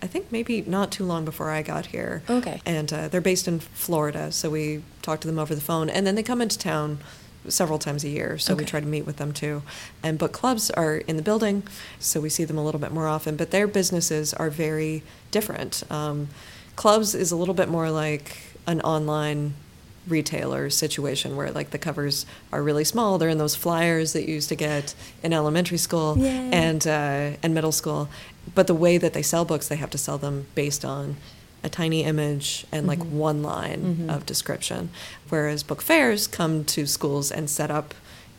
I 0.02 0.08
think 0.08 0.32
maybe 0.32 0.62
not 0.62 0.92
too 0.92 1.06
long 1.06 1.26
before 1.26 1.50
I 1.50 1.62
got 1.62 1.88
here. 1.88 2.22
Okay. 2.30 2.62
And 2.66 2.92
uh, 2.94 3.08
they're 3.08 3.22
based 3.22 3.48
in 3.48 3.60
Florida, 3.60 4.32
so 4.32 4.50
we 4.50 4.84
talk 5.02 5.22
to 5.22 5.28
them 5.28 5.40
over 5.40 5.56
the 5.56 5.62
phone, 5.62 5.90
and 5.90 6.06
then 6.06 6.16
they 6.16 6.24
come 6.24 6.42
into 6.42 6.58
town 6.58 7.00
several 7.48 7.80
times 7.80 8.04
a 8.04 8.10
year, 8.10 8.38
so 8.38 8.56
we 8.56 8.66
try 8.66 8.80
to 8.80 8.86
meet 8.86 9.06
with 9.06 9.18
them 9.18 9.32
too. 9.32 9.64
And 10.04 10.18
book 10.18 10.34
clubs 10.34 10.70
are 10.72 10.98
in 10.98 11.16
the 11.16 11.24
building, 11.24 11.64
so 12.00 12.20
we 12.20 12.30
see 12.30 12.44
them 12.44 12.58
a 12.58 12.64
little 12.64 12.82
bit 12.82 12.92
more 12.92 13.08
often. 13.08 13.36
But 13.36 13.52
their 13.52 13.68
businesses 13.68 14.34
are 14.34 14.50
very 14.50 15.04
different. 15.32 15.84
Um, 15.90 16.28
clubs 16.76 17.16
is 17.16 17.32
a 17.32 17.36
little 17.36 17.54
bit 17.54 17.70
more 17.70 17.90
like 17.90 18.38
an 18.68 18.82
online 18.82 19.54
retailer 20.08 20.70
situation 20.70 21.36
where 21.36 21.52
like 21.52 21.72
the 21.72 21.78
covers 21.78 22.26
are 22.54 22.64
really 22.64 22.86
small 22.86 23.18
they're 23.18 23.28
in 23.28 23.38
those 23.38 23.56
flyers 23.58 24.14
that 24.14 24.26
you 24.26 24.36
used 24.36 24.48
to 24.48 24.56
get 24.56 24.96
in 25.22 25.34
elementary 25.34 25.78
school 25.78 26.18
Yay. 26.18 26.50
and 26.54 26.88
uh, 26.88 27.32
and 27.44 27.54
middle 27.54 27.74
school 27.74 28.08
but 28.56 28.68
the 28.68 28.74
way 28.74 28.98
that 28.98 29.14
they 29.14 29.22
sell 29.22 29.46
books 29.46 29.68
they 29.68 29.76
have 29.76 29.90
to 29.90 29.98
sell 29.98 30.18
them 30.18 30.46
based 30.56 30.84
on 30.86 31.16
a 31.64 31.70
tiny 31.70 32.04
image 32.04 32.66
and 32.72 32.86
like 32.88 33.00
Mhm. 33.00 33.10
one 33.12 33.44
line 33.44 34.08
Mhm. 34.08 34.16
of 34.16 34.26
description 34.26 34.90
whereas 35.30 35.64
book 35.64 35.82
fairs 35.82 36.28
come 36.28 36.64
to 36.66 36.86
schools 36.86 37.32
and 37.32 37.50
set 37.50 37.72
up 37.72 37.94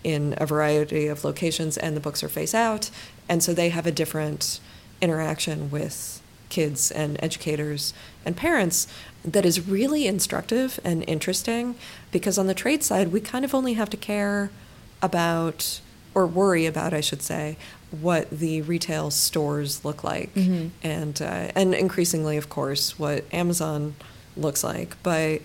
in 0.04 0.34
a 0.38 0.46
variety 0.46 1.06
of 1.08 1.24
locations 1.24 1.76
and 1.76 1.96
the 1.96 2.00
books 2.00 2.22
are 2.22 2.28
face 2.28 2.54
out 2.54 2.90
and 3.28 3.42
so 3.42 3.52
they 3.52 3.68
have 3.70 3.86
a 3.86 3.90
different 3.92 4.60
interaction 5.00 5.70
with 5.70 6.20
kids 6.48 6.90
and 6.90 7.18
educators 7.22 7.92
and 8.24 8.36
parents 8.36 8.86
that 9.24 9.44
is 9.44 9.66
really 9.68 10.06
instructive 10.06 10.80
and 10.84 11.04
interesting 11.08 11.74
because 12.12 12.38
on 12.38 12.46
the 12.46 12.54
trade 12.54 12.82
side 12.82 13.12
we 13.12 13.20
kind 13.20 13.44
of 13.44 13.54
only 13.54 13.74
have 13.74 13.90
to 13.90 13.96
care 13.96 14.50
about 15.02 15.80
or 16.14 16.26
worry 16.26 16.64
about 16.66 16.94
I 16.94 17.00
should 17.00 17.22
say 17.22 17.56
what 17.90 18.28
the 18.30 18.60
retail 18.62 19.10
stores 19.10 19.84
look 19.84 20.04
like 20.04 20.34
Mhm. 20.34 20.70
and 20.82 21.22
uh, 21.22 21.50
and 21.54 21.74
increasingly 21.74 22.36
of 22.36 22.48
course 22.48 22.98
what 22.98 23.24
Amazon 23.32 23.94
looks 24.36 24.62
like. 24.62 24.96
But 25.02 25.40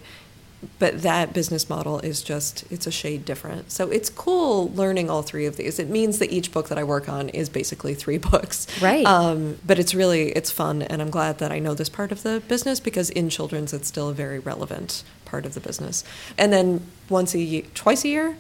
but 0.80 1.02
that 1.02 1.34
business 1.34 1.70
model 1.70 2.00
is 2.00 2.22
just 2.22 2.64
it's 2.72 2.88
a 2.88 2.92
shade 2.92 3.26
different. 3.26 3.70
So 3.72 3.90
it's 3.90 4.10
cool 4.10 4.72
learning 4.74 5.10
all 5.10 5.22
three 5.22 5.46
of 5.46 5.58
these. 5.58 5.78
It 5.78 5.90
means 5.90 6.20
that 6.20 6.32
each 6.32 6.52
book 6.54 6.70
that 6.70 6.78
i 6.78 6.84
work 6.86 7.10
on 7.10 7.28
is 7.30 7.50
basically 7.50 7.94
three 7.94 8.18
books. 8.32 8.68
Right. 8.82 9.06
um, 9.06 9.58
but 9.66 9.78
it's 9.80 9.94
really 9.94 10.32
it's 10.32 10.52
fun 10.52 10.82
and 10.82 11.02
i'm 11.02 11.10
glad 11.10 11.38
that 11.40 11.52
i 11.52 11.60
know 11.60 11.74
this 11.74 11.90
part 11.90 12.12
of 12.14 12.24
the 12.24 12.42
business 12.48 12.80
because 12.80 13.10
in 13.10 13.30
children's 13.30 13.74
it's 13.74 13.88
still 13.90 14.08
a 14.10 14.14
very 14.14 14.40
relevant 14.40 15.04
part 15.26 15.46
of 15.46 15.54
the 15.54 15.60
business. 15.60 16.04
And 16.38 16.54
then 16.54 16.86
once 17.10 17.34
a 17.34 17.40
year 17.40 17.64
twice 17.74 18.04
a 18.06 18.10
year 18.10 18.38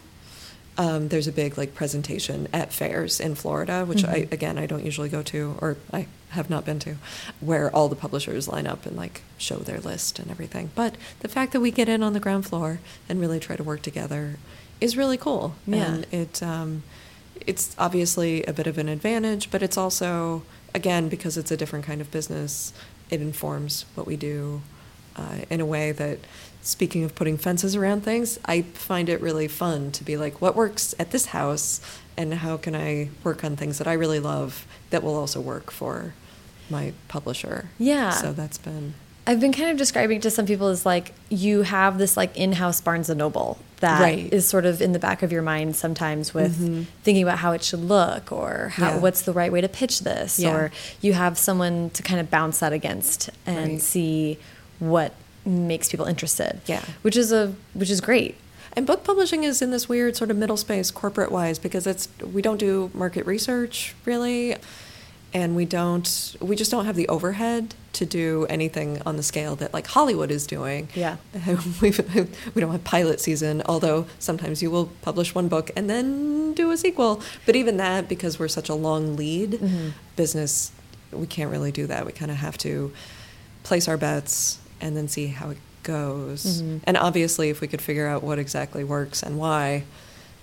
um, 0.78 1.10
there's 1.10 1.28
a 1.28 1.32
big 1.32 1.58
like 1.58 1.76
presentation 1.76 2.48
at 2.52 2.74
fairs 2.74 3.20
in 3.20 3.36
Florida, 3.36 3.86
which 3.86 4.04
I 4.04 4.22
Mhm. 4.22 4.32
again 4.32 4.58
I 4.58 4.66
don't 4.66 4.84
usually 4.84 5.10
go 5.10 5.22
to, 5.24 5.56
or 5.62 5.78
I 5.92 6.08
have 6.30 6.50
not 6.50 6.66
been 6.66 6.80
to, 6.80 6.96
where 7.42 7.70
all 7.76 7.90
the 7.90 7.96
publishers 7.96 8.48
line 8.48 8.66
up 8.66 8.86
and 8.88 8.96
like 8.98 9.22
show 9.38 9.58
their 9.58 9.80
list 9.80 10.18
and 10.20 10.32
everything. 10.32 10.72
But 10.74 10.96
the 11.20 11.28
fact 11.28 11.52
that 11.54 11.60
we 11.62 11.70
get 11.70 11.88
in 11.90 12.02
on 12.02 12.14
the 12.14 12.20
ground 12.20 12.46
floor 12.48 12.80
and 13.08 13.20
really 13.22 13.40
try 13.40 13.56
to 13.56 13.64
work 13.64 13.82
together 13.84 14.38
is 14.82 14.98
really 14.98 15.18
cool. 15.18 15.54
Yeah. 15.68 15.86
And 15.86 16.08
it 16.12 16.42
um, 16.42 16.84
it's 17.46 17.76
obviously 17.78 18.44
a 18.46 18.54
bit 18.54 18.68
of 18.68 18.78
an 18.78 18.90
advantage, 18.90 19.52
but 19.52 19.62
it's 19.62 19.78
also 19.78 20.42
again 20.74 21.08
because 21.10 21.38
it's 21.38 21.52
a 21.52 21.58
different 21.58 21.86
kind 21.86 22.02
of 22.02 22.10
business, 22.10 22.74
it 23.12 23.22
informs 23.22 23.86
what 23.94 24.08
we 24.08 24.16
do 24.16 24.62
uh, 25.16 25.38
in 25.52 25.62
a 25.62 25.66
way 25.66 25.92
that 25.92 26.18
speaking 26.64 27.04
of 27.04 27.14
putting 27.14 27.38
fences 27.38 27.76
around 27.76 28.02
things 28.04 28.40
i 28.46 28.62
find 28.62 29.10
it 29.10 29.20
really 29.22 29.48
fun 29.48 29.92
to 29.92 30.04
be 30.04 30.16
like 30.18 30.42
what 30.42 30.56
works 30.56 30.96
at 30.98 31.12
this 31.12 31.28
house 31.28 31.82
and 32.18 32.34
how 32.36 32.56
can 32.58 32.74
i 32.76 33.10
work 33.24 33.44
on 33.44 33.56
things 33.56 33.78
that 33.78 33.88
i 33.88 33.94
really 33.94 34.20
love 34.20 34.66
that 34.90 35.04
will 35.04 35.16
also 35.16 35.40
work 35.42 35.70
for 35.72 36.14
my 36.70 36.94
publisher 37.10 37.70
Yeah. 37.78 38.12
so 38.12 38.32
that's 38.34 38.58
been 38.58 38.94
I've 39.26 39.40
been 39.40 39.54
kind 39.54 39.70
of 39.70 39.78
describing 39.78 40.20
to 40.22 40.30
some 40.30 40.46
people 40.46 40.68
as 40.68 40.86
like 40.86 41.14
you 41.30 41.62
have 41.62 41.98
this 41.98 42.18
like 42.18 42.36
in-house 42.36 42.82
Barnes 42.82 43.10
and 43.10 43.18
Noble 43.20 43.58
that 43.80 44.02
is 44.02 44.32
Right. 44.34 44.44
sort 44.44 44.66
of 44.66 44.82
in 44.82 44.92
the 44.92 45.00
back 45.00 45.24
of 45.24 45.32
your 45.32 45.42
mind 45.42 45.78
sometimes 45.78 46.34
with 46.34 46.60
Mhm. 46.60 46.86
thinking 47.04 47.24
about 47.24 47.38
how 47.40 47.54
it 47.54 47.64
should 47.64 47.80
look 47.86 48.34
or 48.34 48.74
how 48.76 48.90
Yeah. 48.96 48.98
what's 49.00 49.22
the 49.22 49.32
right 49.32 49.50
way 49.52 49.62
to 49.62 49.70
pitch 49.70 50.02
this 50.02 50.40
Yeah. 50.40 50.54
or 50.54 50.72
you 51.02 51.14
have 51.14 51.38
someone 51.38 51.90
to 51.92 52.04
kind 52.04 52.20
of 52.20 52.30
bounce 52.30 52.58
that 52.60 52.74
against 52.74 53.30
and 53.46 53.72
Right. 53.74 53.82
see 53.82 54.40
what 54.80 55.14
makes 55.46 55.90
people 55.90 56.06
interested. 56.06 56.62
Yeah. 56.66 56.84
Which 57.02 57.18
is 57.18 57.32
a 57.32 57.54
which 57.74 57.90
is 57.90 58.02
great. 58.02 58.36
and 58.76 58.88
book 58.88 59.04
publishing 59.04 59.44
is 59.44 59.62
in 59.62 59.72
this 59.72 59.88
weird 59.90 60.16
sort 60.16 60.32
of 60.32 60.38
middle 60.38 60.58
space 60.58 60.90
corporate 60.92 61.32
wise 61.32 61.60
because 61.60 61.86
it's 61.86 62.08
we 62.34 62.42
don't 62.42 62.58
do 62.58 62.90
market 62.94 63.26
research 63.26 63.94
really 64.06 64.56
and 65.34 65.56
we 65.56 65.66
don't 65.66 66.36
we 66.42 66.56
just 66.56 66.72
don't 66.72 66.86
have 66.86 66.96
the 66.96 67.08
overhead 67.08 67.76
to 67.94 68.06
do 68.06 68.46
anything 68.50 69.00
on 69.06 69.18
the 69.18 69.24
scale 69.24 69.56
that 69.56 69.72
like 69.74 69.86
Hollywood 69.88 70.32
is 70.32 70.48
doing. 70.48 70.88
Yeah. 70.96 71.18
We've, 71.82 72.00
we 72.56 72.62
don't 72.62 72.72
have 72.72 72.84
pilot 72.84 73.20
season, 73.20 73.62
although 73.68 74.08
sometimes 74.18 74.64
you 74.64 74.72
will 74.72 74.88
publish 75.04 75.36
one 75.36 75.48
book 75.48 75.70
and 75.76 75.88
then 75.90 76.54
do 76.56 76.72
a 76.72 76.78
sequel. 76.78 77.22
But 77.46 77.56
even 77.56 77.78
that, 77.78 78.08
because 78.10 78.40
we're 78.40 78.48
such 78.48 78.68
a 78.70 78.74
long 78.74 79.16
lead 79.16 79.52
Mhm. 79.54 79.92
business, 80.16 80.72
we 81.12 81.28
can't 81.28 81.52
really 81.52 81.72
do 81.72 81.86
that. 81.86 82.06
We 82.08 82.12
kind 82.14 82.32
of 82.32 82.38
have 82.38 82.58
to 82.60 82.92
place 83.64 83.88
our 83.88 83.98
bets 83.98 84.58
and 84.84 84.98
then 84.98 85.08
see 85.08 85.28
how 85.28 85.50
it 85.50 85.58
goes. 85.84 86.62
Mhm. 86.62 86.82
And 86.84 86.98
obviously, 86.98 87.50
if 87.50 87.62
we 87.62 87.68
could 87.68 87.82
figure 87.82 88.08
out 88.08 88.22
what 88.22 88.38
exactly 88.38 88.84
works 88.84 89.24
and 89.24 89.38
why, 89.40 89.84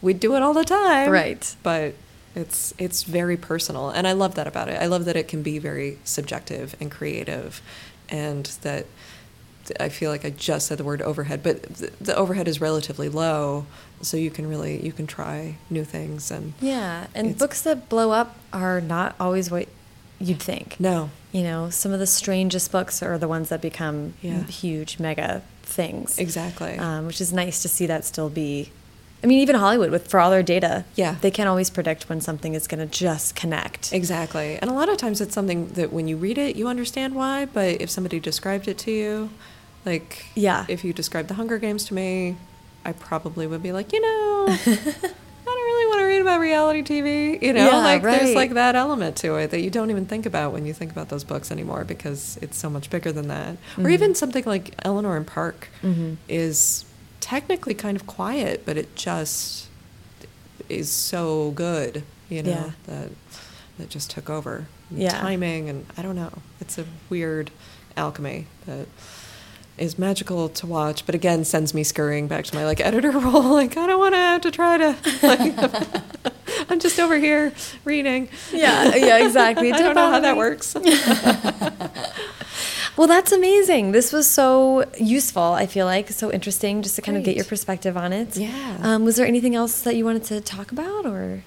we'd 0.03 0.19
do 0.19 0.35
it 0.35 0.43
all 0.43 0.55
the 0.55 0.65
time. 0.65 1.11
Right. 1.11 1.55
But 1.63 1.95
it's 2.35 2.73
it's 2.79 3.03
very 3.03 3.37
personal, 3.37 3.91
and 3.91 4.07
I 4.09 4.13
love 4.13 4.35
that 4.37 4.47
about 4.47 4.69
it. 4.69 4.81
I 4.81 4.87
love 4.87 5.05
that 5.05 5.17
it 5.17 5.29
can 5.29 5.43
be 5.43 5.59
very 5.59 5.99
subjective 6.05 6.75
and 6.81 6.91
creative, 6.91 7.61
and 8.09 8.47
that 8.63 8.87
I 9.79 9.89
feel 9.89 10.11
like 10.11 10.25
I 10.25 10.31
just 10.31 10.67
said 10.67 10.79
the 10.79 10.85
word 10.85 11.03
overhead, 11.03 11.43
but 11.43 11.63
the, 11.63 11.91
the 12.01 12.17
overhead 12.17 12.49
is 12.49 12.61
relatively 12.61 13.09
low, 13.09 13.67
so 14.01 14.17
you 14.17 14.31
can 14.31 14.49
really 14.49 14.85
you 14.85 14.93
can 14.93 15.07
try 15.07 15.57
new 15.69 15.85
things 15.85 16.31
and 16.31 16.55
Yeah, 16.61 17.07
and 17.15 17.37
books 17.37 17.61
that 17.63 17.89
blow 17.89 18.11
up 18.13 18.37
are 18.53 18.81
not 18.81 19.15
always 19.21 19.51
what 19.51 19.69
you'd 20.21 20.41
think. 20.41 20.77
no, 20.79 21.11
You 21.33 21.43
know, 21.43 21.71
some 21.71 21.93
of 21.93 21.99
the 21.99 22.07
strangest 22.07 22.71
books 22.73 23.03
are 23.03 23.17
the 23.19 23.29
ones 23.29 23.49
that 23.49 23.61
become 23.61 24.15
Yeah. 24.21 24.45
huge, 24.45 24.99
mega 24.99 25.43
things. 25.63 26.19
exactly. 26.19 26.77
Um, 26.79 27.07
which 27.07 27.21
is 27.21 27.33
nice 27.33 27.63
to 27.63 27.69
see 27.69 27.87
that 27.87 28.05
still 28.05 28.29
be. 28.29 28.71
I 29.23 29.27
mean, 29.27 29.39
even 29.41 29.55
Hollywood, 29.57 29.91
with 29.91 30.09
for 30.09 30.19
all 30.19 30.31
their 30.31 30.43
data, 30.43 30.85
Yeah. 30.97 31.17
they 31.21 31.31
can't 31.31 31.49
always 31.49 31.69
predict 31.71 32.09
when 32.09 32.21
something 32.21 32.55
is 32.55 32.67
going 32.67 32.81
to 32.81 32.87
just 32.87 33.35
connect. 33.37 33.93
Exactly. 33.93 34.59
And 34.61 34.71
a 34.71 34.75
lot 34.75 34.89
of 34.89 34.97
times 34.97 35.21
it's 35.21 35.35
something 35.35 35.69
that 35.75 35.93
when 35.93 36.09
you 36.09 36.17
read 36.17 36.39
it, 36.39 36.57
you 36.57 36.69
understand 36.69 37.15
why, 37.15 37.45
but 37.45 37.81
if 37.81 37.91
somebody 37.91 38.19
described 38.19 38.67
it 38.67 38.79
to 38.79 38.91
you, 38.91 39.31
like, 39.87 40.25
Yeah. 40.35 40.65
if 40.69 40.85
you 40.85 40.93
described 40.93 41.29
the 41.29 41.35
Hunger 41.35 41.59
Games 41.59 41.85
to 41.87 41.95
me, 41.95 42.37
I 42.85 42.93
probably 42.93 43.47
would 43.47 43.63
be 43.63 43.73
like, 43.73 43.93
you 43.93 44.01
know, 44.01 44.47
I 44.49 44.55
don't 45.45 45.65
really 45.71 45.87
want 45.87 46.01
to 46.01 46.05
read 46.07 46.20
great 46.20 46.20
about 46.31 46.41
reality 46.41 46.83
TV. 46.83 47.41
You 47.43 47.53
know, 47.53 47.67
Yeah, 47.67 47.77
like 47.79 48.03
there's 48.03 48.35
like 48.35 48.53
that 48.55 48.77
element 48.77 49.17
to 49.19 49.37
it 49.37 49.51
that 49.51 49.61
you 49.61 49.71
don't 49.71 49.91
even 49.91 50.07
think 50.07 50.27
about 50.27 50.53
when 50.53 50.67
you 50.67 50.73
think 50.73 50.93
about 50.93 51.09
those 51.09 51.25
books 51.25 51.51
anymore 51.51 51.85
because 51.85 52.39
it's 52.41 52.57
so 52.57 52.71
much 52.71 52.91
bigger 52.91 53.13
than 53.13 53.29
that. 53.29 53.55
Mm-hmm. 53.55 53.87
Or 53.87 53.91
even 53.91 54.15
something 54.15 54.45
like 54.45 54.75
Eleanor 54.85 55.17
and 55.17 55.27
Park 55.27 55.69
is 56.29 56.85
technically 57.21 57.75
kind 57.75 57.97
of 57.97 58.07
quiet, 58.07 58.65
but 58.65 58.77
it 58.77 58.95
just 58.97 59.69
is 60.69 60.91
so 60.91 61.51
good. 61.53 62.03
You 62.29 62.43
know 62.45 62.51
Yeah. 62.51 62.71
that 62.87 63.11
that 63.79 63.89
just 63.91 64.11
took 64.11 64.31
over. 64.31 64.67
Yeah. 64.91 65.11
Timing 65.21 65.69
and 65.69 65.87
I 65.97 66.03
don't 66.03 66.17
know. 66.17 66.33
It's 66.61 66.79
a 66.79 66.85
weird 67.09 67.51
alchemy 67.97 68.47
that 68.67 68.87
is 69.81 69.99
magical 69.99 70.49
to 70.51 70.67
watch, 70.67 71.07
but 71.07 71.15
again 71.15 71.45
sends 71.45 71.75
me 71.75 71.83
scurrying 71.83 72.29
back 72.29 72.45
to 72.47 72.55
my 72.55 72.65
like 72.65 72.81
editor 72.81 73.11
role. 73.27 73.55
Like 73.55 73.77
I 73.77 73.87
don't 73.87 73.99
want 73.99 74.15
to 74.15 74.19
have 74.19 74.41
to 74.43 74.51
try 74.51 74.79
to. 74.79 74.97
Like, 75.23 76.33
I'm 76.71 76.79
just 76.79 77.01
over 77.01 77.19
here 77.19 77.53
reading. 77.85 78.29
Yeah, 78.53 78.95
yeah, 78.95 79.25
exactly. 79.25 79.73
I 79.73 79.79
don't 79.79 79.95
know 79.95 80.11
how 80.11 80.21
that 80.21 80.37
works. 80.37 80.77
Well, 82.97 83.09
that's 83.09 83.33
amazing. 83.33 83.93
This 83.93 84.13
was 84.13 84.29
so 84.29 84.85
useful, 84.99 85.43
I 85.43 85.67
feel 85.67 85.87
like, 85.87 86.11
so 86.11 86.31
interesting 86.31 86.83
just 86.83 86.97
to 86.97 87.03
kind 87.03 87.17
of 87.17 87.25
get 87.25 87.35
your 87.35 87.47
perspective 87.47 87.97
on 87.97 88.13
it. 88.13 88.37
Yeah. 88.37 88.77
Um, 88.83 89.07
was 89.07 89.17
there 89.17 89.27
anything 89.27 89.55
else 89.55 89.81
that 89.83 89.97
you 89.97 90.05
wanted 90.05 90.25
to 90.25 90.41
talk 90.43 90.71
about 90.71 91.07
or? 91.07 91.43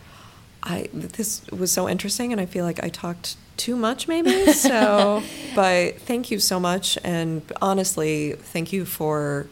I 0.64 0.90
this 0.94 1.46
was 1.52 1.72
so 1.72 1.88
interesting, 1.90 2.32
and 2.32 2.42
I 2.42 2.46
feel 2.46 2.66
like 2.66 2.84
I 2.84 2.90
talked 2.90 3.36
too 3.58 3.76
much, 3.76 4.08
maybe. 4.08 4.52
So, 4.54 5.24
but 5.56 6.00
thank 6.00 6.32
you 6.32 6.40
so 6.40 6.60
much, 6.60 6.98
and 7.04 7.42
honestly, 7.62 8.34
thank 8.34 8.72
you 8.74 8.86
for 8.86 9.48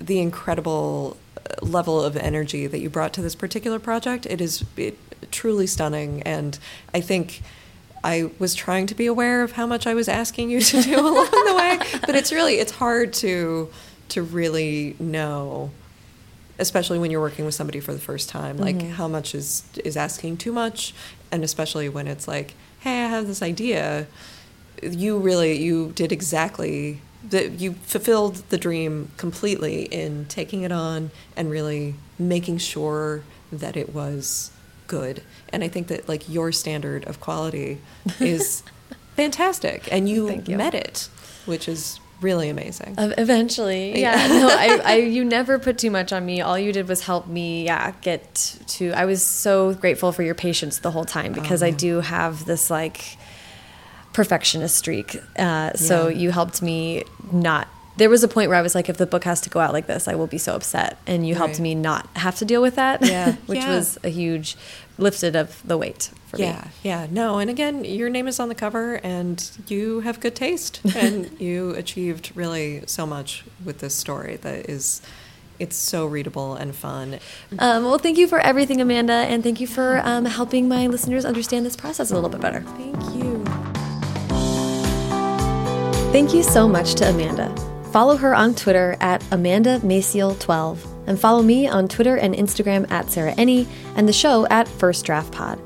the 0.00 0.18
incredible 0.20 1.16
uh, 1.38 1.64
level 1.64 2.02
of 2.02 2.16
energy 2.16 2.66
that 2.66 2.80
you 2.80 2.90
brought 2.90 3.12
to 3.14 3.22
this 3.22 3.34
particular 3.34 3.78
project. 3.78 4.26
It 4.26 4.40
is 4.40 4.64
it, 4.76 4.98
truly 5.30 5.66
stunning, 5.66 6.22
and 6.22 6.58
I 6.92 7.00
think. 7.00 7.42
I 8.06 8.30
was 8.38 8.54
trying 8.54 8.86
to 8.88 8.94
be 8.94 9.06
aware 9.06 9.42
of 9.42 9.52
how 9.52 9.66
much 9.66 9.86
I 9.86 9.94
was 9.94 10.08
asking 10.08 10.50
you 10.50 10.60
to 10.60 10.82
do 10.82 11.00
along 11.08 11.30
the 11.30 11.54
way, 11.56 11.98
but 12.04 12.14
it's 12.14 12.30
really 12.32 12.56
it's 12.56 12.72
hard 12.72 13.14
to 13.14 13.70
to 14.10 14.22
really 14.22 14.94
know 15.00 15.70
especially 16.58 16.98
when 16.98 17.10
you're 17.10 17.22
working 17.22 17.46
with 17.46 17.54
somebody 17.54 17.80
for 17.80 17.94
the 17.94 17.98
first 17.98 18.28
time 18.28 18.58
like 18.58 18.76
Mhm. 18.76 18.90
how 18.92 19.08
much 19.08 19.34
is 19.34 19.62
is 19.82 19.96
asking 19.96 20.36
too 20.36 20.52
much 20.52 20.92
and 21.32 21.42
especially 21.42 21.88
when 21.88 22.06
it's 22.06 22.28
like 22.28 22.52
hey 22.84 23.02
i 23.02 23.08
have 23.08 23.26
this 23.26 23.42
idea. 23.42 24.06
You 24.82 25.18
really 25.18 25.60
you 25.60 25.92
did 25.94 26.12
exactly 26.12 27.00
that 27.30 27.52
you 27.52 27.72
fulfilled 27.72 28.36
the 28.50 28.58
dream 28.58 29.10
completely 29.16 29.84
in 29.86 30.26
taking 30.26 30.60
it 30.62 30.70
on 30.70 31.10
and 31.34 31.50
really 31.50 31.94
making 32.18 32.58
sure 32.58 33.22
that 33.50 33.74
it 33.74 33.94
was 33.94 34.50
good. 34.86 35.22
And 35.48 35.64
i 35.64 35.68
think 35.68 35.88
that 35.88 36.08
like 36.08 36.28
your 36.28 36.52
standard 36.52 37.04
of 37.04 37.20
quality 37.20 37.80
is 38.20 38.62
fantastic. 39.16 39.90
And 39.90 40.06
you, 40.06 40.42
you. 40.46 40.56
met 40.58 40.74
it 40.74 41.08
which 41.46 41.68
is 41.68 42.00
really 42.24 42.48
amazing 42.48 42.94
eventually, 42.98 44.00
yeah. 44.00 44.16
Yeah. 44.16 44.38
no, 44.40 44.48
I, 44.48 44.80
I, 44.92 44.94
you 45.16 45.24
never 45.24 45.58
put 45.58 45.78
too 45.78 45.90
much 45.98 46.10
on 46.12 46.24
me. 46.26 46.40
All 46.40 46.58
you 46.58 46.72
did 46.72 46.88
was 46.88 47.00
help 47.02 47.26
me, 47.28 47.64
yeah, 47.66 47.92
get 48.00 48.56
to. 48.78 48.92
I 48.92 49.04
was 49.04 49.20
so 49.24 49.74
grateful 49.74 50.10
for 50.12 50.22
your 50.22 50.34
patience 50.34 50.78
the 50.78 50.90
whole 50.90 51.04
time 51.04 51.32
because 51.32 51.62
I 51.62 51.68
Oh. 51.68 51.76
do 51.88 52.00
have 52.00 52.44
this 52.46 52.70
like 52.70 53.16
perfectionist 54.12 54.76
streak. 54.76 55.16
Uh, 55.38 55.72
so 55.74 56.08
Yeah. 56.08 56.18
you 56.18 56.30
helped 56.30 56.62
me 56.62 57.04
not. 57.32 57.68
There 57.96 58.10
was 58.10 58.24
a 58.24 58.28
point 58.28 58.48
where 58.48 58.58
I 58.58 58.62
was 58.62 58.74
like, 58.74 58.88
if 58.88 58.96
the 58.96 59.06
book 59.06 59.22
has 59.24 59.40
to 59.42 59.50
go 59.50 59.60
out 59.60 59.72
like 59.72 59.86
this, 59.86 60.08
I 60.08 60.16
will 60.16 60.26
be 60.26 60.38
so 60.38 60.54
upset. 60.56 60.98
And 61.06 61.26
you 61.26 61.36
helped 61.36 61.60
me 61.60 61.76
not 61.76 62.08
have 62.16 62.34
to 62.36 62.44
deal 62.44 62.60
with 62.60 62.74
that, 62.74 63.04
Yeah. 63.06 63.32
which 63.46 63.60
Yeah. 63.60 63.76
was 63.76 63.98
a 64.02 64.08
huge 64.08 64.56
lifted 64.98 65.36
of 65.36 65.60
the 65.64 65.76
weight 65.78 66.10
for 66.26 66.36
me. 66.38 66.44
yeah, 66.44 66.68
yeah, 66.84 67.06
no, 67.10 67.38
and 67.38 67.50
again, 67.50 67.84
your 67.84 68.08
name 68.08 68.26
is 68.28 68.38
on 68.40 68.48
the 68.48 68.54
cover, 68.54 68.94
and 69.02 69.48
you 69.68 70.00
have 70.00 70.18
good 70.20 70.34
taste, 70.36 70.80
and 70.96 71.30
you 71.40 71.70
achieved 71.74 72.30
really 72.36 72.82
so 72.86 73.04
much 73.06 73.44
with 73.64 73.78
this 73.78 73.94
story 73.94 74.36
that 74.42 74.68
is, 74.70 75.00
it's 75.58 75.76
so 75.76 76.06
readable 76.06 76.54
and 76.54 76.74
fun. 76.76 77.18
Um, 77.58 77.84
well, 77.84 77.98
thank 77.98 78.18
you 78.18 78.26
for 78.28 78.38
everything, 78.40 78.80
Amanda, 78.80 79.12
and 79.12 79.42
thank 79.42 79.60
you 79.60 79.66
for 79.66 80.00
um, 80.04 80.24
helping 80.26 80.68
my 80.68 80.86
listeners 80.88 81.24
understand 81.24 81.64
this 81.66 81.76
process 81.76 82.10
a 82.12 82.14
little 82.14 82.30
bit 82.30 82.40
better. 82.40 82.60
Thank 82.60 83.14
you. 83.14 83.44
Thank 86.12 86.32
you 86.34 86.42
so 86.44 86.68
much 86.68 86.94
to 86.96 87.08
Amanda. 87.10 87.52
Follow 87.94 88.16
her 88.16 88.34
on 88.34 88.56
Twitter 88.56 88.96
at 88.98 89.22
Amanda 89.30 89.78
Maciel12 89.78 91.06
and 91.06 91.16
follow 91.16 91.44
me 91.44 91.68
on 91.68 91.86
Twitter 91.86 92.16
and 92.16 92.34
Instagram 92.34 92.90
at 92.90 93.08
Sarah 93.08 93.32
Enni 93.36 93.68
and 93.94 94.08
the 94.08 94.12
show 94.12 94.48
at 94.48 94.66
First 94.66 95.04
Draft 95.04 95.30
Pod. 95.30 95.60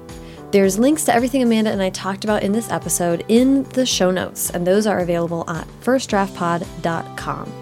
There's 0.53 0.79
links 0.79 1.05
to 1.05 1.15
everything 1.15 1.43
Amanda 1.43 1.71
and 1.71 1.81
I 1.81 1.89
talked 1.89 2.25
about 2.25 2.43
in 2.43 2.53
this 2.53 2.71
episode 2.71 3.25
in 3.29 3.63
the 3.71 3.87
show 3.87 4.11
notes, 4.11 4.51
and 4.51 4.67
those 4.67 4.87
are 4.87 4.99
available 4.99 5.49
at 5.49 5.67
firstdraftpod.com. 5.81 7.53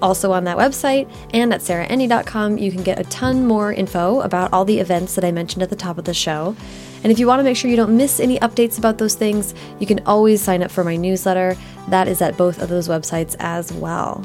Also 0.00 0.30
on 0.30 0.44
that 0.44 0.56
website 0.56 1.12
and 1.34 1.52
at 1.52 1.60
sarahenni.com, 1.60 2.58
you 2.58 2.70
can 2.70 2.84
get 2.84 3.00
a 3.00 3.04
ton 3.10 3.44
more 3.44 3.72
info 3.72 4.20
about 4.20 4.52
all 4.52 4.64
the 4.64 4.78
events 4.78 5.16
that 5.16 5.24
I 5.24 5.32
mentioned 5.32 5.64
at 5.64 5.70
the 5.70 5.74
top 5.74 5.98
of 5.98 6.04
the 6.04 6.14
show. 6.14 6.54
And 7.02 7.12
if 7.12 7.18
you 7.18 7.26
want 7.26 7.40
to 7.40 7.44
make 7.44 7.56
sure 7.56 7.70
you 7.70 7.76
don't 7.76 7.96
miss 7.96 8.20
any 8.20 8.38
updates 8.40 8.78
about 8.78 8.98
those 8.98 9.14
things, 9.14 9.54
you 9.78 9.86
can 9.86 10.00
always 10.06 10.42
sign 10.42 10.62
up 10.62 10.70
for 10.70 10.84
my 10.84 10.96
newsletter. 10.96 11.56
That 11.88 12.08
is 12.08 12.20
at 12.22 12.36
both 12.36 12.60
of 12.60 12.68
those 12.68 12.88
websites 12.88 13.36
as 13.38 13.72
well. 13.72 14.24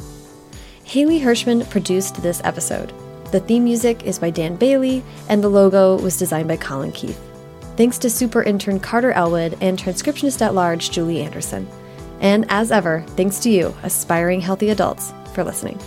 Haley 0.84 1.20
Hirschman 1.20 1.70
produced 1.70 2.22
this 2.22 2.42
episode. 2.44 2.94
The 3.32 3.40
theme 3.40 3.64
music 3.64 4.04
is 4.04 4.20
by 4.20 4.30
Dan 4.30 4.58
Bailey, 4.58 5.04
and 5.30 5.42
the 5.42 5.50
logo 5.50 5.98
was 6.02 6.18
designed 6.18 6.48
by 6.48 6.58
Colin 6.58 6.92
Keith. 6.92 7.20
Thanks 7.78 7.98
to 8.00 8.10
super 8.10 8.44
intern 8.44 8.80
Carter 8.80 9.14
Elwood 9.14 9.58
and 9.62 9.80
transcriptionist 9.80 10.42
at 10.42 10.54
large 10.54 10.92
Julie 10.92 11.22
Anderson. 11.22 11.68
And 12.20 12.46
as 12.50 12.72
ever, 12.72 13.06
thanks 13.10 13.40
to 13.40 13.50
you, 13.50 13.74
aspiring 13.84 14.42
healthy 14.42 14.70
adults, 14.70 15.14
for 15.34 15.44
listening. 15.44 15.80